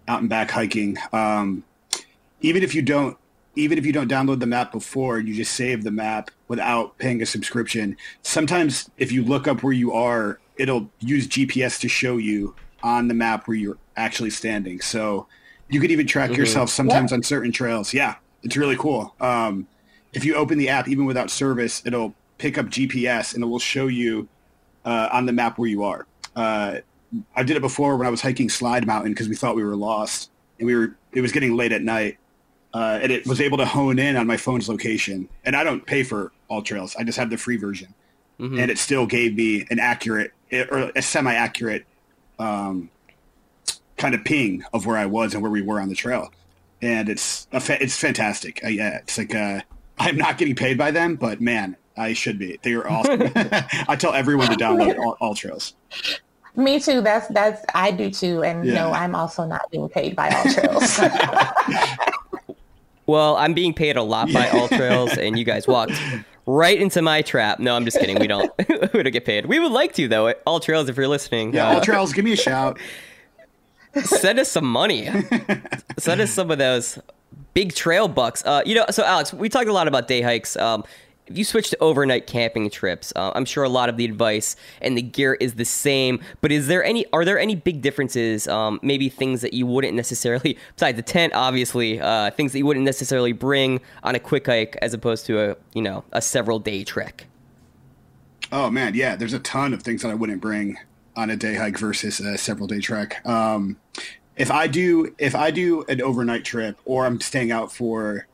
out 0.09 0.21
and 0.21 0.29
back 0.29 0.51
hiking. 0.51 0.97
Um, 1.13 1.65
even 2.41 2.63
if 2.63 2.75
you 2.75 2.83
don't 2.83 3.17
even 3.57 3.79
if 3.79 3.87
you 3.87 3.93
don't 3.93 4.11
download 4.11 4.41
the 4.41 4.47
map 4.47 4.71
before, 4.71 5.19
you 5.19 5.35
just 5.35 5.55
save 5.55 5.83
the 5.83 5.91
map 5.91 6.31
without 6.49 6.97
paying 6.99 7.23
a 7.23 7.27
subscription. 7.27 7.97
Sometimes 8.23 8.91
if 8.99 9.11
you 9.11 9.25
look 9.25 9.49
up 9.49 9.63
where 9.63 9.73
you 9.73 9.93
are, 9.93 10.39
it'll 10.57 10.89
use 11.01 11.27
GPS 11.27 11.81
to 11.81 11.89
show 11.89 12.19
you 12.19 12.55
on 12.83 13.09
the 13.09 13.15
map 13.15 13.49
where 13.49 13.57
you're 13.57 13.79
actually 13.97 14.31
standing. 14.31 14.81
So 14.81 15.27
you 15.69 15.81
could 15.81 15.91
even 15.91 16.07
track 16.07 16.31
mm-hmm. 16.31 16.41
yourself 16.41 16.71
sometimes 16.71 17.13
on 17.13 17.23
certain 17.23 17.51
trails. 17.51 17.93
Yeah, 17.93 18.17
it's 18.43 18.57
really 18.57 18.77
cool. 18.77 19.15
Um, 19.21 19.67
if 20.13 20.25
you 20.25 20.35
open 20.35 20.59
the 20.59 20.69
app, 20.69 20.89
even 20.89 21.05
without 21.05 21.31
service, 21.31 21.83
it'll 21.85 22.15
pick 22.39 22.59
up 22.59 22.67
GPS 22.67 23.35
and 23.35 23.43
it 23.43 23.47
will 23.47 23.59
show 23.59 23.87
you 23.87 24.29
uh, 24.85 25.09
on 25.13 25.27
the 25.27 25.33
map 25.33 25.59
where 25.59 25.69
you 25.69 25.83
are. 25.83 26.07
Uh, 26.35 26.77
I 27.35 27.43
did 27.43 27.57
it 27.57 27.61
before 27.61 27.97
when 27.97 28.07
I 28.07 28.11
was 28.11 28.21
hiking 28.21 28.49
Slide 28.49 28.87
Mountain 28.87 29.13
because 29.13 29.29
we 29.29 29.37
thought 29.37 29.57
we 29.57 29.65
were 29.65 29.77
lost 29.77 30.31
and 30.59 30.67
we 30.67 30.75
were. 30.75 30.97
It 31.13 31.23
was 31.23 31.33
getting 31.33 31.57
late 31.57 31.73
at 31.73 31.83
night, 31.83 32.19
uh, 32.77 32.99
and 33.01 33.11
it 33.11 33.27
was 33.27 33.41
able 33.41 33.57
to 33.57 33.65
hone 33.65 33.99
in 33.99 34.17
on 34.17 34.27
my 34.27 34.37
phone's 34.37 34.69
location. 34.69 35.27
And 35.47 35.57
I 35.57 35.65
don't 35.65 35.87
pay 35.87 36.03
for 36.03 36.33
AllTrails; 36.51 36.95
I 36.99 37.05
just 37.05 37.17
have 37.17 37.31
the 37.31 37.39
free 37.39 37.57
version, 37.57 37.95
mm-hmm. 38.39 38.59
and 38.59 38.71
it 38.71 38.77
still 38.77 39.07
gave 39.07 39.35
me 39.35 39.67
an 39.71 39.79
accurate 39.79 40.33
or 40.53 40.93
a 40.95 41.01
semi-accurate 41.01 41.87
um, 42.39 42.91
kind 43.97 44.15
of 44.15 44.23
ping 44.25 44.63
of 44.75 44.85
where 44.85 44.99
I 44.99 45.07
was 45.07 45.33
and 45.33 45.43
where 45.43 45.51
we 45.51 45.63
were 45.63 45.81
on 45.81 45.89
the 45.89 45.95
trail. 45.95 46.31
And 46.83 47.09
it's 47.09 47.49
a 47.51 47.61
fa- 47.61 47.83
it's 47.83 47.97
fantastic. 47.97 48.63
Uh, 48.63 48.69
yeah, 48.69 48.99
it's 48.99 49.17
like 49.17 49.35
uh, 49.35 49.63
I'm 49.99 50.19
not 50.19 50.37
getting 50.37 50.55
paid 50.55 50.77
by 50.77 50.91
them, 50.91 51.17
but 51.17 51.41
man, 51.41 51.79
I 51.97 52.13
should 52.13 52.39
be. 52.39 52.61
They 52.63 52.75
are 52.75 52.87
awesome. 52.87 53.23
I 53.35 53.97
tell 53.99 54.13
everyone 54.13 54.49
to 54.49 54.55
download 54.55 54.99
all, 54.99 55.17
AllTrails. 55.23 55.73
Me 56.55 56.79
too. 56.79 57.01
That's 57.01 57.27
that's 57.29 57.65
I 57.75 57.91
do 57.91 58.11
too. 58.11 58.43
And 58.43 58.67
yeah. 58.67 58.75
no, 58.75 58.93
I'm 58.93 59.15
also 59.15 59.47
not 59.47 59.71
being 59.71 59.89
paid 59.89 60.15
by 60.15 60.29
AllTrails. 60.29 62.13
Well, 63.07 63.37
I'm 63.37 63.55
being 63.55 63.73
paid 63.73 63.97
a 63.97 64.03
lot 64.03 64.33
by 64.33 64.49
All 64.51 64.69
Trails, 64.77 65.17
and 65.17 65.39
you 65.39 65.45
guys 65.45 65.69
walked 65.69 65.93
right 66.47 66.81
into 66.81 67.03
my 67.03 67.23
trap. 67.23 67.59
No, 67.59 67.75
I'm 67.75 67.85
just 67.85 67.99
kidding. 67.99 68.19
We 68.19 68.27
don't 68.27 68.51
we 68.69 69.03
don't 69.03 69.13
get 69.13 69.25
paid. 69.25 69.47
We 69.47 69.59
would 69.59 69.73
like 69.73 69.95
to 69.95 70.09
though. 70.09 70.33
AllTrails, 70.47 70.89
if 70.89 70.97
you're 70.97 71.09
listening. 71.09 71.55
Yeah, 71.55 71.69
uh, 71.69 71.81
AllTrails, 71.81 72.15
give 72.15 72.25
me 72.25 72.33
a 72.33 72.37
shout. 72.37 72.79
Send 74.03 74.39
us 74.39 74.51
some 74.51 74.67
money. 74.67 75.09
send 75.99 76.21
us 76.21 76.31
some 76.31 76.51
of 76.51 76.59
those 76.59 76.99
big 77.55 77.75
trail 77.75 78.09
bucks. 78.09 78.45
Uh, 78.45 78.63
you 78.67 78.75
know, 78.75 78.85
so 78.91 79.03
Alex, 79.05 79.33
we 79.33 79.49
talked 79.49 79.69
a 79.69 79.73
lot 79.73 79.89
about 79.89 80.09
day 80.09 80.21
hikes. 80.21 80.57
Um, 80.57 80.85
if 81.27 81.37
you 81.37 81.45
switch 81.45 81.71
to 81.71 81.79
overnight 81.81 82.27
camping 82.27 82.71
trips, 82.71 83.13
uh, 83.17 83.33
I'm 83.35 83.45
sure 83.45 83.65
a 83.65 83.69
lot 83.69 83.89
of 83.89 83.97
the 83.97 84.05
advice 84.05 84.57
and 84.81 84.97
the 84.97 85.03
gear 85.03 85.35
is 85.35 85.55
the 85.55 85.65
same. 85.65 86.21
But 86.41 86.53
is 86.53 86.69
there 86.69 86.85
any? 86.85 87.05
Are 87.13 87.25
there 87.25 87.39
any 87.39 87.57
big 87.57 87.83
differences? 87.83 88.47
Um, 88.47 88.79
maybe 88.83 89.09
things 89.09 89.41
that 89.41 89.53
you 89.53 89.67
wouldn't 89.67 89.95
necessarily, 89.95 90.57
besides 90.77 90.97
the 90.97 91.03
tent, 91.03 91.33
obviously, 91.35 92.01
uh, 92.01 92.31
things 92.31 92.53
that 92.53 92.59
you 92.59 92.67
wouldn't 92.67 92.85
necessarily 92.85 93.33
bring 93.33 93.81
on 94.03 94.15
a 94.15 94.21
quick 94.21 94.47
hike 94.47 94.77
as 94.83 94.95
opposed 94.95 95.27
to 95.27 95.51
a 95.51 95.57
you 95.75 95.83
know 95.83 96.05
a 96.13 96.23
several 96.23 96.59
day 96.59 96.85
trek. 96.85 97.27
Oh 98.53 98.71
man, 98.71 98.95
yeah. 98.95 99.17
There's 99.17 99.33
a 99.33 99.41
ton 99.41 99.75
of 99.75 99.83
things 99.83 100.03
that 100.03 100.11
I 100.11 100.15
wouldn't 100.15 100.41
bring 100.41 100.79
on 101.17 101.31
a 101.31 101.37
day 101.37 101.55
hike 101.55 101.79
versus 101.79 102.21
a 102.21 102.39
several 102.39 102.69
day 102.69 102.81
trek. 102.81 103.27
Um, 103.27 103.79
if 104.37 104.51
I 104.51 104.69
do 104.69 105.15
if 105.19 105.35
I 105.35 105.51
do 105.51 105.83
an 105.89 106.01
overnight 106.01 106.45
trip 106.45 106.79
or 106.85 107.07
I'm 107.07 107.21
staying 107.21 107.51
out 107.51 107.73
for 107.73 108.27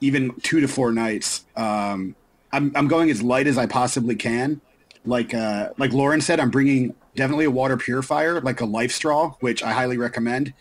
even 0.00 0.34
two 0.42 0.60
to 0.60 0.68
four 0.68 0.92
nights. 0.92 1.46
Um, 1.56 2.14
I'm 2.54 2.72
I'm 2.76 2.86
going 2.86 3.10
as 3.10 3.20
light 3.20 3.46
as 3.48 3.58
I 3.58 3.66
possibly 3.66 4.14
can. 4.14 4.60
Like 5.04 5.34
uh, 5.34 5.70
like 5.76 5.92
Lauren 5.92 6.20
said, 6.20 6.38
I'm 6.38 6.50
bringing 6.50 6.94
definitely 7.16 7.46
a 7.46 7.50
water 7.50 7.76
purifier, 7.76 8.40
like 8.40 8.60
a 8.60 8.64
LifeStraw, 8.64 9.36
which 9.40 9.62
I 9.62 9.72
highly 9.72 9.98
recommend. 9.98 10.54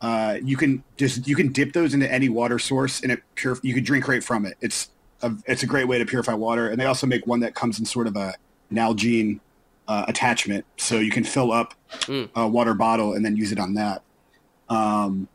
Uh, 0.00 0.38
you 0.42 0.56
can 0.56 0.84
just 0.96 1.26
you 1.26 1.34
can 1.34 1.50
dip 1.50 1.72
those 1.72 1.94
into 1.94 2.10
any 2.12 2.28
water 2.28 2.58
source, 2.58 3.00
and 3.00 3.10
it 3.10 3.22
pure. 3.34 3.58
You 3.62 3.74
can 3.74 3.82
drink 3.82 4.06
right 4.06 4.22
from 4.22 4.44
it. 4.44 4.56
It's 4.60 4.90
a, 5.22 5.32
it's 5.46 5.62
a 5.62 5.66
great 5.66 5.88
way 5.88 5.98
to 5.98 6.04
purify 6.04 6.34
water, 6.34 6.68
and 6.68 6.78
they 6.78 6.84
also 6.84 7.06
make 7.06 7.26
one 7.26 7.40
that 7.40 7.54
comes 7.54 7.78
in 7.78 7.86
sort 7.86 8.06
of 8.06 8.14
a 8.14 8.34
Nalgene 8.70 9.40
uh, 9.88 10.04
attachment, 10.06 10.66
so 10.76 10.98
you 10.98 11.10
can 11.10 11.24
fill 11.24 11.50
up 11.50 11.74
mm. 12.02 12.28
a 12.36 12.46
water 12.46 12.74
bottle 12.74 13.14
and 13.14 13.24
then 13.24 13.36
use 13.36 13.52
it 13.52 13.58
on 13.58 13.74
that. 13.74 14.02
Um, 14.68 15.26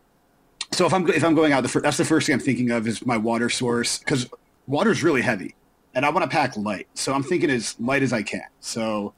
so 0.71 0.85
if 0.85 0.93
I'm 0.93 1.09
if 1.09 1.23
I'm 1.23 1.33
going 1.33 1.53
out, 1.53 1.63
the 1.63 1.69
fir- 1.69 1.81
that's 1.81 1.97
the 1.97 2.05
first 2.05 2.27
thing 2.27 2.35
I'm 2.35 2.39
thinking 2.39 2.69
of 2.69 2.87
is 2.87 3.03
my 3.03 3.17
water 3.17 3.49
source 3.49 3.97
because 3.97 4.29
water 4.67 4.91
is 4.91 5.03
really 5.03 5.23
heavy 5.23 5.55
and 5.93 6.05
I 6.05 6.09
want 6.09 6.23
to 6.23 6.29
pack 6.29 6.57
light. 6.57 6.87
So 6.93 7.13
I'm 7.13 7.23
thinking 7.23 7.49
as 7.49 7.75
light 7.79 8.03
as 8.03 8.13
I 8.13 8.23
can. 8.23 8.47
So 8.59 9.13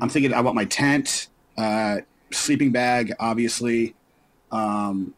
I'm 0.00 0.08
thinking 0.08 0.32
I 0.32 0.40
want 0.40 0.56
my 0.56 0.64
tent, 0.64 1.28
uh, 1.56 1.98
sleeping 2.30 2.72
bag, 2.72 3.14
obviously, 3.18 3.94
um, 4.50 5.14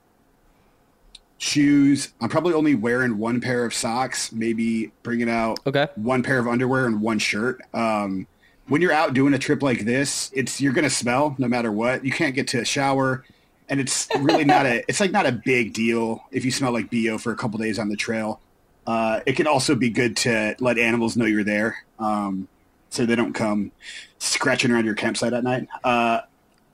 shoes. 1.38 2.12
I'm 2.20 2.28
probably 2.28 2.54
only 2.54 2.74
wearing 2.74 3.18
one 3.18 3.40
pair 3.40 3.64
of 3.64 3.72
socks, 3.72 4.30
maybe 4.32 4.92
bringing 5.02 5.30
out 5.30 5.58
okay. 5.66 5.88
one 5.96 6.22
pair 6.22 6.38
of 6.38 6.46
underwear 6.46 6.86
and 6.86 7.00
one 7.00 7.18
shirt. 7.18 7.62
Um, 7.74 8.26
when 8.68 8.80
you're 8.80 8.92
out 8.92 9.14
doing 9.14 9.34
a 9.34 9.38
trip 9.38 9.62
like 9.62 9.84
this, 9.84 10.30
it's 10.32 10.60
you're 10.60 10.72
gonna 10.72 10.90
smell 10.90 11.34
no 11.38 11.48
matter 11.48 11.72
what. 11.72 12.04
You 12.04 12.12
can't 12.12 12.34
get 12.34 12.46
to 12.48 12.60
a 12.60 12.64
shower, 12.64 13.24
and 13.68 13.80
it's 13.80 14.06
really 14.20 14.44
not 14.44 14.64
a. 14.64 14.84
It's 14.86 15.00
like 15.00 15.10
not 15.10 15.26
a 15.26 15.32
big 15.32 15.72
deal 15.72 16.22
if 16.30 16.44
you 16.44 16.52
smell 16.52 16.72
like 16.72 16.88
bo 16.90 17.18
for 17.18 17.32
a 17.32 17.36
couple 17.36 17.58
days 17.58 17.78
on 17.78 17.88
the 17.88 17.96
trail. 17.96 18.40
Uh, 18.86 19.20
it 19.26 19.34
can 19.34 19.46
also 19.46 19.74
be 19.74 19.90
good 19.90 20.16
to 20.16 20.56
let 20.60 20.78
animals 20.78 21.16
know 21.16 21.24
you're 21.24 21.44
there, 21.44 21.84
um, 21.98 22.48
so 22.88 23.06
they 23.06 23.14
don't 23.14 23.34
come 23.34 23.72
scratching 24.18 24.70
around 24.70 24.84
your 24.84 24.94
campsite 24.94 25.32
at 25.32 25.44
night. 25.44 25.68
Uh, 25.84 26.20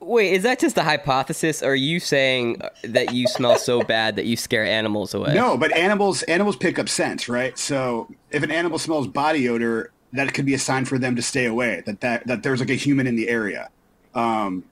Wait, 0.00 0.34
is 0.34 0.42
that 0.44 0.60
just 0.60 0.76
a 0.76 0.82
hypothesis? 0.82 1.62
Or 1.62 1.70
are 1.70 1.74
you 1.74 1.98
saying 1.98 2.60
that 2.84 3.12
you 3.12 3.26
smell 3.26 3.58
so 3.58 3.82
bad 3.82 4.16
that 4.16 4.26
you 4.26 4.36
scare 4.36 4.64
animals 4.64 5.14
away? 5.14 5.34
No, 5.34 5.56
but 5.56 5.72
animals 5.72 6.22
animals 6.24 6.54
pick 6.54 6.78
up 6.78 6.88
scents, 6.88 7.28
right? 7.28 7.58
So 7.58 8.08
if 8.30 8.42
an 8.42 8.50
animal 8.50 8.78
smells 8.78 9.08
body 9.08 9.48
odor, 9.48 9.90
that 10.12 10.32
could 10.32 10.46
be 10.46 10.54
a 10.54 10.58
sign 10.58 10.84
for 10.84 10.98
them 10.98 11.16
to 11.16 11.22
stay 11.22 11.46
away. 11.46 11.82
That 11.86 12.00
that, 12.02 12.26
that 12.26 12.42
there's 12.42 12.60
like 12.60 12.70
a 12.70 12.74
human 12.74 13.06
in 13.06 13.16
the 13.16 13.28
area. 13.28 13.68
Um, 14.14 14.64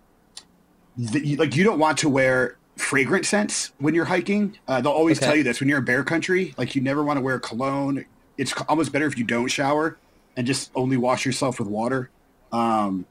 the, 0.96 1.36
like 1.36 1.56
you 1.56 1.64
don't 1.64 1.78
want 1.78 1.98
to 1.98 2.08
wear 2.08 2.56
fragrant 2.76 3.26
scents 3.26 3.72
when 3.78 3.94
you're 3.94 4.04
hiking. 4.04 4.58
Uh, 4.66 4.80
they'll 4.80 4.92
always 4.92 5.18
okay. 5.18 5.26
tell 5.26 5.36
you 5.36 5.42
this 5.42 5.60
when 5.60 5.68
you're 5.68 5.78
in 5.78 5.84
bear 5.84 6.04
country. 6.04 6.54
Like 6.56 6.74
you 6.74 6.82
never 6.82 7.02
want 7.02 7.18
to 7.18 7.20
wear 7.22 7.38
cologne. 7.38 8.04
It's 8.36 8.52
almost 8.68 8.92
better 8.92 9.06
if 9.06 9.16
you 9.16 9.24
don't 9.24 9.48
shower 9.48 9.96
and 10.36 10.46
just 10.46 10.70
only 10.74 10.96
wash 10.96 11.24
yourself 11.24 11.58
with 11.58 11.68
water. 11.68 12.10
Um, 12.52 13.06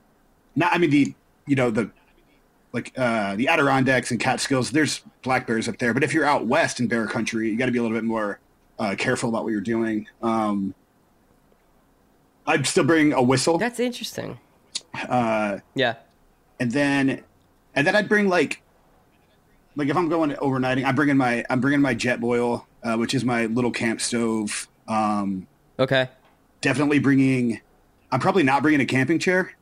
not, 0.56 0.74
I 0.74 0.78
mean 0.78 0.90
the 0.90 1.14
you 1.46 1.56
know 1.56 1.70
the 1.70 1.90
like 2.72 2.92
uh, 2.98 3.36
the 3.36 3.48
Adirondacks 3.48 4.12
and 4.12 4.20
Catskills. 4.20 4.72
There's 4.72 5.02
black 5.22 5.48
bears 5.48 5.68
up 5.68 5.78
there, 5.78 5.94
but 5.94 6.04
if 6.04 6.14
you're 6.14 6.26
out 6.26 6.46
west 6.48 6.80
in 6.80 6.88
bear 6.88 7.08
country, 7.08 7.50
you 7.50 7.58
got 7.58 7.68
to 7.68 7.72
be 7.72 7.80
a 7.80 7.82
little 7.82 7.96
bit 7.96 8.04
more 8.04 8.40
uh, 8.80 8.96
careful 8.98 9.30
about 9.30 9.44
what 9.44 9.52
you're 9.52 9.62
doing. 9.62 10.08
Um, 10.22 10.74
I'd 12.46 12.66
still 12.68 12.84
bring 12.84 13.14
a 13.14 13.22
whistle. 13.22 13.58
That's 13.58 13.80
interesting. 13.80 14.40
Uh, 15.08 15.60
yeah, 15.76 15.96
and 16.60 16.72
then 16.72 17.24
and 17.76 17.88
then 17.88 17.96
I'd 17.96 18.10
bring 18.10 18.28
like 18.28 18.63
like 19.76 19.90
if 19.90 19.98
I'm 19.98 20.10
going 20.10 20.32
overnighting, 20.32 20.86
I'm 20.86 20.96
bringing 20.96 21.18
my 21.18 21.46
I'm 21.50 21.62
bringing 21.62 21.82
my 21.82 21.96
Jetboil, 21.96 22.66
uh, 22.84 22.96
which 22.96 23.14
is 23.14 23.24
my 23.24 23.46
little 23.48 23.72
camp 23.72 24.02
stove. 24.02 24.68
Um, 24.88 25.48
okay. 25.80 26.10
Definitely 26.62 27.00
bringing. 27.00 27.62
I'm 28.12 28.20
probably 28.20 28.44
not 28.44 28.62
bringing 28.62 28.82
a 28.82 28.86
camping 28.86 29.20
chair, 29.20 29.54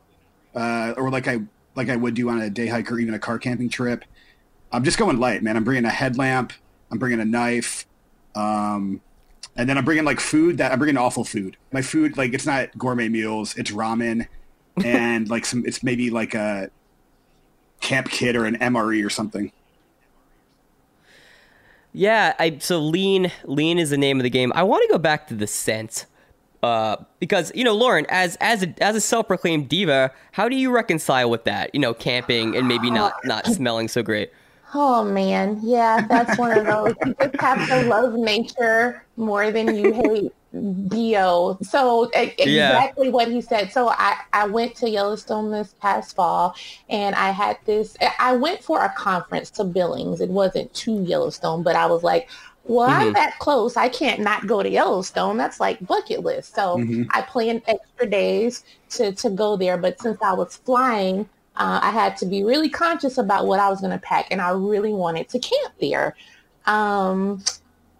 uh, 0.55 0.93
or 0.97 1.09
like 1.09 1.27
I 1.27 1.41
like 1.75 1.89
I 1.89 1.95
would 1.95 2.13
do 2.13 2.29
on 2.29 2.41
a 2.41 2.49
day 2.49 2.67
hike 2.67 2.91
or 2.91 2.99
even 2.99 3.13
a 3.13 3.19
car 3.19 3.39
camping 3.39 3.69
trip. 3.69 4.03
I'm 4.71 4.83
just 4.83 4.97
going 4.97 5.19
light, 5.19 5.43
man. 5.43 5.57
I'm 5.57 5.63
bringing 5.63 5.85
a 5.85 5.89
headlamp. 5.89 6.53
I'm 6.91 6.97
bringing 6.97 7.19
a 7.19 7.25
knife. 7.25 7.85
Um, 8.35 9.01
and 9.55 9.67
then 9.67 9.77
I'm 9.77 9.85
bringing 9.85 10.05
like 10.05 10.19
food 10.19 10.57
that 10.57 10.71
I'm 10.71 10.79
bringing 10.79 10.97
awful 10.97 11.23
food. 11.23 11.57
My 11.71 11.81
food, 11.81 12.17
like 12.17 12.33
it's 12.33 12.45
not 12.45 12.77
gourmet 12.77 13.09
meals. 13.09 13.55
It's 13.57 13.71
ramen 13.71 14.27
and 14.85 15.29
like 15.29 15.45
some. 15.45 15.63
It's 15.65 15.83
maybe 15.83 16.09
like 16.09 16.33
a 16.33 16.69
camp 17.79 18.09
kit 18.09 18.35
or 18.35 18.45
an 18.45 18.57
MRE 18.57 19.05
or 19.05 19.09
something. 19.09 19.51
Yeah, 21.93 22.35
I 22.39 22.57
so 22.59 22.79
lean 22.79 23.31
lean 23.45 23.77
is 23.77 23.89
the 23.89 23.97
name 23.97 24.19
of 24.19 24.23
the 24.23 24.29
game. 24.29 24.51
I 24.55 24.63
want 24.63 24.83
to 24.83 24.89
go 24.89 24.97
back 24.97 25.27
to 25.27 25.33
the 25.33 25.47
scent. 25.47 26.05
Uh, 26.63 26.95
because 27.19 27.51
you 27.55 27.63
know, 27.63 27.73
Lauren, 27.73 28.05
as 28.09 28.37
as 28.39 28.63
a 28.63 28.83
as 28.83 28.95
a 28.95 29.01
self-proclaimed 29.01 29.67
diva, 29.67 30.11
how 30.31 30.47
do 30.47 30.55
you 30.55 30.71
reconcile 30.71 31.29
with 31.29 31.43
that? 31.45 31.73
You 31.73 31.81
know, 31.81 31.93
camping 31.93 32.55
and 32.55 32.67
maybe 32.67 32.91
not 32.91 33.15
not 33.25 33.45
smelling 33.47 33.87
so 33.87 34.03
great. 34.03 34.31
Oh 34.73 35.03
man, 35.03 35.59
yeah, 35.61 36.05
that's 36.07 36.37
one 36.37 36.57
of 36.57 36.65
those. 36.65 36.93
You 37.05 37.13
just 37.19 37.41
have 37.41 37.67
to 37.67 37.89
love 37.89 38.13
nature 38.13 39.03
more 39.17 39.51
than 39.51 39.75
you 39.75 39.93
hate 39.93 40.33
bo 40.53 41.57
so 41.61 42.09
exactly 42.13 43.07
yeah. 43.07 43.11
what 43.11 43.29
he 43.29 43.39
said 43.39 43.71
so 43.71 43.87
I, 43.89 44.17
I 44.33 44.47
went 44.47 44.75
to 44.77 44.89
yellowstone 44.89 45.49
this 45.49 45.75
past 45.79 46.15
fall 46.15 46.55
and 46.89 47.15
i 47.15 47.31
had 47.31 47.57
this 47.65 47.95
i 48.19 48.35
went 48.35 48.61
for 48.61 48.83
a 48.83 48.93
conference 48.97 49.49
to 49.51 49.63
billings 49.63 50.19
it 50.19 50.29
wasn't 50.29 50.73
to 50.73 51.01
yellowstone 51.03 51.63
but 51.63 51.77
i 51.77 51.85
was 51.85 52.03
like 52.03 52.29
well 52.65 52.89
mm-hmm. 52.89 52.99
i'm 53.01 53.13
that 53.13 53.39
close 53.39 53.77
i 53.77 53.87
can't 53.87 54.19
not 54.19 54.45
go 54.45 54.61
to 54.61 54.69
yellowstone 54.69 55.37
that's 55.37 55.61
like 55.61 55.79
bucket 55.87 56.19
list 56.21 56.53
so 56.53 56.77
mm-hmm. 56.77 57.03
i 57.11 57.21
planned 57.21 57.61
extra 57.67 58.09
days 58.09 58.65
to 58.89 59.13
to 59.13 59.29
go 59.29 59.55
there 59.55 59.77
but 59.77 60.01
since 60.01 60.21
i 60.21 60.33
was 60.33 60.57
flying 60.57 61.27
uh, 61.61 61.79
i 61.81 61.91
had 61.91 62.17
to 62.17 62.25
be 62.25 62.43
really 62.43 62.69
conscious 62.69 63.17
about 63.17 63.47
what 63.47 63.59
i 63.59 63.69
was 63.69 63.79
going 63.79 63.91
to 63.91 63.99
pack 63.99 64.27
and 64.31 64.41
i 64.41 64.49
really 64.49 64.93
wanted 64.93 65.29
to 65.29 65.39
camp 65.39 65.73
there 65.79 66.15
um, 66.65 67.43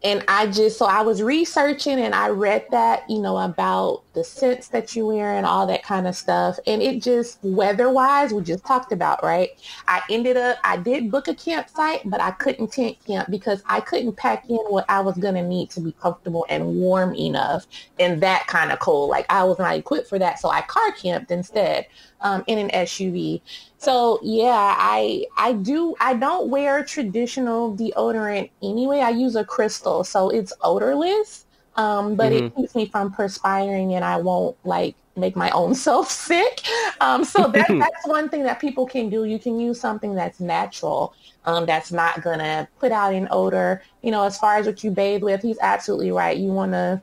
and 0.04 0.24
I 0.28 0.48
just, 0.48 0.80
so 0.80 0.86
I 0.86 1.02
was 1.02 1.22
researching 1.22 2.00
and 2.00 2.16
I 2.16 2.30
read 2.30 2.66
that, 2.72 3.08
you 3.08 3.20
know, 3.20 3.38
about 3.38 4.02
the 4.14 4.24
scents 4.24 4.70
that 4.70 4.96
you 4.96 5.06
wear 5.06 5.36
and 5.36 5.46
all 5.46 5.68
that 5.68 5.84
kind 5.84 6.08
of 6.08 6.16
stuff. 6.16 6.58
And 6.66 6.82
it 6.82 7.04
just, 7.04 7.38
weather-wise, 7.44 8.34
we 8.34 8.42
just 8.42 8.66
talked 8.66 8.92
about, 8.92 9.24
right? 9.24 9.52
I 9.88 10.02
ended 10.10 10.38
up, 10.38 10.58
I 10.64 10.78
did 10.78 11.12
book 11.12 11.28
a 11.28 11.36
campsite, 11.36 12.02
but 12.06 12.20
I 12.20 12.32
couldn't 12.32 12.72
tent 12.72 12.98
camp 13.06 13.30
because 13.30 13.62
I 13.68 13.80
couldn't 13.80 14.18
pack 14.18 14.50
in 14.50 14.58
what 14.70 14.86
I 14.90 15.02
was 15.02 15.18
going 15.18 15.36
to 15.36 15.44
need 15.44 15.70
to 15.72 15.82
be 15.82 15.92
comfortable 15.92 16.48
and 16.50 16.78
warm 16.78 17.14
enough 17.14 17.68
in 18.00 18.20
that 18.22 18.48
kind 18.48 18.72
of 18.72 18.80
cold. 18.80 19.12
Like 19.12 19.28
I 19.30 19.44
was 19.44 19.60
not 19.60 19.76
equipped 19.76 20.10
for 20.10 20.18
that. 20.18 20.40
So 20.40 20.50
I 20.50 20.62
car 20.62 20.92
camped 20.94 21.30
instead 21.30 21.86
um, 22.22 22.44
in 22.48 22.58
an 22.58 22.70
SUV. 22.70 23.42
So 23.78 24.20
yeah, 24.22 24.76
I 24.78 25.26
I 25.38 25.54
do 25.54 25.96
I 26.00 26.14
don't 26.14 26.50
wear 26.50 26.84
traditional 26.84 27.76
deodorant 27.76 28.50
anyway. 28.62 29.00
I 29.00 29.10
use 29.10 29.36
a 29.36 29.44
crystal, 29.44 30.04
so 30.04 30.30
it's 30.30 30.54
odorless, 30.62 31.46
um, 31.76 32.16
but 32.16 32.32
mm-hmm. 32.32 32.46
it 32.46 32.56
keeps 32.56 32.76
me 32.76 32.86
from 32.86 33.12
perspiring, 33.12 33.94
and 33.94 34.06
I 34.06 34.18
won't 34.18 34.56
like 34.64 34.96
make 35.16 35.36
my 35.36 35.50
own 35.52 35.76
self 35.88 36.12
sick. 36.12 36.62
Um, 37.00 37.24
so 37.24 37.48
that, 37.48 37.68
that's 37.80 38.08
one 38.08 38.30
thing 38.30 38.44
that 38.44 38.60
people 38.60 38.86
can 38.86 39.10
do. 39.10 39.24
You 39.26 39.40
can 39.40 39.60
use 39.60 39.80
something 39.80 40.14
that's 40.14 40.40
natural, 40.40 41.16
um, 41.46 41.66
that's 41.66 41.92
not 41.92 42.22
gonna 42.22 42.68
put 42.80 42.92
out 42.92 43.14
an 43.14 43.28
odor. 43.32 43.82
You 44.04 44.12
know, 44.12 44.24
as 44.24 44.38
far 44.38 44.58
as 44.58 44.68
what 44.68 44.84
you 44.84 44.92
bathe 44.92 45.24
with, 45.24 45.42
he's 45.42 45.60
absolutely 45.62 46.12
right. 46.12 46.38
You 46.38 46.52
want 46.52 46.74
to 46.74 47.02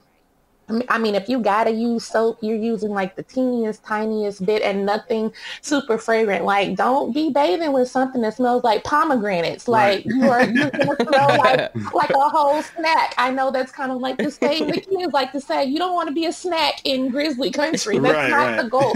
I 0.88 0.98
mean, 0.98 1.14
if 1.14 1.28
you 1.28 1.40
gotta 1.40 1.70
use 1.70 2.04
soap, 2.04 2.38
you're 2.40 2.56
using 2.56 2.90
like 2.90 3.16
the 3.16 3.22
teeniest, 3.22 3.84
tiniest 3.84 4.44
bit 4.44 4.62
and 4.62 4.84
nothing 4.84 5.32
super 5.62 5.98
fragrant. 5.98 6.44
Like, 6.44 6.76
don't 6.76 7.14
be 7.14 7.30
bathing 7.30 7.72
with 7.72 7.88
something 7.88 8.20
that 8.22 8.34
smells 8.34 8.64
like 8.64 8.84
pomegranates. 8.84 9.66
Like, 9.68 10.04
right. 10.04 10.06
you 10.06 10.30
are 10.30 10.44
you're 10.44 10.70
gonna 10.70 10.96
smell 11.08 11.28
like 11.38 11.74
like 11.94 12.10
a 12.10 12.28
whole 12.28 12.62
snack. 12.62 13.14
I 13.16 13.30
know 13.30 13.50
that's 13.50 13.72
kind 13.72 13.90
of 13.92 13.98
like 13.98 14.18
the 14.18 14.30
saying 14.30 14.66
the 14.66 14.80
kids 14.80 15.12
like 15.12 15.32
to 15.32 15.40
say. 15.40 15.64
You 15.64 15.78
don't 15.78 15.94
want 15.94 16.08
to 16.08 16.14
be 16.14 16.26
a 16.26 16.32
snack 16.32 16.80
in 16.84 17.08
grizzly 17.08 17.50
country. 17.50 17.98
That's 18.08 18.14
right, 18.14 18.30
not 18.30 18.46
right. 18.46 18.62
the 18.62 18.68
goal 18.68 18.94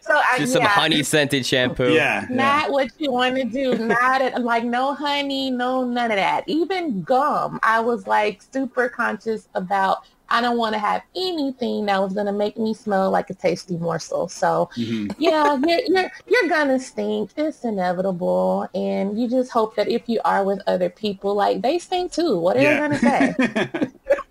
so, 0.00 0.20
I, 0.30 0.38
just 0.38 0.52
some 0.52 0.62
honey 0.62 1.02
scented 1.02 1.46
shampoo. 1.46 1.92
Yeah, 1.92 2.26
not 2.30 2.66
yeah. 2.66 2.68
what 2.68 2.90
you 2.98 3.12
want 3.12 3.36
to 3.36 3.44
do. 3.44 3.76
Not 3.78 4.22
at, 4.22 4.42
like 4.42 4.64
no 4.64 4.94
honey, 4.94 5.50
no 5.50 5.84
none 5.84 6.10
of 6.10 6.16
that. 6.16 6.44
Even 6.46 7.02
gum, 7.02 7.58
I 7.62 7.80
was 7.80 8.06
like 8.06 8.42
super 8.52 8.88
conscious 8.88 9.48
about 9.54 9.91
I 10.32 10.40
don't 10.40 10.56
want 10.56 10.72
to 10.74 10.78
have 10.78 11.02
anything 11.14 11.86
that 11.86 12.00
was 12.00 12.14
going 12.14 12.26
to 12.26 12.32
make 12.32 12.58
me 12.58 12.72
smell 12.72 13.10
like 13.10 13.28
a 13.28 13.34
tasty 13.34 13.76
morsel. 13.76 14.28
So, 14.28 14.70
mm-hmm. 14.76 15.10
yeah, 15.18 15.58
you're, 15.64 15.80
you're, 15.86 16.12
you're 16.26 16.48
going 16.48 16.68
to 16.68 16.80
stink. 16.80 17.30
It's 17.36 17.62
inevitable. 17.64 18.68
And 18.74 19.20
you 19.20 19.28
just 19.28 19.52
hope 19.52 19.76
that 19.76 19.88
if 19.88 20.08
you 20.08 20.20
are 20.24 20.42
with 20.44 20.60
other 20.66 20.88
people, 20.88 21.34
like 21.34 21.60
they 21.60 21.78
stink 21.78 22.12
too. 22.12 22.38
What 22.38 22.56
are 22.56 22.62
yeah. 22.62 22.72
you 22.72 22.78
going 22.78 23.00
to 23.00 23.78
say? 23.78 23.88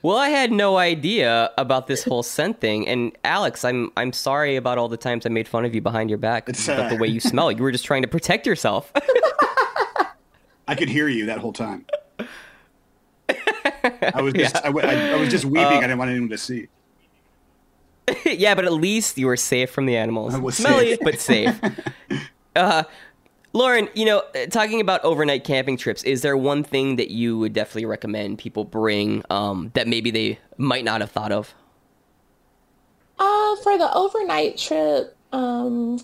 Well, 0.00 0.16
I 0.16 0.28
had 0.28 0.52
no 0.52 0.76
idea 0.76 1.50
about 1.58 1.88
this 1.88 2.04
whole 2.04 2.22
scent 2.22 2.60
thing, 2.60 2.86
and 2.86 3.10
Alex, 3.24 3.64
I'm 3.64 3.90
I'm 3.96 4.12
sorry 4.12 4.54
about 4.54 4.78
all 4.78 4.88
the 4.88 4.96
times 4.96 5.26
I 5.26 5.28
made 5.28 5.48
fun 5.48 5.64
of 5.64 5.74
you 5.74 5.80
behind 5.80 6.08
your 6.08 6.20
back 6.20 6.48
it's, 6.48 6.68
about 6.68 6.86
uh... 6.86 6.88
the 6.90 6.96
way 6.96 7.08
you 7.08 7.18
smell. 7.18 7.50
You 7.50 7.64
were 7.64 7.72
just 7.72 7.84
trying 7.84 8.02
to 8.02 8.08
protect 8.08 8.46
yourself. 8.46 8.92
I 10.68 10.76
could 10.76 10.88
hear 10.88 11.08
you 11.08 11.26
that 11.26 11.38
whole 11.38 11.52
time. 11.52 11.84
I 14.14 14.22
was 14.22 14.34
just, 14.34 14.54
yeah. 14.54 14.60
I, 14.64 14.68
I, 14.68 15.10
I, 15.12 15.20
was 15.20 15.30
just 15.30 15.44
weeping. 15.44 15.64
Uh, 15.64 15.78
I 15.78 15.80
didn't 15.82 15.98
want 15.98 16.10
anyone 16.10 16.28
to 16.30 16.38
see. 16.38 16.68
yeah, 18.24 18.54
but 18.54 18.64
at 18.64 18.72
least 18.72 19.18
you 19.18 19.26
were 19.26 19.36
safe 19.36 19.70
from 19.70 19.86
the 19.86 19.96
animals. 19.96 20.34
I 20.34 20.38
was 20.38 20.56
Smelly, 20.56 20.90
safe. 20.90 20.98
but 21.02 21.20
safe. 21.20 21.60
Uh, 22.56 22.82
Lauren, 23.52 23.88
you 23.94 24.04
know, 24.04 24.22
talking 24.50 24.80
about 24.80 25.04
overnight 25.04 25.44
camping 25.44 25.76
trips, 25.76 26.02
is 26.02 26.22
there 26.22 26.36
one 26.36 26.64
thing 26.64 26.96
that 26.96 27.10
you 27.10 27.38
would 27.38 27.52
definitely 27.52 27.86
recommend 27.86 28.38
people 28.38 28.64
bring 28.64 29.22
um, 29.30 29.70
that 29.74 29.86
maybe 29.86 30.10
they 30.10 30.40
might 30.56 30.84
not 30.84 31.00
have 31.00 31.12
thought 31.12 31.30
of? 31.30 31.54
Uh, 33.16 33.56
for 33.62 33.78
the 33.78 33.92
overnight 33.94 34.58
trip, 34.58 35.16
um, 35.32 36.00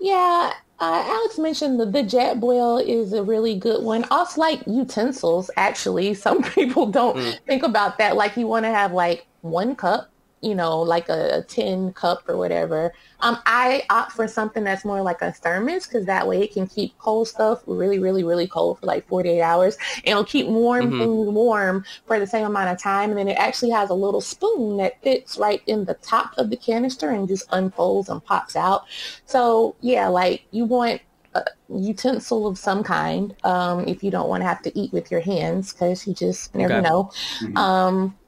yeah, 0.00 0.52
uh, 0.82 1.04
Alex 1.06 1.38
mentioned 1.38 1.78
the, 1.78 1.86
the 1.86 2.02
Jetboil 2.02 2.84
is 2.84 3.12
a 3.12 3.22
really 3.22 3.54
good 3.54 3.84
one. 3.84 4.04
Also, 4.10 4.40
like 4.40 4.60
utensils, 4.66 5.48
actually, 5.56 6.12
some 6.12 6.42
people 6.54 6.86
don't 6.86 7.16
mm. 7.16 7.38
think 7.46 7.62
about 7.62 7.98
that. 7.98 8.16
Like 8.16 8.36
you 8.36 8.48
want 8.48 8.64
to 8.64 8.70
have 8.70 8.92
like 8.92 9.26
one 9.42 9.76
cup 9.76 10.11
you 10.42 10.56
know, 10.56 10.80
like 10.80 11.08
a, 11.08 11.38
a, 11.38 11.42
tin 11.42 11.92
cup 11.92 12.28
or 12.28 12.36
whatever. 12.36 12.92
Um, 13.20 13.38
I 13.46 13.84
opt 13.90 14.12
for 14.12 14.26
something 14.26 14.64
that's 14.64 14.84
more 14.84 15.00
like 15.00 15.22
a 15.22 15.30
thermos 15.30 15.86
because 15.86 16.04
that 16.06 16.26
way 16.26 16.42
it 16.42 16.52
can 16.52 16.66
keep 16.66 16.98
cold 16.98 17.28
stuff 17.28 17.62
really, 17.66 18.00
really, 18.00 18.24
really 18.24 18.48
cold 18.48 18.80
for 18.80 18.86
like 18.86 19.06
48 19.06 19.40
hours. 19.40 19.78
And 19.98 20.08
it'll 20.08 20.24
keep 20.24 20.48
warm 20.48 20.90
mm-hmm. 20.90 20.98
food 20.98 21.32
warm 21.32 21.84
for 22.06 22.18
the 22.18 22.26
same 22.26 22.44
amount 22.44 22.70
of 22.70 22.82
time. 22.82 23.10
And 23.10 23.18
then 23.18 23.28
it 23.28 23.38
actually 23.38 23.70
has 23.70 23.90
a 23.90 23.94
little 23.94 24.20
spoon 24.20 24.78
that 24.78 25.00
fits 25.02 25.38
right 25.38 25.62
in 25.68 25.84
the 25.84 25.94
top 25.94 26.36
of 26.36 26.50
the 26.50 26.56
canister 26.56 27.10
and 27.10 27.28
just 27.28 27.46
unfolds 27.52 28.08
and 28.08 28.22
pops 28.24 28.56
out. 28.56 28.84
So 29.26 29.76
yeah, 29.80 30.08
like 30.08 30.44
you 30.50 30.64
want 30.64 31.00
a 31.34 31.44
utensil 31.68 32.46
of 32.46 32.58
some 32.58 32.82
kind 32.82 33.34
um, 33.44 33.86
if 33.86 34.02
you 34.02 34.10
don't 34.10 34.28
want 34.28 34.42
to 34.42 34.46
have 34.46 34.60
to 34.62 34.78
eat 34.78 34.92
with 34.92 35.10
your 35.10 35.20
hands 35.20 35.72
because 35.72 36.06
you 36.06 36.14
just 36.14 36.52
never 36.52 36.74
okay. 36.74 36.88
know. 36.88 37.10
Mm-hmm. 37.40 37.56
Um, 37.56 38.18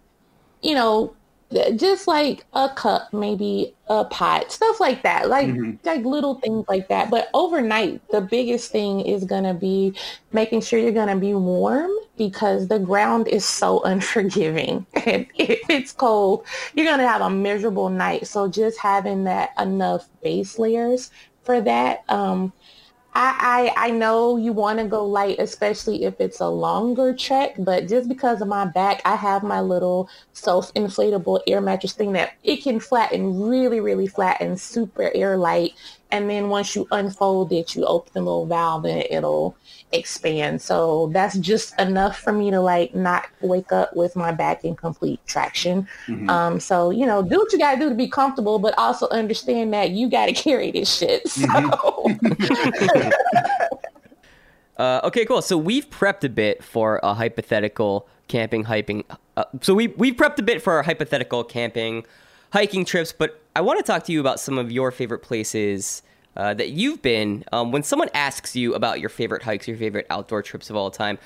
you 0.63 0.75
know, 0.75 1.15
just 1.77 2.09
like 2.09 2.45
a 2.55 2.69
cup, 2.69 3.13
maybe 3.13 3.75
a 3.89 4.05
pot, 4.05 4.51
stuff 4.51 4.81
like 4.81 5.03
that, 5.03 5.29
like 5.29 5.49
mm-hmm. 5.49 5.77
like 5.87 6.05
little 6.05 6.37
things 6.37 6.65
like 6.69 6.89
that. 6.89 7.11
But 7.11 7.29
overnight, 7.35 8.01
the 8.11 8.21
biggest 8.21 8.73
thing 8.73 9.01
is 9.01 9.25
gonna 9.25 9.55
be 9.55 9.95
making 10.33 10.63
sure 10.63 10.79
you're 10.79 10.93
gonna 10.93 11.17
be 11.17 11.35
warm 11.35 11.91
because 12.17 12.69
the 12.69 12.79
ground 12.79 13.29
is 13.29 13.45
so 13.45 13.83
unforgiving. 13.85 14.87
And 15.07 15.27
if 15.37 15.61
it's 15.69 15.93
cold, 15.93 16.45
you're 16.75 16.87
gonna 16.87 17.07
have 17.07 17.21
a 17.21 17.31
miserable 17.31 17.89
night. 17.89 18.27
So 18.27 18.49
just 18.49 18.79
having 18.79 19.25
that 19.25 19.51
enough 19.59 20.09
base 20.23 20.59
layers 20.59 21.11
for 21.43 21.61
that. 21.61 22.05
Um, 22.09 22.53
I, 23.17 23.73
I, 23.77 23.89
I 23.89 23.91
know 23.93 24.37
you 24.37 24.53
want 24.53 24.81
to 24.81 24.87
go 24.87 25.07
light, 25.07 25.39
especially 25.39 26.03
if 26.05 26.21
it's 26.21 26.41
a 26.41 26.49
longer 26.49 27.15
trek, 27.15 27.55
but 27.59 27.87
just 27.89 28.09
because 28.09 28.41
of 28.41 28.49
my 28.49 28.65
back, 28.65 29.01
I 29.05 29.15
have 29.15 29.45
my 29.45 29.61
little 29.61 30.09
self-inflatable 30.33 31.43
air 31.47 31.61
mattress 31.61 31.93
thing 31.93 32.13
that 32.15 32.33
it 32.43 32.65
can 32.65 32.81
flatten 32.81 33.41
really, 33.41 33.79
really 33.79 34.09
flat 34.09 34.41
and 34.41 34.61
super 34.61 35.13
air 35.15 35.37
light. 35.37 35.75
And 36.15 36.31
then 36.31 36.49
once 36.49 36.77
you 36.77 36.87
unfold 36.93 37.51
it, 37.51 37.75
you 37.75 37.85
open 37.87 38.13
the 38.15 38.21
little 38.21 38.47
valve 38.47 38.85
and 38.87 39.05
it'll 39.11 39.57
expand. 39.91 40.63
So 40.63 41.11
that's 41.13 41.37
just 41.39 41.77
enough 41.81 42.21
for 42.21 42.33
me 42.33 42.53
to 42.53 42.61
like 42.61 42.95
not 42.95 43.27
wake 43.41 43.73
up 43.73 43.97
with 43.97 44.15
my 44.15 44.31
back 44.31 44.65
in 44.65 44.77
complete 44.77 45.19
traction. 45.27 45.89
Mm-hmm. 46.07 46.31
Um, 46.31 46.61
so, 46.61 46.91
you 46.91 47.05
know, 47.05 47.21
do 47.21 47.37
what 47.37 47.53
you 47.53 47.59
gotta 47.59 47.81
do 47.81 47.89
to 47.89 47.97
be 47.97 48.07
comfortable, 48.07 48.61
but 48.61 48.79
also 48.79 49.09
understand 49.09 49.73
that 49.75 49.91
you 49.91 50.09
gotta 50.09 50.33
carry 50.45 50.71
this 50.71 50.95
shit. 50.95 51.27
So 51.27 51.49
mm-hmm. 51.49 53.11
uh, 54.79 55.01
okay, 55.03 55.25
cool. 55.25 55.43
So 55.43 55.59
we've 55.59 55.91
prepped 55.91 56.23
a 56.23 56.29
bit 56.29 56.63
for 56.63 57.01
a 57.03 57.13
hypothetical 57.13 58.07
camping 58.29 58.63
hiking. 58.63 59.03
Uh, 59.37 59.47
so 59.63 59.75
we 59.75 59.89
we've 59.89 60.15
prepped 60.15 60.39
a 60.39 60.45
bit 60.45 60.63
for 60.63 60.75
our 60.75 60.85
hypothetical 60.85 61.43
camping 61.43 62.07
hiking 62.55 62.85
trips, 62.85 63.13
but 63.13 63.43
I 63.57 63.61
want 63.63 63.81
to 63.81 63.83
talk 63.85 64.05
to 64.05 64.13
you 64.13 64.21
about 64.21 64.39
some 64.39 64.59
of 64.59 64.71
your 64.71 64.93
favorite 64.93 65.19
places 65.23 66.03
uh, 66.37 66.55
that 66.55 66.71
you've 66.71 67.03
been. 67.03 67.45
Um, 67.51 67.73
when 67.73 67.83
someone 67.83 68.09
asks 68.15 68.55
you 68.55 68.77
about 68.77 69.01
your 69.01 69.09
favorite 69.09 69.43
hikes, 69.43 69.67
your 69.67 69.77
favorite 69.77 70.07
outdoor 70.09 70.41
trips 70.41 70.71
of 70.71 70.77
all 70.77 70.89
time, 70.89 71.19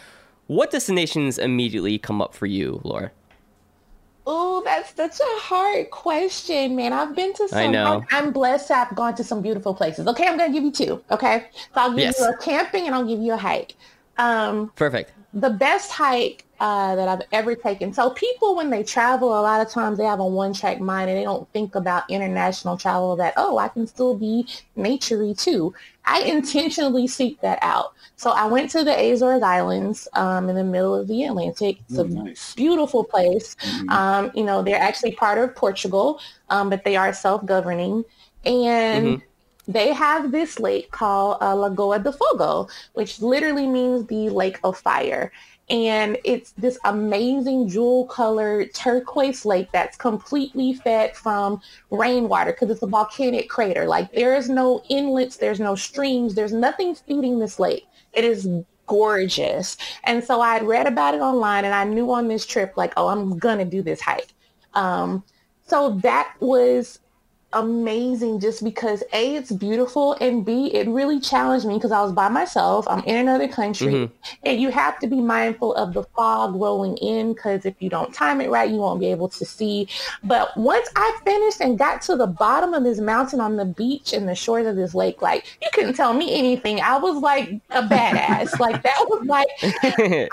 what 0.47 0.71
destinations 0.71 1.37
immediately 1.37 1.99
come 1.99 2.23
up 2.23 2.35
for 2.35 2.47
you, 2.47 2.81
Laura? 2.83 3.11
Oh, 4.27 4.63
that's 4.65 4.95
such 4.97 5.21
a 5.21 5.41
hard 5.41 5.91
question, 5.91 6.75
man. 6.75 6.95
I've 6.95 7.15
been 7.15 7.35
to 7.35 7.47
some. 7.49 7.59
I 7.59 7.67
know. 7.67 8.03
I'm 8.11 8.33
blessed 8.33 8.69
to 8.69 8.75
have 8.75 8.95
gone 8.95 9.15
to 9.17 9.25
some 9.25 9.43
beautiful 9.43 9.75
places. 9.75 10.07
Okay, 10.07 10.27
I'm 10.27 10.39
going 10.39 10.51
to 10.51 10.55
give 10.55 10.65
you 10.65 10.73
two. 10.73 11.05
Okay, 11.11 11.49
so 11.53 11.81
I'll 11.83 11.91
give 11.91 12.01
yes. 12.01 12.21
you 12.21 12.27
a 12.27 12.37
camping 12.39 12.87
and 12.87 12.95
I'll 12.95 13.07
give 13.07 13.21
you 13.21 13.35
a 13.35 13.39
hike. 13.39 13.75
Um, 14.17 14.73
Perfect. 14.77 15.13
The 15.35 15.51
best 15.51 15.93
hike 15.93 16.47
uh, 16.61 16.97
that 16.97 17.09
I've 17.09 17.23
ever 17.33 17.55
taken. 17.55 17.93
So 17.93 18.11
people, 18.11 18.57
when 18.57 18.71
they 18.71 18.83
travel, 18.83 19.29
a 19.29 19.43
lot 19.43 19.65
of 19.65 19.73
times 19.73 19.99
they 19.99 20.05
have 20.05 20.21
a 20.21 20.27
one-track 20.27 20.81
mind 20.81 21.09
and 21.11 21.19
they 21.19 21.25
don't 21.25 21.49
think 21.53 21.75
about 21.75 22.09
international 22.11 22.77
travel. 22.77 23.17
That 23.17 23.35
oh, 23.37 23.59
I 23.59 23.69
can 23.69 23.87
still 23.87 24.17
be 24.17 24.47
naturey 24.77 25.39
too. 25.39 25.75
I 26.05 26.23
intentionally 26.23 27.07
seek 27.07 27.41
that 27.43 27.59
out. 27.63 27.93
So 28.17 28.31
I 28.31 28.47
went 28.47 28.71
to 28.71 28.83
the 28.83 29.13
Azores 29.13 29.43
Islands 29.43 30.09
um, 30.15 30.49
in 30.49 30.57
the 30.57 30.65
middle 30.65 30.95
of 30.95 31.07
the 31.07 31.25
Atlantic. 31.25 31.79
It's 31.89 31.99
a 31.99 32.05
mm, 32.05 32.25
nice. 32.25 32.55
beautiful 32.55 33.05
place. 33.05 33.55
Mm-hmm. 33.57 33.91
Um, 33.91 34.31
you 34.35 34.43
know, 34.43 34.63
they're 34.63 34.81
actually 34.81 35.13
part 35.13 35.39
of 35.39 35.55
Portugal, 35.55 36.21
um, 36.49 36.71
but 36.71 36.83
they 36.83 36.97
are 36.97 37.13
self-governing. 37.13 38.05
And 38.45 39.07
mm-hmm. 39.07 39.71
they 39.71 39.93
have 39.93 40.33
this 40.33 40.59
lake 40.59 40.91
called 40.91 41.37
uh, 41.41 41.55
Lagoa 41.55 42.03
do 42.03 42.11
Fogo, 42.11 42.69
which 42.95 43.21
literally 43.21 43.67
means 43.67 44.07
the 44.07 44.31
lake 44.31 44.59
of 44.65 44.77
fire 44.79 45.31
and 45.71 46.17
it's 46.25 46.53
this 46.53 46.79
amazing 46.85 47.69
jewel 47.69 48.07
colored 48.07 48.73
turquoise 48.75 49.45
lake 49.45 49.69
that's 49.73 49.97
completely 49.97 50.73
fed 50.73 51.15
from 51.17 51.61
rainwater 51.91 52.53
because 52.53 52.71
it's 52.71 52.83
a 52.83 52.87
volcanic 52.87 53.49
crater 53.49 53.87
like 53.87 54.11
there 54.13 54.35
is 54.35 54.49
no 54.49 54.83
inlets 54.89 55.37
there's 55.37 55.61
no 55.61 55.75
streams 55.75 56.35
there's 56.35 56.53
nothing 56.53 56.95
feeding 56.95 57.39
this 57.39 57.59
lake 57.59 57.87
it 58.13 58.25
is 58.25 58.49
gorgeous. 58.89 59.77
And 60.03 60.25
so 60.25 60.41
I 60.41 60.55
had 60.55 60.65
read 60.65 60.89
about 60.89 61.15
it 61.15 61.21
online 61.21 61.65
and 61.65 61.73
I 61.73 61.85
knew 61.85 62.11
on 62.13 62.27
this 62.27 62.45
trip, 62.45 62.73
like, 62.77 62.93
oh, 62.97 63.07
I'm 63.07 63.39
going 63.39 63.59
to 63.59 63.65
do 63.65 63.83
this 63.83 64.01
hike. 64.01 64.35
Um, 64.75 65.23
so 65.67 66.01
that 66.03 66.35
was 66.41 66.99
amazing 67.53 68.41
just 68.41 68.63
because 68.63 69.03
A, 69.13 69.37
it's 69.37 69.51
beautiful, 69.51 70.15
and 70.21 70.45
B, 70.45 70.67
it 70.75 70.87
really 70.89 71.19
challenged 71.19 71.67
me 71.67 71.75
because 71.75 71.93
I 71.93 72.03
was 72.03 72.13
by 72.13 72.29
myself. 72.29 72.87
I'm 72.89 73.03
in 73.05 73.17
another 73.17 73.49
country, 73.49 73.93
mm-hmm. 73.93 74.37
and 74.45 74.61
you 74.61 74.71
have 74.71 74.99
to 75.01 75.07
be 75.07 75.21
mindful 75.21 75.75
of 75.75 75.95
the 75.95 76.03
fog 76.03 76.55
rolling 76.55 76.97
in 76.99 77.33
because 77.33 77.65
if 77.65 77.75
you 77.81 77.89
don't 77.89 78.13
time 78.13 78.41
it 78.41 78.51
right, 78.51 78.71
you 78.71 78.77
won't 78.77 79.01
be 79.01 79.11
able 79.11 79.29
to 79.31 79.45
see. 79.45 79.89
But 80.25 80.57
once 80.57 80.89
I 80.97 81.19
finished 81.25 81.61
and 81.61 81.79
got 81.79 82.03
to 82.03 82.17
the 82.17 82.27
bottom 82.27 82.75
of 82.75 82.85
this 82.85 83.01
mountain 83.01 83.41
on 83.41 83.57
the 83.57 83.65
beach 83.65 84.13
and 84.13 84.29
the 84.29 84.35
shores 84.35 84.67
of 84.67 84.77
this 84.77 84.95
lake, 84.95 85.23
like 85.23 85.57
you 85.63 85.69
couldn't 85.73 85.95
tell 85.95 86.13
me 86.13 86.35
anything. 86.35 86.81
I 86.81 86.99
was 86.99 87.23
like 87.23 87.51
a 87.71 87.83
badass. 87.83 88.59
like 88.61 88.83
that 88.83 89.05
was 89.09 89.25
like 89.27 89.49
I, 89.63 90.29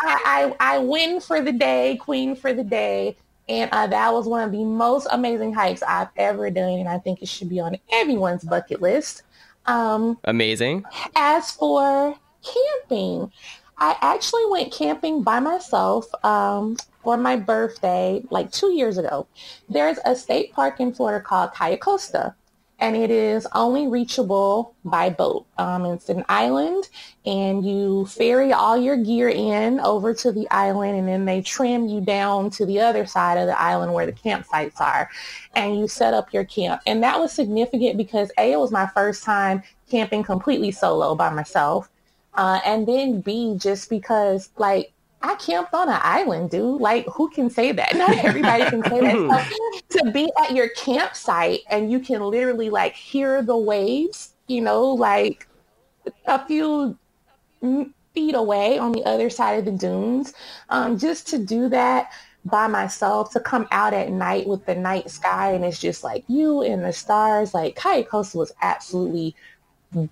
I 0.60 0.76
I 0.76 0.78
win 0.80 1.22
for 1.22 1.42
the 1.42 1.52
day, 1.52 1.98
queen 1.98 2.36
for 2.36 2.54
the 2.54 2.64
day. 2.64 3.16
And 3.48 3.70
uh, 3.72 3.88
that 3.88 4.14
was 4.14 4.28
one 4.28 4.44
of 4.44 4.52
the 4.52 4.64
most 4.64 5.08
amazing 5.12 5.54
hikes 5.54 5.84
I've 5.84 6.10
ever 6.18 6.50
done. 6.50 6.80
And 6.80 6.90
I 6.90 6.98
think 6.98 7.22
it 7.22 7.28
should 7.28 7.50
be 7.50 7.60
on 7.60 7.78
everyone's 7.92 8.44
bucket 8.44 8.82
list. 8.82 9.24
Um, 9.66 10.18
Amazing. 10.24 10.84
As 11.16 11.52
for 11.52 12.16
camping, 12.44 13.32
I 13.78 13.98
actually 14.02 14.46
went 14.50 14.72
camping 14.72 15.22
by 15.22 15.40
myself 15.40 16.08
um, 16.24 16.78
for 17.04 17.18
my 17.18 17.36
birthday 17.36 18.24
like 18.30 18.52
two 18.52 18.74
years 18.74 18.98
ago. 18.98 19.28
There's 19.70 20.00
a 20.06 20.16
state 20.16 20.54
park 20.54 20.80
in 20.80 20.94
Florida 20.94 21.24
called 21.24 21.54
Cayo 21.54 21.78
Costa 21.78 22.36
and 22.80 22.96
it 22.96 23.10
is 23.10 23.48
only 23.54 23.88
reachable 23.88 24.76
by 24.84 25.10
boat. 25.10 25.46
Um, 25.58 25.86
it's 25.86 26.10
an 26.10 26.26
island, 26.28 26.90
and 27.26 27.66
you 27.66 28.06
ferry 28.06 28.52
all 28.52 28.78
your 28.78 28.98
gear 28.98 29.30
in 29.30 29.80
over 29.80 30.14
to 30.16 30.32
the 30.32 30.50
island, 30.52 30.98
and 30.98 31.08
then 31.08 31.26
they 31.26 31.42
trim 31.42 31.88
you 31.88 32.02
down 32.02 32.50
to 32.52 32.66
the 32.66 32.82
other 32.82 33.06
side 33.06 33.38
of 33.38 33.48
the 33.48 33.60
island 33.60 33.94
where 33.94 34.06
the 34.06 34.12
campsites 34.12 34.82
are, 34.82 35.10
and 35.56 35.80
you 35.80 35.88
set 35.88 36.14
up 36.14 36.34
your 36.34 36.44
camp. 36.44 36.82
And 36.86 37.02
that 37.04 37.20
was 37.20 37.32
significant 37.32 37.98
because 37.98 38.32
A, 38.38 38.52
it 38.52 38.60
was 38.60 38.72
my 38.72 38.88
first 38.88 39.24
time 39.24 39.64
camping 39.90 40.24
completely 40.24 40.72
solo 40.72 41.16
by 41.16 41.30
myself. 41.30 41.90
Uh, 42.34 42.60
and 42.66 42.86
then 42.86 43.22
B, 43.22 43.56
just 43.58 43.90
because 43.90 44.50
like 44.58 44.92
I 45.26 45.36
camped 45.36 45.74
on 45.74 45.90
an 45.90 46.00
island, 46.04 46.52
dude. 46.52 46.80
Like, 46.80 47.08
who 47.08 47.30
can 47.30 47.50
say 47.50 47.72
that? 47.72 47.96
Not 47.98 48.24
everybody 48.24 48.66
can 48.66 48.84
say 48.84 49.02
that. 49.02 49.80
So, 49.90 50.00
to 50.00 50.12
be 50.12 50.30
at 50.40 50.56
your 50.56 50.70
campsite 50.70 51.62
and 51.70 51.92
you 51.92 52.00
can 52.00 52.22
literally 52.22 52.70
like 52.70 52.94
hear 52.94 53.42
the 53.42 53.58
waves, 53.58 54.34
you 54.48 54.62
know, 54.62 54.86
like 54.86 55.48
a 56.28 56.46
few 56.46 56.98
feet 58.14 58.36
away 58.36 58.78
on 58.78 58.92
the 58.92 59.04
other 59.04 59.30
side 59.30 59.58
of 59.60 59.66
the 59.66 59.72
dunes. 59.72 60.34
Um, 60.70 60.98
just 60.98 61.28
to 61.30 61.40
do 61.40 61.70
that 61.70 62.12
by 62.46 62.68
myself, 62.68 63.32
to 63.32 63.40
come 63.40 63.68
out 63.72 63.96
at 63.96 64.12
night 64.12 64.46
with 64.46 64.64
the 64.68 64.76
night 64.76 65.10
sky 65.10 65.54
and 65.54 65.66
it's 65.66 65.80
just 65.80 66.04
like 66.04 66.24
you 66.28 66.62
and 66.62 66.86
the 66.86 66.94
stars. 66.94 67.56
Like, 67.56 67.76
Cayo 67.76 68.04
Costa 68.04 68.38
was 68.38 68.52
absolutely 68.62 69.36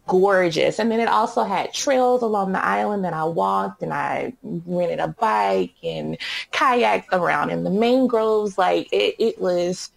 gorgeous. 0.07 0.79
And 0.79 0.91
then 0.91 0.99
it 0.99 1.07
also 1.07 1.43
had 1.43 1.73
trails 1.73 2.21
along 2.21 2.51
the 2.51 2.63
island 2.63 3.03
that 3.05 3.13
I 3.13 3.23
walked 3.23 3.81
and 3.81 3.93
I 3.93 4.33
rented 4.43 4.99
a 4.99 5.07
bike 5.07 5.73
and 5.83 6.17
kayaked 6.51 7.11
around 7.11 7.49
in 7.49 7.63
the 7.63 7.69
mangroves. 7.69 8.57
Like 8.57 8.91
it, 8.91 9.15
it 9.19 9.39
was, 9.39 9.91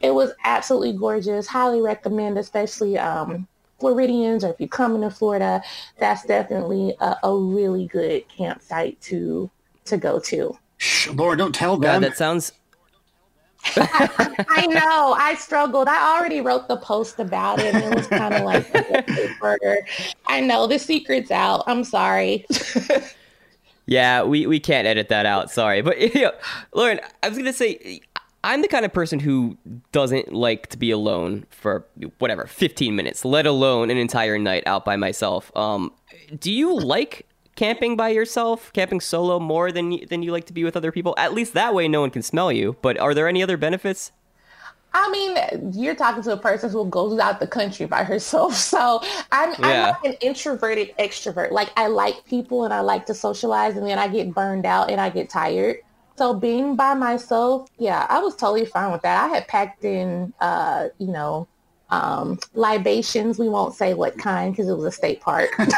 it 0.00 0.14
was 0.14 0.32
absolutely 0.44 0.92
gorgeous. 0.92 1.46
Highly 1.46 1.80
recommend, 1.80 2.38
especially, 2.38 2.98
um, 2.98 3.46
Floridians 3.80 4.44
or 4.44 4.50
if 4.50 4.60
you're 4.60 4.68
coming 4.68 5.02
to 5.02 5.10
Florida, 5.10 5.60
that's 5.98 6.24
definitely 6.24 6.94
a, 7.00 7.16
a 7.24 7.36
really 7.36 7.86
good 7.88 8.28
campsite 8.28 9.00
to, 9.00 9.50
to 9.86 9.96
go 9.96 10.20
to. 10.20 10.56
Shh, 10.78 11.08
Laura, 11.08 11.36
don't 11.36 11.54
tell 11.54 11.76
them. 11.76 12.00
God, 12.00 12.02
that 12.04 12.16
sounds 12.16 12.52
I 13.76 14.66
know. 14.68 15.14
I 15.18 15.36
struggled. 15.38 15.88
I 15.88 16.16
already 16.16 16.40
wrote 16.40 16.68
the 16.68 16.76
post 16.76 17.18
about 17.18 17.58
it, 17.60 17.74
and 17.74 17.84
it 17.84 17.94
was 17.94 18.06
kind 18.06 18.34
of 18.34 18.42
like 18.42 18.66
I 20.26 20.40
know 20.40 20.66
the 20.66 20.78
secret's 20.78 21.30
out. 21.30 21.64
I'm 21.66 21.84
sorry. 21.84 22.44
yeah, 23.86 24.22
we, 24.24 24.46
we 24.46 24.60
can't 24.60 24.86
edit 24.86 25.08
that 25.08 25.26
out. 25.26 25.50
Sorry, 25.50 25.80
but 25.82 25.98
you 26.14 26.22
know, 26.22 26.32
Lauren, 26.74 27.00
I 27.22 27.28
was 27.28 27.38
gonna 27.38 27.52
say 27.52 28.00
I'm 28.44 28.62
the 28.62 28.68
kind 28.68 28.84
of 28.84 28.92
person 28.92 29.20
who 29.20 29.56
doesn't 29.92 30.32
like 30.32 30.68
to 30.68 30.76
be 30.76 30.90
alone 30.90 31.46
for 31.50 31.86
whatever 32.18 32.46
15 32.46 32.96
minutes, 32.96 33.24
let 33.24 33.46
alone 33.46 33.90
an 33.90 33.96
entire 33.96 34.38
night 34.38 34.64
out 34.66 34.84
by 34.84 34.96
myself. 34.96 35.56
Um, 35.56 35.92
do 36.40 36.50
you 36.50 36.78
like 36.78 37.26
camping 37.62 37.96
by 37.96 38.08
yourself, 38.08 38.72
camping 38.72 39.00
solo 39.00 39.38
more 39.38 39.70
than 39.70 40.04
than 40.08 40.22
you 40.24 40.32
like 40.32 40.46
to 40.46 40.52
be 40.52 40.64
with 40.64 40.76
other 40.76 40.90
people? 40.90 41.14
At 41.16 41.32
least 41.32 41.54
that 41.54 41.72
way, 41.74 41.86
no 41.86 42.00
one 42.00 42.10
can 42.10 42.22
smell 42.22 42.50
you. 42.50 42.76
But 42.82 42.98
are 42.98 43.14
there 43.14 43.28
any 43.28 43.40
other 43.40 43.56
benefits? 43.56 44.10
I 44.94 45.08
mean, 45.10 45.72
you're 45.72 45.94
talking 45.94 46.22
to 46.24 46.32
a 46.32 46.36
person 46.36 46.68
who 46.68 46.84
goes 46.86 47.18
out 47.18 47.38
the 47.38 47.46
country 47.46 47.86
by 47.86 48.02
herself. 48.04 48.56
So 48.72 49.00
I'm, 49.30 49.54
yeah. 49.60 49.96
I'm 50.02 50.10
an 50.10 50.16
introverted 50.20 50.92
extrovert. 50.98 51.52
Like 51.52 51.70
I 51.76 51.86
like 51.86 52.24
people 52.26 52.64
and 52.64 52.74
I 52.74 52.80
like 52.80 53.06
to 53.06 53.14
socialize 53.14 53.76
and 53.76 53.86
then 53.86 53.98
I 53.98 54.08
get 54.08 54.34
burned 54.34 54.66
out 54.66 54.90
and 54.90 55.00
I 55.00 55.08
get 55.08 55.30
tired. 55.30 55.76
So 56.16 56.34
being 56.34 56.76
by 56.76 56.94
myself, 56.94 57.68
yeah, 57.78 58.06
I 58.10 58.18
was 58.18 58.34
totally 58.36 58.66
fine 58.66 58.92
with 58.92 59.02
that. 59.02 59.24
I 59.24 59.28
had 59.28 59.48
packed 59.48 59.84
in, 59.84 60.34
uh, 60.40 60.88
you 60.98 61.08
know, 61.08 61.48
um, 61.92 62.38
libations. 62.54 63.38
We 63.38 63.50
won't 63.50 63.74
say 63.74 63.92
what 63.92 64.16
kind 64.18 64.52
because 64.52 64.68
it 64.68 64.74
was 64.74 64.86
a 64.86 64.92
state 64.92 65.20
park. 65.20 65.50
but 65.58 65.68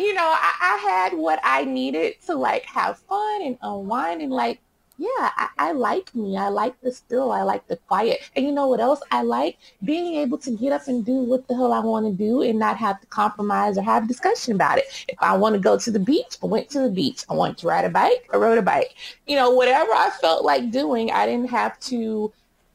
you 0.00 0.12
know, 0.12 0.26
I, 0.26 0.52
I, 0.60 0.78
had 0.82 1.12
what 1.14 1.38
I 1.44 1.64
needed 1.64 2.20
to 2.26 2.34
like 2.34 2.64
have 2.64 2.98
fun 2.98 3.42
and 3.42 3.56
unwind 3.62 4.22
and 4.22 4.32
like, 4.32 4.58
yeah, 4.98 5.08
I, 5.36 5.48
I 5.58 5.72
like 5.72 6.12
me. 6.16 6.36
I 6.36 6.48
like 6.48 6.80
the 6.80 6.92
still. 6.92 7.30
I 7.30 7.42
like 7.42 7.66
the 7.68 7.76
quiet. 7.76 8.28
And 8.34 8.44
you 8.44 8.50
know 8.50 8.66
what 8.66 8.80
else 8.80 9.00
I 9.12 9.22
like? 9.22 9.58
Being 9.84 10.16
able 10.16 10.38
to 10.38 10.50
get 10.56 10.72
up 10.72 10.88
and 10.88 11.04
do 11.04 11.14
what 11.14 11.46
the 11.46 11.54
hell 11.54 11.72
I 11.72 11.80
want 11.80 12.06
to 12.06 12.12
do 12.12 12.42
and 12.42 12.58
not 12.58 12.76
have 12.78 13.00
to 13.00 13.06
compromise 13.06 13.78
or 13.78 13.82
have 13.82 14.08
discussion 14.08 14.54
about 14.54 14.78
it. 14.78 15.04
If 15.08 15.18
I 15.20 15.36
want 15.36 15.54
to 15.54 15.60
go 15.60 15.78
to 15.78 15.90
the 15.92 16.00
beach, 16.00 16.38
I 16.42 16.46
went 16.46 16.70
to 16.70 16.80
the 16.80 16.90
beach. 16.90 17.24
I 17.30 17.34
want 17.34 17.58
to 17.58 17.68
ride 17.68 17.84
a 17.84 17.88
bike, 17.88 18.28
I 18.32 18.36
rode 18.36 18.58
a 18.58 18.62
bike. 18.62 18.94
You 19.26 19.36
know, 19.36 19.50
whatever 19.50 19.92
I 19.92 20.10
felt 20.20 20.44
like 20.44 20.72
doing, 20.72 21.12
I 21.12 21.26
didn't 21.26 21.50
have 21.50 21.78
to 21.80 22.32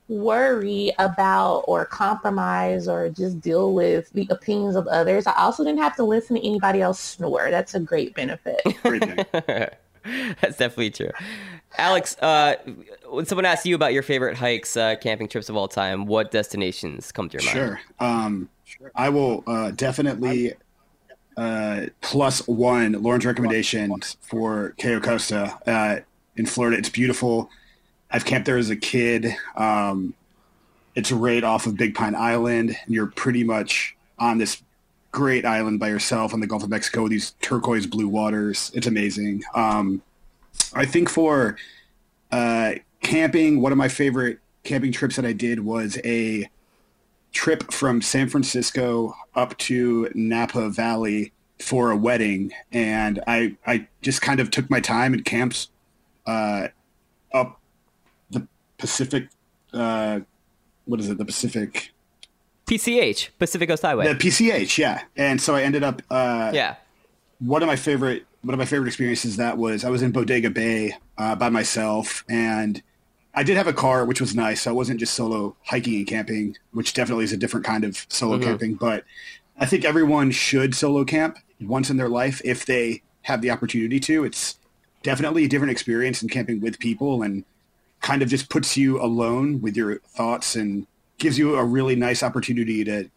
worry 0.09 0.91
about 0.99 1.59
or 1.67 1.85
compromise 1.85 2.87
or 2.87 3.09
just 3.09 3.39
deal 3.39 3.73
with 3.73 4.11
the 4.11 4.27
opinions 4.29 4.75
of 4.75 4.87
others. 4.87 5.27
I 5.27 5.33
also 5.33 5.63
didn't 5.63 5.79
have 5.79 5.95
to 5.97 6.03
listen 6.03 6.35
to 6.35 6.45
anybody 6.45 6.81
else 6.81 6.99
snore. 6.99 7.49
That's 7.51 7.75
a 7.75 7.79
great 7.79 8.15
benefit. 8.15 8.59
That's 10.41 10.57
definitely 10.57 10.91
true. 10.91 11.11
Alex, 11.77 12.17
uh, 12.21 12.55
when 13.09 13.25
someone 13.25 13.45
asks 13.45 13.65
you 13.65 13.75
about 13.75 13.93
your 13.93 14.03
favorite 14.03 14.35
hikes, 14.35 14.75
uh, 14.75 14.95
camping 14.95 15.27
trips 15.27 15.49
of 15.49 15.55
all 15.55 15.67
time, 15.67 16.05
what 16.05 16.31
destinations 16.31 17.11
come 17.11 17.29
to 17.29 17.37
your 17.37 17.45
mind? 17.45 17.53
Sure. 17.53 17.81
Um, 17.99 18.49
I 18.95 19.09
will 19.09 19.43
uh, 19.45 19.71
definitely 19.71 20.53
uh, 21.37 21.85
plus 22.01 22.47
one 22.47 22.93
Lauren's 22.93 23.25
recommendation 23.25 23.93
for 24.21 24.73
Cayo 24.77 24.99
Costa 24.99 25.57
uh, 25.67 25.99
in 26.35 26.45
Florida. 26.45 26.77
It's 26.77 26.89
beautiful. 26.89 27.49
I've 28.11 28.25
camped 28.25 28.45
there 28.45 28.57
as 28.57 28.69
a 28.69 28.75
kid. 28.75 29.35
Um, 29.55 30.13
it's 30.95 31.11
right 31.11 31.43
off 31.43 31.65
of 31.65 31.77
Big 31.77 31.95
Pine 31.95 32.15
Island, 32.15 32.75
and 32.85 32.93
you're 32.93 33.07
pretty 33.07 33.43
much 33.43 33.95
on 34.17 34.37
this 34.37 34.61
great 35.11 35.45
island 35.45 35.79
by 35.79 35.89
yourself 35.89 36.33
on 36.33 36.39
the 36.39 36.47
Gulf 36.47 36.63
of 36.63 36.69
Mexico. 36.69 37.07
These 37.07 37.31
turquoise 37.41 37.87
blue 37.87 38.07
waters. 38.07 38.71
It's 38.73 38.87
amazing. 38.87 39.43
Um, 39.53 40.01
I 40.73 40.85
think 40.85 41.09
for 41.09 41.57
uh, 42.31 42.73
camping, 43.01 43.61
one 43.61 43.71
of 43.71 43.77
my 43.77 43.87
favorite 43.87 44.39
camping 44.63 44.91
trips 44.91 45.15
that 45.15 45.25
I 45.25 45.33
did 45.33 45.59
was 45.59 45.97
a 46.03 46.49
trip 47.31 47.71
from 47.71 48.01
San 48.01 48.27
Francisco 48.27 49.15
up 49.35 49.57
to 49.59 50.09
Napa 50.13 50.69
Valley 50.69 51.31
for 51.59 51.91
a 51.91 51.97
wedding, 51.97 52.51
and 52.71 53.21
I 53.27 53.55
I 53.65 53.87
just 54.01 54.21
kind 54.21 54.39
of 54.39 54.49
took 54.51 54.69
my 54.69 54.79
time 54.79 55.13
and 55.13 55.23
camped 55.25 55.67
uh, 56.25 56.69
Pacific, 58.79 59.27
uh, 59.73 60.21
what 60.85 60.99
is 60.99 61.09
it? 61.09 61.19
The 61.19 61.25
Pacific. 61.25 61.91
PCH, 62.65 63.29
Pacific 63.37 63.69
Coast 63.69 63.83
Highway. 63.83 64.07
The 64.07 64.15
PCH, 64.15 64.77
yeah. 64.77 65.03
And 65.15 65.39
so 65.39 65.55
I 65.55 65.63
ended 65.63 65.83
up. 65.83 66.01
Uh, 66.09 66.51
yeah. 66.53 66.75
One 67.39 67.61
of 67.61 67.67
my 67.67 67.75
favorite, 67.75 68.25
one 68.41 68.53
of 68.53 68.59
my 68.59 68.65
favorite 68.65 68.87
experiences 68.87 69.37
that 69.37 69.57
was 69.57 69.85
I 69.85 69.89
was 69.89 70.01
in 70.01 70.11
Bodega 70.11 70.49
Bay 70.49 70.93
uh, 71.17 71.35
by 71.35 71.49
myself, 71.49 72.23
and 72.29 72.81
I 73.33 73.43
did 73.43 73.57
have 73.57 73.67
a 73.67 73.73
car, 73.73 74.05
which 74.05 74.21
was 74.21 74.35
nice. 74.35 74.61
So 74.61 74.71
I 74.71 74.73
wasn't 74.73 74.99
just 74.99 75.13
solo 75.13 75.55
hiking 75.65 75.95
and 75.95 76.07
camping, 76.07 76.57
which 76.71 76.93
definitely 76.93 77.23
is 77.23 77.33
a 77.33 77.37
different 77.37 77.65
kind 77.65 77.83
of 77.83 78.05
solo 78.09 78.35
mm-hmm. 78.35 78.43
camping. 78.43 78.73
But 78.75 79.03
I 79.57 79.65
think 79.65 79.85
everyone 79.85 80.31
should 80.31 80.75
solo 80.75 81.03
camp 81.05 81.37
once 81.61 81.89
in 81.89 81.97
their 81.97 82.09
life 82.09 82.41
if 82.45 82.65
they 82.65 83.01
have 83.23 83.41
the 83.41 83.51
opportunity 83.51 83.99
to. 84.01 84.23
It's 84.25 84.57
definitely 85.03 85.45
a 85.45 85.47
different 85.47 85.71
experience 85.71 86.19
than 86.19 86.29
camping 86.29 86.61
with 86.61 86.79
people, 86.79 87.23
and 87.23 87.45
kind 88.01 88.21
of 88.21 88.29
just 88.29 88.49
puts 88.49 88.77
you 88.77 89.01
alone 89.01 89.61
with 89.61 89.75
your 89.75 89.99
thoughts 89.99 90.55
and 90.55 90.87
gives 91.17 91.37
you 91.37 91.55
a 91.55 91.63
really 91.63 91.95
nice 91.95 92.23
opportunity 92.23 92.83
to, 92.83 93.09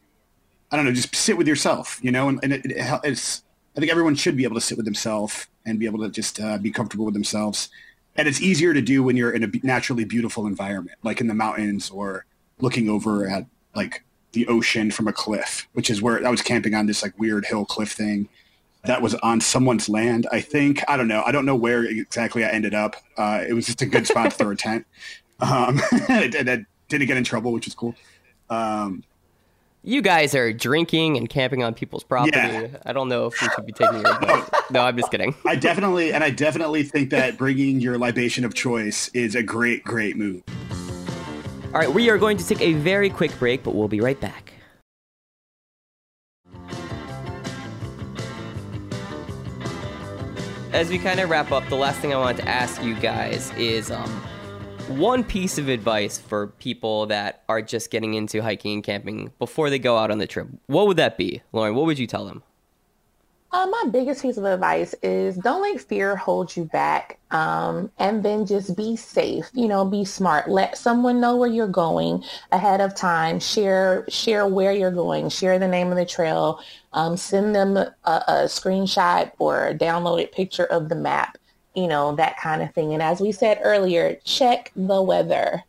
I 0.70 0.76
don't 0.76 0.84
know, 0.84 0.92
just 0.92 1.14
sit 1.14 1.36
with 1.36 1.46
yourself, 1.46 1.98
you 2.02 2.10
know, 2.10 2.28
and, 2.28 2.40
and 2.42 2.52
it, 2.52 2.66
it, 2.66 3.00
it's 3.04 3.44
I 3.76 3.80
think 3.80 3.90
everyone 3.90 4.16
should 4.16 4.36
be 4.36 4.44
able 4.44 4.56
to 4.56 4.60
sit 4.60 4.76
with 4.76 4.84
themselves 4.84 5.46
and 5.64 5.78
be 5.78 5.86
able 5.86 6.00
to 6.00 6.10
just 6.10 6.40
uh, 6.40 6.58
be 6.58 6.70
comfortable 6.70 7.04
with 7.04 7.14
themselves. 7.14 7.70
And 8.16 8.28
it's 8.28 8.42
easier 8.42 8.74
to 8.74 8.82
do 8.82 9.02
when 9.02 9.16
you're 9.16 9.30
in 9.30 9.44
a 9.44 9.50
naturally 9.62 10.04
beautiful 10.04 10.46
environment, 10.46 10.98
like 11.02 11.20
in 11.20 11.28
the 11.28 11.34
mountains 11.34 11.88
or 11.88 12.26
looking 12.60 12.88
over 12.90 13.26
at 13.26 13.46
like 13.74 14.04
the 14.32 14.46
ocean 14.48 14.90
from 14.90 15.08
a 15.08 15.12
cliff, 15.12 15.68
which 15.72 15.88
is 15.88 16.02
where 16.02 16.24
I 16.26 16.30
was 16.30 16.42
camping 16.42 16.74
on 16.74 16.86
this 16.86 17.02
like 17.02 17.18
weird 17.18 17.46
hill 17.46 17.64
cliff 17.64 17.92
thing 17.92 18.28
that 18.84 19.00
was 19.02 19.14
on 19.16 19.40
someone's 19.40 19.88
land. 19.88 20.26
I 20.32 20.40
think 20.40 20.82
I 20.88 20.96
don't 20.96 21.08
know. 21.08 21.22
I 21.24 21.32
don't 21.32 21.46
know 21.46 21.56
where 21.56 21.84
exactly 21.84 22.44
I 22.44 22.48
ended 22.48 22.74
up. 22.74 22.96
Uh, 23.16 23.44
it 23.46 23.52
was 23.52 23.66
just 23.66 23.82
a 23.82 23.86
good 23.86 24.06
spot 24.06 24.30
to 24.30 24.36
throw 24.36 24.50
a 24.50 24.56
tent, 24.56 24.86
um, 25.40 25.80
and 26.08 26.50
I 26.50 26.64
didn't 26.88 27.06
get 27.06 27.16
in 27.16 27.24
trouble, 27.24 27.52
which 27.52 27.66
is 27.66 27.74
cool. 27.74 27.94
Um, 28.50 29.04
you 29.84 30.00
guys 30.00 30.34
are 30.36 30.52
drinking 30.52 31.16
and 31.16 31.28
camping 31.28 31.64
on 31.64 31.74
people's 31.74 32.04
property. 32.04 32.38
Yeah. 32.38 32.68
I 32.86 32.92
don't 32.92 33.08
know 33.08 33.26
if 33.26 33.42
we 33.42 33.48
should 33.48 33.66
be 33.66 33.72
taking 33.72 34.00
your 34.00 34.14
advice. 34.14 34.48
no, 34.70 34.80
I'm 34.80 34.96
just 34.96 35.10
kidding. 35.10 35.34
I 35.44 35.56
definitely, 35.56 36.12
and 36.12 36.22
I 36.22 36.30
definitely 36.30 36.84
think 36.84 37.10
that 37.10 37.36
bringing 37.36 37.80
your 37.80 37.98
libation 37.98 38.44
of 38.44 38.54
choice 38.54 39.08
is 39.08 39.34
a 39.34 39.42
great, 39.42 39.82
great 39.82 40.16
move. 40.16 40.42
All 41.74 41.80
right, 41.80 41.92
we 41.92 42.10
are 42.10 42.18
going 42.18 42.36
to 42.36 42.46
take 42.46 42.60
a 42.60 42.74
very 42.74 43.10
quick 43.10 43.36
break, 43.40 43.64
but 43.64 43.74
we'll 43.74 43.88
be 43.88 44.00
right 44.00 44.20
back. 44.20 44.52
As 50.72 50.88
we 50.88 50.98
kind 50.98 51.20
of 51.20 51.28
wrap 51.28 51.52
up, 51.52 51.68
the 51.68 51.76
last 51.76 52.00
thing 52.00 52.14
I 52.14 52.16
wanted 52.16 52.42
to 52.44 52.48
ask 52.48 52.82
you 52.82 52.94
guys 52.94 53.52
is 53.58 53.90
um, 53.90 54.08
one 54.88 55.22
piece 55.22 55.58
of 55.58 55.68
advice 55.68 56.16
for 56.16 56.46
people 56.46 57.04
that 57.06 57.42
are 57.46 57.60
just 57.60 57.90
getting 57.90 58.14
into 58.14 58.40
hiking 58.40 58.72
and 58.72 58.82
camping 58.82 59.32
before 59.38 59.68
they 59.68 59.78
go 59.78 59.98
out 59.98 60.10
on 60.10 60.16
the 60.16 60.26
trip, 60.26 60.48
what 60.68 60.86
would 60.86 60.96
that 60.96 61.18
be? 61.18 61.42
Lauren, 61.52 61.74
what 61.74 61.84
would 61.84 61.98
you 61.98 62.06
tell 62.06 62.24
them? 62.24 62.42
Uh, 63.52 63.66
my 63.66 63.84
biggest 63.90 64.22
piece 64.22 64.38
of 64.38 64.44
advice 64.44 64.94
is 65.02 65.36
don't 65.36 65.60
let 65.60 65.80
fear 65.80 66.16
hold 66.16 66.56
you 66.56 66.64
back 66.64 67.18
um, 67.32 67.90
and 67.98 68.22
then 68.22 68.46
just 68.46 68.74
be 68.76 68.96
safe 68.96 69.50
you 69.52 69.68
know 69.68 69.84
be 69.84 70.06
smart 70.06 70.48
let 70.48 70.78
someone 70.78 71.20
know 71.20 71.36
where 71.36 71.50
you're 71.50 71.68
going 71.68 72.24
ahead 72.52 72.80
of 72.80 72.94
time 72.94 73.38
share 73.38 74.06
share 74.08 74.46
where 74.46 74.72
you're 74.72 74.90
going 74.90 75.28
share 75.28 75.58
the 75.58 75.68
name 75.68 75.88
of 75.88 75.96
the 75.96 76.06
trail 76.06 76.60
um, 76.94 77.14
send 77.14 77.54
them 77.54 77.76
a, 77.76 77.94
a 78.04 78.44
screenshot 78.46 79.30
or 79.38 79.68
a 79.68 79.74
downloaded 79.74 80.32
picture 80.32 80.66
of 80.66 80.88
the 80.88 80.94
map 80.94 81.36
you 81.74 81.88
know, 81.88 82.14
that 82.16 82.38
kind 82.38 82.62
of 82.62 82.72
thing. 82.74 82.92
And 82.92 83.02
as 83.02 83.20
we 83.20 83.32
said 83.32 83.60
earlier, 83.62 84.16
check 84.24 84.72
the 84.76 85.00
weather. 85.02 85.64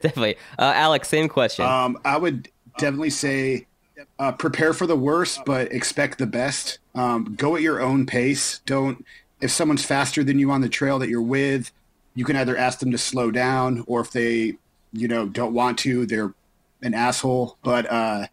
Definitely. 0.00 0.36
Uh, 0.58 0.72
Alex, 0.74 1.08
same 1.08 1.28
question. 1.28 1.66
Um, 1.66 1.98
I 2.04 2.16
would 2.16 2.48
definitely 2.78 3.10
say 3.10 3.66
uh, 4.18 4.32
prepare 4.32 4.72
for 4.72 4.86
the 4.86 4.96
worst, 4.96 5.44
but 5.44 5.72
expect 5.72 6.18
the 6.18 6.26
best. 6.26 6.78
Um, 6.94 7.34
go 7.36 7.56
at 7.56 7.62
your 7.62 7.80
own 7.80 8.06
pace. 8.06 8.60
Don't, 8.66 9.04
if 9.40 9.50
someone's 9.50 9.84
faster 9.84 10.22
than 10.22 10.38
you 10.38 10.50
on 10.50 10.60
the 10.60 10.68
trail 10.68 10.98
that 10.98 11.08
you're 11.08 11.22
with, 11.22 11.72
you 12.14 12.24
can 12.24 12.36
either 12.36 12.56
ask 12.56 12.78
them 12.78 12.90
to 12.90 12.98
slow 12.98 13.30
down 13.30 13.84
or 13.86 14.00
if 14.00 14.10
they, 14.10 14.56
you 14.92 15.08
know, 15.08 15.26
don't 15.26 15.54
want 15.54 15.78
to, 15.78 16.06
they're 16.06 16.34
an 16.82 16.94
asshole. 16.94 17.56
But 17.62 17.90
uh, 17.90 18.26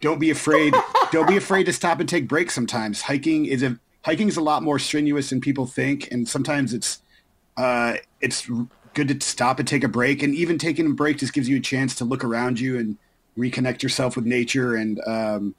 don't 0.00 0.18
be 0.18 0.30
afraid. 0.30 0.74
don't 1.12 1.28
be 1.28 1.36
afraid 1.36 1.64
to 1.64 1.72
stop 1.72 2.00
and 2.00 2.08
take 2.08 2.28
breaks 2.28 2.54
sometimes. 2.54 3.02
Hiking 3.02 3.46
is 3.46 3.62
a 3.62 3.78
hiking 4.04 4.28
is 4.28 4.36
a 4.36 4.42
lot 4.42 4.62
more 4.62 4.78
strenuous 4.78 5.30
than 5.30 5.40
people 5.40 5.66
think, 5.66 6.10
and 6.10 6.26
sometimes 6.28 6.72
it's 6.72 7.02
uh, 7.56 7.96
it's 8.20 8.48
good 8.94 9.08
to 9.08 9.26
stop 9.26 9.58
and 9.58 9.68
take 9.68 9.84
a 9.84 9.88
break. 9.88 10.22
And 10.22 10.34
even 10.34 10.58
taking 10.58 10.86
a 10.86 10.90
break 10.90 11.18
just 11.18 11.32
gives 11.32 11.48
you 11.48 11.58
a 11.58 11.60
chance 11.60 11.94
to 11.96 12.04
look 12.04 12.24
around 12.24 12.58
you 12.60 12.78
and 12.78 12.96
reconnect 13.38 13.82
yourself 13.82 14.16
with 14.16 14.26
nature 14.26 14.74
and 14.74 15.00
um, 15.06 15.54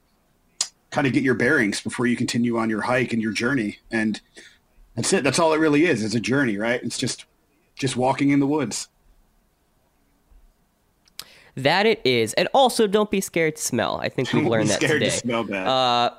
kind 0.92 1.08
of 1.08 1.14
get 1.14 1.24
your 1.24 1.36
bearings 1.36 1.82
before 1.82 2.06
you 2.06 2.16
continue 2.16 2.58
on 2.58 2.70
your 2.70 2.82
hike 2.82 3.14
and 3.14 3.22
your 3.22 3.32
journey. 3.32 3.80
And 3.92 4.20
that's 4.96 5.14
it. 5.14 5.24
That's 5.24 5.40
all 5.40 5.54
it 5.54 5.58
really 5.58 5.86
is. 5.86 6.04
It's 6.04 6.16
a 6.16 6.20
journey, 6.20 6.58
right? 6.58 6.82
It's 6.84 6.98
just 6.98 7.26
just 7.76 7.96
walking 7.96 8.30
in 8.30 8.40
the 8.40 8.48
woods. 8.48 8.90
That 11.56 11.86
it 11.86 12.02
is, 12.06 12.34
and 12.34 12.48
also 12.54 12.88
don't 12.88 13.12
be 13.12 13.22
scared 13.22 13.56
to 13.56 13.62
smell. 13.62 14.00
I 14.02 14.10
think 14.10 14.32
we've 14.34 14.46
learned 14.48 14.70
that 14.70 14.82
today. 14.82 15.06
To 15.06 15.12
smell 15.12 15.44
bad. 15.44 15.68
Uh, 15.68 16.12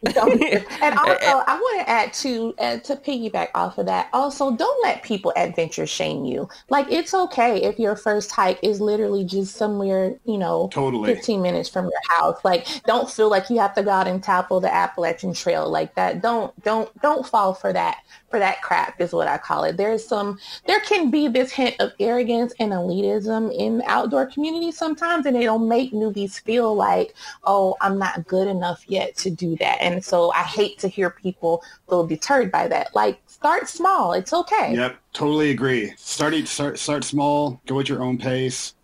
and 0.06 0.98
also, 0.98 1.42
I 1.46 1.58
want 1.60 1.80
to 1.80 1.90
add 1.90 2.12
to 2.14 2.54
uh, 2.58 2.78
to 2.78 2.94
piggyback 2.94 3.48
off 3.54 3.78
of 3.78 3.86
that. 3.86 4.08
Also, 4.12 4.52
don't 4.52 4.82
let 4.84 5.02
people 5.02 5.32
adventure 5.36 5.88
shame 5.88 6.24
you. 6.24 6.48
Like 6.68 6.86
it's 6.88 7.14
okay 7.14 7.62
if 7.62 7.80
your 7.80 7.96
first 7.96 8.30
hike 8.30 8.60
is 8.62 8.80
literally 8.80 9.24
just 9.24 9.56
somewhere, 9.56 10.14
you 10.24 10.38
know, 10.38 10.68
totally 10.72 11.12
15 11.12 11.42
minutes 11.42 11.68
from 11.68 11.86
your 11.86 12.00
house. 12.08 12.38
Like, 12.44 12.66
don't 12.84 13.10
feel 13.10 13.28
like 13.28 13.50
you 13.50 13.58
have 13.58 13.74
to 13.74 13.82
go 13.82 13.90
out 13.90 14.06
and 14.06 14.22
tackle 14.22 14.60
the 14.60 14.72
Appalachian 14.72 15.32
Trail 15.34 15.68
like 15.68 15.96
that. 15.96 16.22
Don't 16.22 16.54
don't 16.62 16.88
don't 17.02 17.26
fall 17.26 17.52
for 17.52 17.72
that 17.72 17.98
for 18.30 18.38
that 18.38 18.62
crap 18.62 19.00
is 19.00 19.12
what 19.12 19.28
I 19.28 19.38
call 19.38 19.64
it. 19.64 19.76
There's 19.76 20.06
some 20.06 20.38
there 20.66 20.80
can 20.80 21.10
be 21.10 21.28
this 21.28 21.50
hint 21.50 21.76
of 21.80 21.92
arrogance 22.00 22.52
and 22.60 22.72
elitism 22.72 23.54
in 23.56 23.82
outdoor 23.86 24.26
community 24.26 24.72
sometimes, 24.72 25.26
and 25.26 25.36
it'll 25.36 25.58
make 25.58 25.92
newbies 25.92 26.40
feel 26.40 26.74
like, 26.74 27.14
oh, 27.44 27.76
I'm 27.80 27.98
not 27.98 28.26
good 28.26 28.48
enough 28.48 28.84
yet 28.88 29.16
to 29.18 29.30
do 29.30 29.56
that 29.56 29.78
and 29.80 30.04
so 30.04 30.30
I 30.32 30.42
hate 30.42 30.78
to 30.80 30.88
hear 30.88 31.10
people 31.10 31.62
feel 31.88 32.06
deterred 32.06 32.50
by 32.50 32.68
that. 32.68 32.94
Like 32.94 33.20
start 33.26 33.68
small. 33.68 34.12
It's 34.12 34.32
okay. 34.32 34.74
Yep. 34.74 34.96
Totally 35.12 35.50
agree. 35.50 35.92
Start, 35.96 36.34
start, 36.46 36.78
start 36.78 37.04
small, 37.04 37.60
go 37.66 37.80
at 37.80 37.88
your 37.88 38.02
own 38.02 38.18
pace. 38.18 38.74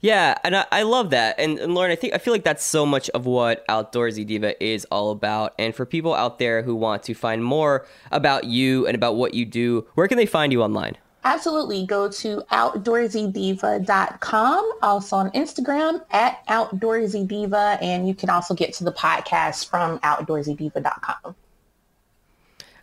Yeah, 0.00 0.36
and 0.44 0.56
I, 0.56 0.66
I 0.70 0.82
love 0.82 1.10
that. 1.10 1.38
And, 1.38 1.58
and 1.58 1.74
Lauren, 1.74 1.90
I 1.90 1.96
think 1.96 2.14
I 2.14 2.18
feel 2.18 2.32
like 2.32 2.44
that's 2.44 2.64
so 2.64 2.86
much 2.86 3.10
of 3.10 3.26
what 3.26 3.66
Outdoorsy 3.66 4.24
Diva 4.26 4.62
is 4.62 4.86
all 4.90 5.10
about. 5.10 5.54
And 5.58 5.74
for 5.74 5.84
people 5.86 6.14
out 6.14 6.38
there 6.38 6.62
who 6.62 6.74
want 6.74 7.02
to 7.04 7.14
find 7.14 7.42
more 7.42 7.86
about 8.12 8.44
you 8.44 8.86
and 8.86 8.94
about 8.94 9.16
what 9.16 9.32
you 9.34 9.44
do, 9.44 9.86
where 9.94 10.06
can 10.06 10.18
they 10.18 10.26
find 10.26 10.52
you 10.52 10.62
online? 10.62 10.96
Absolutely. 11.24 11.86
Go 11.86 12.08
to 12.08 12.42
outdoorsydiva.com, 12.52 14.72
also 14.80 15.16
on 15.16 15.30
Instagram 15.32 16.00
at 16.12 16.46
outdoorsydiva, 16.46 17.82
and 17.82 18.06
you 18.06 18.14
can 18.14 18.30
also 18.30 18.54
get 18.54 18.72
to 18.74 18.84
the 18.84 18.92
podcast 18.92 19.68
from 19.68 19.98
outdoorsydiva.com. 20.00 21.34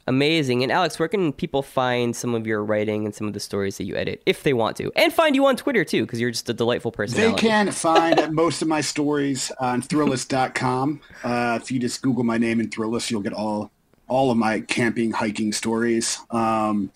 Amazing. 0.07 0.63
And 0.63 0.71
Alex, 0.71 0.99
where 0.99 1.07
can 1.07 1.31
people 1.33 1.61
find 1.61 2.15
some 2.15 2.35
of 2.35 2.45
your 2.45 2.63
writing 2.63 3.05
and 3.05 3.15
some 3.15 3.27
of 3.27 3.33
the 3.33 3.39
stories 3.39 3.77
that 3.77 3.85
you 3.85 3.95
edit 3.95 4.21
if 4.25 4.43
they 4.43 4.53
want 4.53 4.77
to? 4.77 4.91
And 4.95 5.13
find 5.13 5.35
you 5.35 5.45
on 5.45 5.55
Twitter 5.55 5.85
too, 5.85 6.03
because 6.05 6.19
you're 6.19 6.31
just 6.31 6.49
a 6.49 6.53
delightful 6.53 6.91
person. 6.91 7.19
They 7.19 7.33
can 7.33 7.71
find 7.71 8.31
most 8.33 8.61
of 8.61 8.67
my 8.67 8.81
stories 8.81 9.51
on 9.59 9.81
thrillist.com. 9.81 11.01
Uh, 11.23 11.59
if 11.61 11.71
you 11.71 11.79
just 11.79 12.01
Google 12.01 12.23
my 12.23 12.37
name 12.37 12.59
in 12.59 12.69
Thrillist, 12.69 13.09
you'll 13.11 13.21
get 13.21 13.33
all 13.33 13.71
all 14.09 14.29
of 14.29 14.37
my 14.37 14.59
camping, 14.59 15.11
hiking 15.11 15.53
stories. 15.53 16.19
Um, 16.29 16.91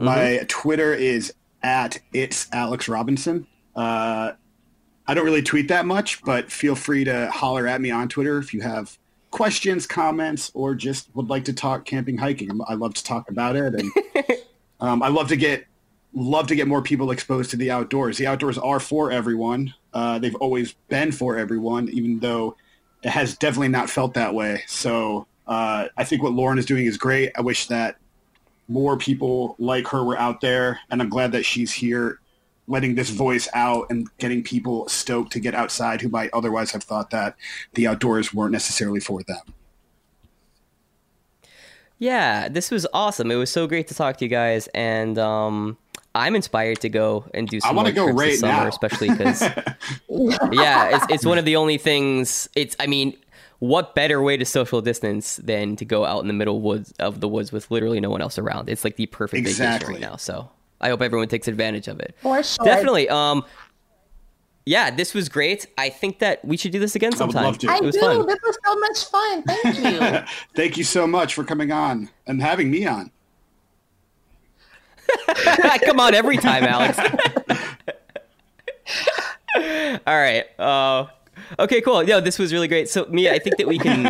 Mm-hmm. 0.00 0.06
My 0.06 0.44
Twitter 0.48 0.94
is 0.94 1.34
at 1.62 2.00
it's 2.14 2.48
Alex 2.52 2.88
Robinson. 2.88 3.46
Uh, 3.76 4.32
I 5.06 5.14
don't 5.14 5.26
really 5.26 5.42
tweet 5.42 5.68
that 5.68 5.84
much, 5.84 6.22
but 6.22 6.50
feel 6.50 6.74
free 6.74 7.04
to 7.04 7.30
holler 7.30 7.66
at 7.66 7.80
me 7.80 7.90
on 7.90 8.08
Twitter 8.08 8.38
if 8.38 8.54
you 8.54 8.62
have 8.62 8.96
questions, 9.30 9.86
comments, 9.86 10.50
or 10.54 10.74
just 10.74 11.14
would 11.14 11.28
like 11.28 11.44
to 11.44 11.52
talk 11.52 11.84
camping, 11.84 12.18
hiking. 12.18 12.60
I 12.68 12.74
love 12.74 12.94
to 12.94 13.04
talk 13.04 13.30
about 13.30 13.56
it, 13.56 13.74
and 13.74 13.92
um, 14.80 15.02
I 15.02 15.08
love 15.08 15.28
to 15.28 15.36
get 15.36 15.66
love 16.12 16.48
to 16.48 16.56
get 16.56 16.66
more 16.66 16.82
people 16.82 17.10
exposed 17.10 17.50
to 17.50 17.56
the 17.56 17.70
outdoors. 17.70 18.18
The 18.18 18.26
outdoors 18.26 18.58
are 18.58 18.80
for 18.80 19.12
everyone. 19.12 19.74
Uh, 19.92 20.18
they've 20.18 20.34
always 20.36 20.72
been 20.88 21.12
for 21.12 21.36
everyone, 21.36 21.88
even 21.90 22.18
though 22.18 22.56
it 23.02 23.10
has 23.10 23.36
definitely 23.36 23.68
not 23.68 23.88
felt 23.88 24.14
that 24.14 24.34
way. 24.34 24.62
So 24.66 25.26
uh, 25.46 25.86
I 25.96 26.04
think 26.04 26.22
what 26.22 26.32
Lauren 26.32 26.58
is 26.58 26.66
doing 26.66 26.86
is 26.86 26.96
great. 26.96 27.32
I 27.36 27.42
wish 27.42 27.66
that 27.68 27.96
more 28.68 28.96
people 28.96 29.56
like 29.58 29.86
her 29.88 30.04
were 30.04 30.18
out 30.18 30.40
there, 30.40 30.80
and 30.90 31.00
I'm 31.00 31.08
glad 31.08 31.32
that 31.32 31.44
she's 31.44 31.72
here 31.72 32.20
letting 32.66 32.94
this 32.94 33.10
voice 33.10 33.48
out 33.52 33.86
and 33.90 34.08
getting 34.18 34.42
people 34.42 34.88
stoked 34.88 35.32
to 35.32 35.40
get 35.40 35.54
outside 35.54 36.00
who 36.00 36.08
might 36.08 36.30
otherwise 36.32 36.70
have 36.70 36.84
thought 36.84 37.10
that 37.10 37.34
the 37.74 37.86
outdoors 37.86 38.32
weren't 38.32 38.52
necessarily 38.52 39.00
for 39.00 39.22
them. 39.22 39.42
Yeah, 41.98 42.48
this 42.48 42.70
was 42.70 42.86
awesome. 42.94 43.30
It 43.30 43.36
was 43.36 43.50
so 43.50 43.66
great 43.66 43.88
to 43.88 43.94
talk 43.94 44.16
to 44.18 44.24
you 44.24 44.30
guys, 44.30 44.68
and 44.68 45.18
um, 45.18 45.76
I'm 46.14 46.34
inspired 46.34 46.80
to 46.80 46.88
go 46.88 47.26
and 47.34 47.46
do 47.46 47.60
some. 47.60 47.70
I 47.70 47.74
want 47.74 47.88
to 47.88 47.94
go 47.94 48.08
right 48.08 48.38
summer, 48.38 48.52
now, 48.52 48.68
especially 48.68 49.10
because 49.10 49.42
yeah, 50.52 50.96
it's 50.96 51.06
it's 51.10 51.26
one 51.26 51.36
of 51.36 51.44
the 51.44 51.56
only 51.56 51.76
things. 51.76 52.48
It's 52.56 52.74
I 52.80 52.86
mean, 52.86 53.18
what 53.58 53.94
better 53.94 54.22
way 54.22 54.38
to 54.38 54.46
social 54.46 54.80
distance 54.80 55.36
than 55.36 55.76
to 55.76 55.84
go 55.84 56.06
out 56.06 56.20
in 56.20 56.26
the 56.26 56.32
middle 56.32 56.62
woods 56.62 56.92
of 56.98 57.20
the 57.20 57.28
woods 57.28 57.52
with 57.52 57.70
literally 57.70 58.00
no 58.00 58.08
one 58.08 58.22
else 58.22 58.38
around? 58.38 58.70
It's 58.70 58.82
like 58.82 58.96
the 58.96 59.04
perfect 59.04 59.46
exactly. 59.46 59.94
vacation 59.94 60.02
right 60.02 60.10
now. 60.10 60.16
So 60.16 60.48
I 60.80 60.88
hope 60.88 61.02
everyone 61.02 61.28
takes 61.28 61.48
advantage 61.48 61.88
of 61.88 62.00
it. 62.00 62.14
For 62.20 62.42
sure. 62.42 62.64
Definitely. 62.64 63.08
Um, 63.08 63.44
yeah, 64.66 64.90
this 64.90 65.14
was 65.14 65.28
great. 65.28 65.66
I 65.78 65.88
think 65.88 66.18
that 66.20 66.44
we 66.44 66.56
should 66.56 66.72
do 66.72 66.78
this 66.78 66.94
again 66.94 67.12
sometime. 67.12 67.44
I 67.44 67.50
would 67.50 67.62
love 67.64 67.68
to. 67.80 67.86
I 67.86 67.90
do. 67.90 67.98
Fun. 67.98 68.26
This 68.26 68.38
was 68.42 68.58
so 68.64 68.74
much 68.76 69.04
fun. 69.06 69.42
Thank 69.42 69.78
you. 69.78 70.20
Thank 70.54 70.76
you 70.76 70.84
so 70.84 71.06
much 71.06 71.34
for 71.34 71.44
coming 71.44 71.72
on 71.72 72.10
and 72.26 72.40
having 72.40 72.70
me 72.70 72.86
on. 72.86 73.10
I 75.28 75.78
come 75.84 75.98
on 75.98 76.14
every 76.14 76.36
time, 76.36 76.64
Alex. 76.64 76.98
All 80.06 80.06
right. 80.06 80.44
Uh, 80.58 81.06
Okay, 81.58 81.80
cool. 81.80 82.04
No, 82.04 82.20
this 82.20 82.38
was 82.38 82.52
really 82.52 82.68
great. 82.68 82.88
So, 82.88 83.06
Mia, 83.10 83.34
I 83.34 83.38
think 83.38 83.56
that 83.56 83.66
we 83.66 83.78
can 83.78 84.04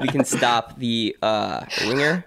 we 0.00 0.08
can 0.08 0.24
stop 0.24 0.78
the 0.78 1.16
uh, 1.22 1.64
ringer. 1.86 2.24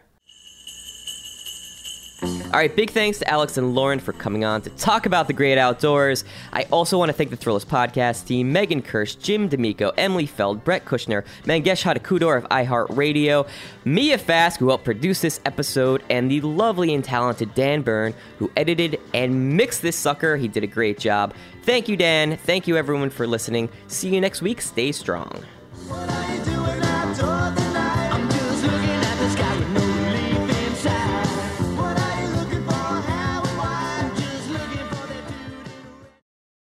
All 2.24 2.60
right, 2.60 2.74
big 2.74 2.92
thanks 2.92 3.20
to 3.20 3.30
Alex 3.30 3.58
and 3.58 3.76
Lauren 3.76 4.00
for 4.00 4.14
coming 4.14 4.46
on 4.46 4.62
to 4.62 4.70
talk 4.72 5.06
about 5.06 5.28
the 5.28 5.34
great 5.34 5.58
outdoors. 5.58 6.24
I 6.54 6.64
also 6.72 6.98
want 6.98 7.10
to 7.10 7.14
thank 7.14 7.32
the 7.32 7.38
Thrillist 7.38 7.66
podcast 7.66 8.28
team 8.28 8.54
Megan 8.54 8.82
Kirsch, 8.82 9.16
Jim 9.16 9.50
D'Amico, 9.50 9.92
Emily 9.98 10.26
Feld, 10.26 10.64
Brett 10.64 10.86
Kushner, 10.86 11.26
Mangesh 11.44 11.84
Hattikudur 11.84 12.38
of 12.38 12.46
iHeartRadio, 12.46 13.48
Mia 13.84 14.18
Fask, 14.18 14.58
who 14.58 14.70
helped 14.70 14.86
produce 14.86 15.20
this 15.20 15.42
episode, 15.46 16.02
and 16.10 16.32
the 16.32 16.40
lovely 16.42 16.94
and 16.94 17.04
talented 17.04 17.54
Dan 17.56 17.82
Byrne, 17.82 18.14
who 18.40 18.50
edited 18.56 19.00
and 19.14 19.58
mixed 19.58 19.82
this 19.82 19.98
sucker. 19.98 20.38
He 20.38 20.48
did 20.48 20.64
a 20.64 20.68
great 20.68 21.00
job. 21.00 21.34
Thank 21.64 21.90
you, 21.90 21.98
Dan. 21.98 22.38
Thank 22.38 22.68
you, 22.68 22.78
everyone, 22.78 23.10
for 23.10 23.28
listening. 23.28 23.68
See 23.88 24.14
you 24.14 24.22
next 24.22 24.42
week. 24.42 24.62
Stay 24.62 24.94
strong. 24.94 25.44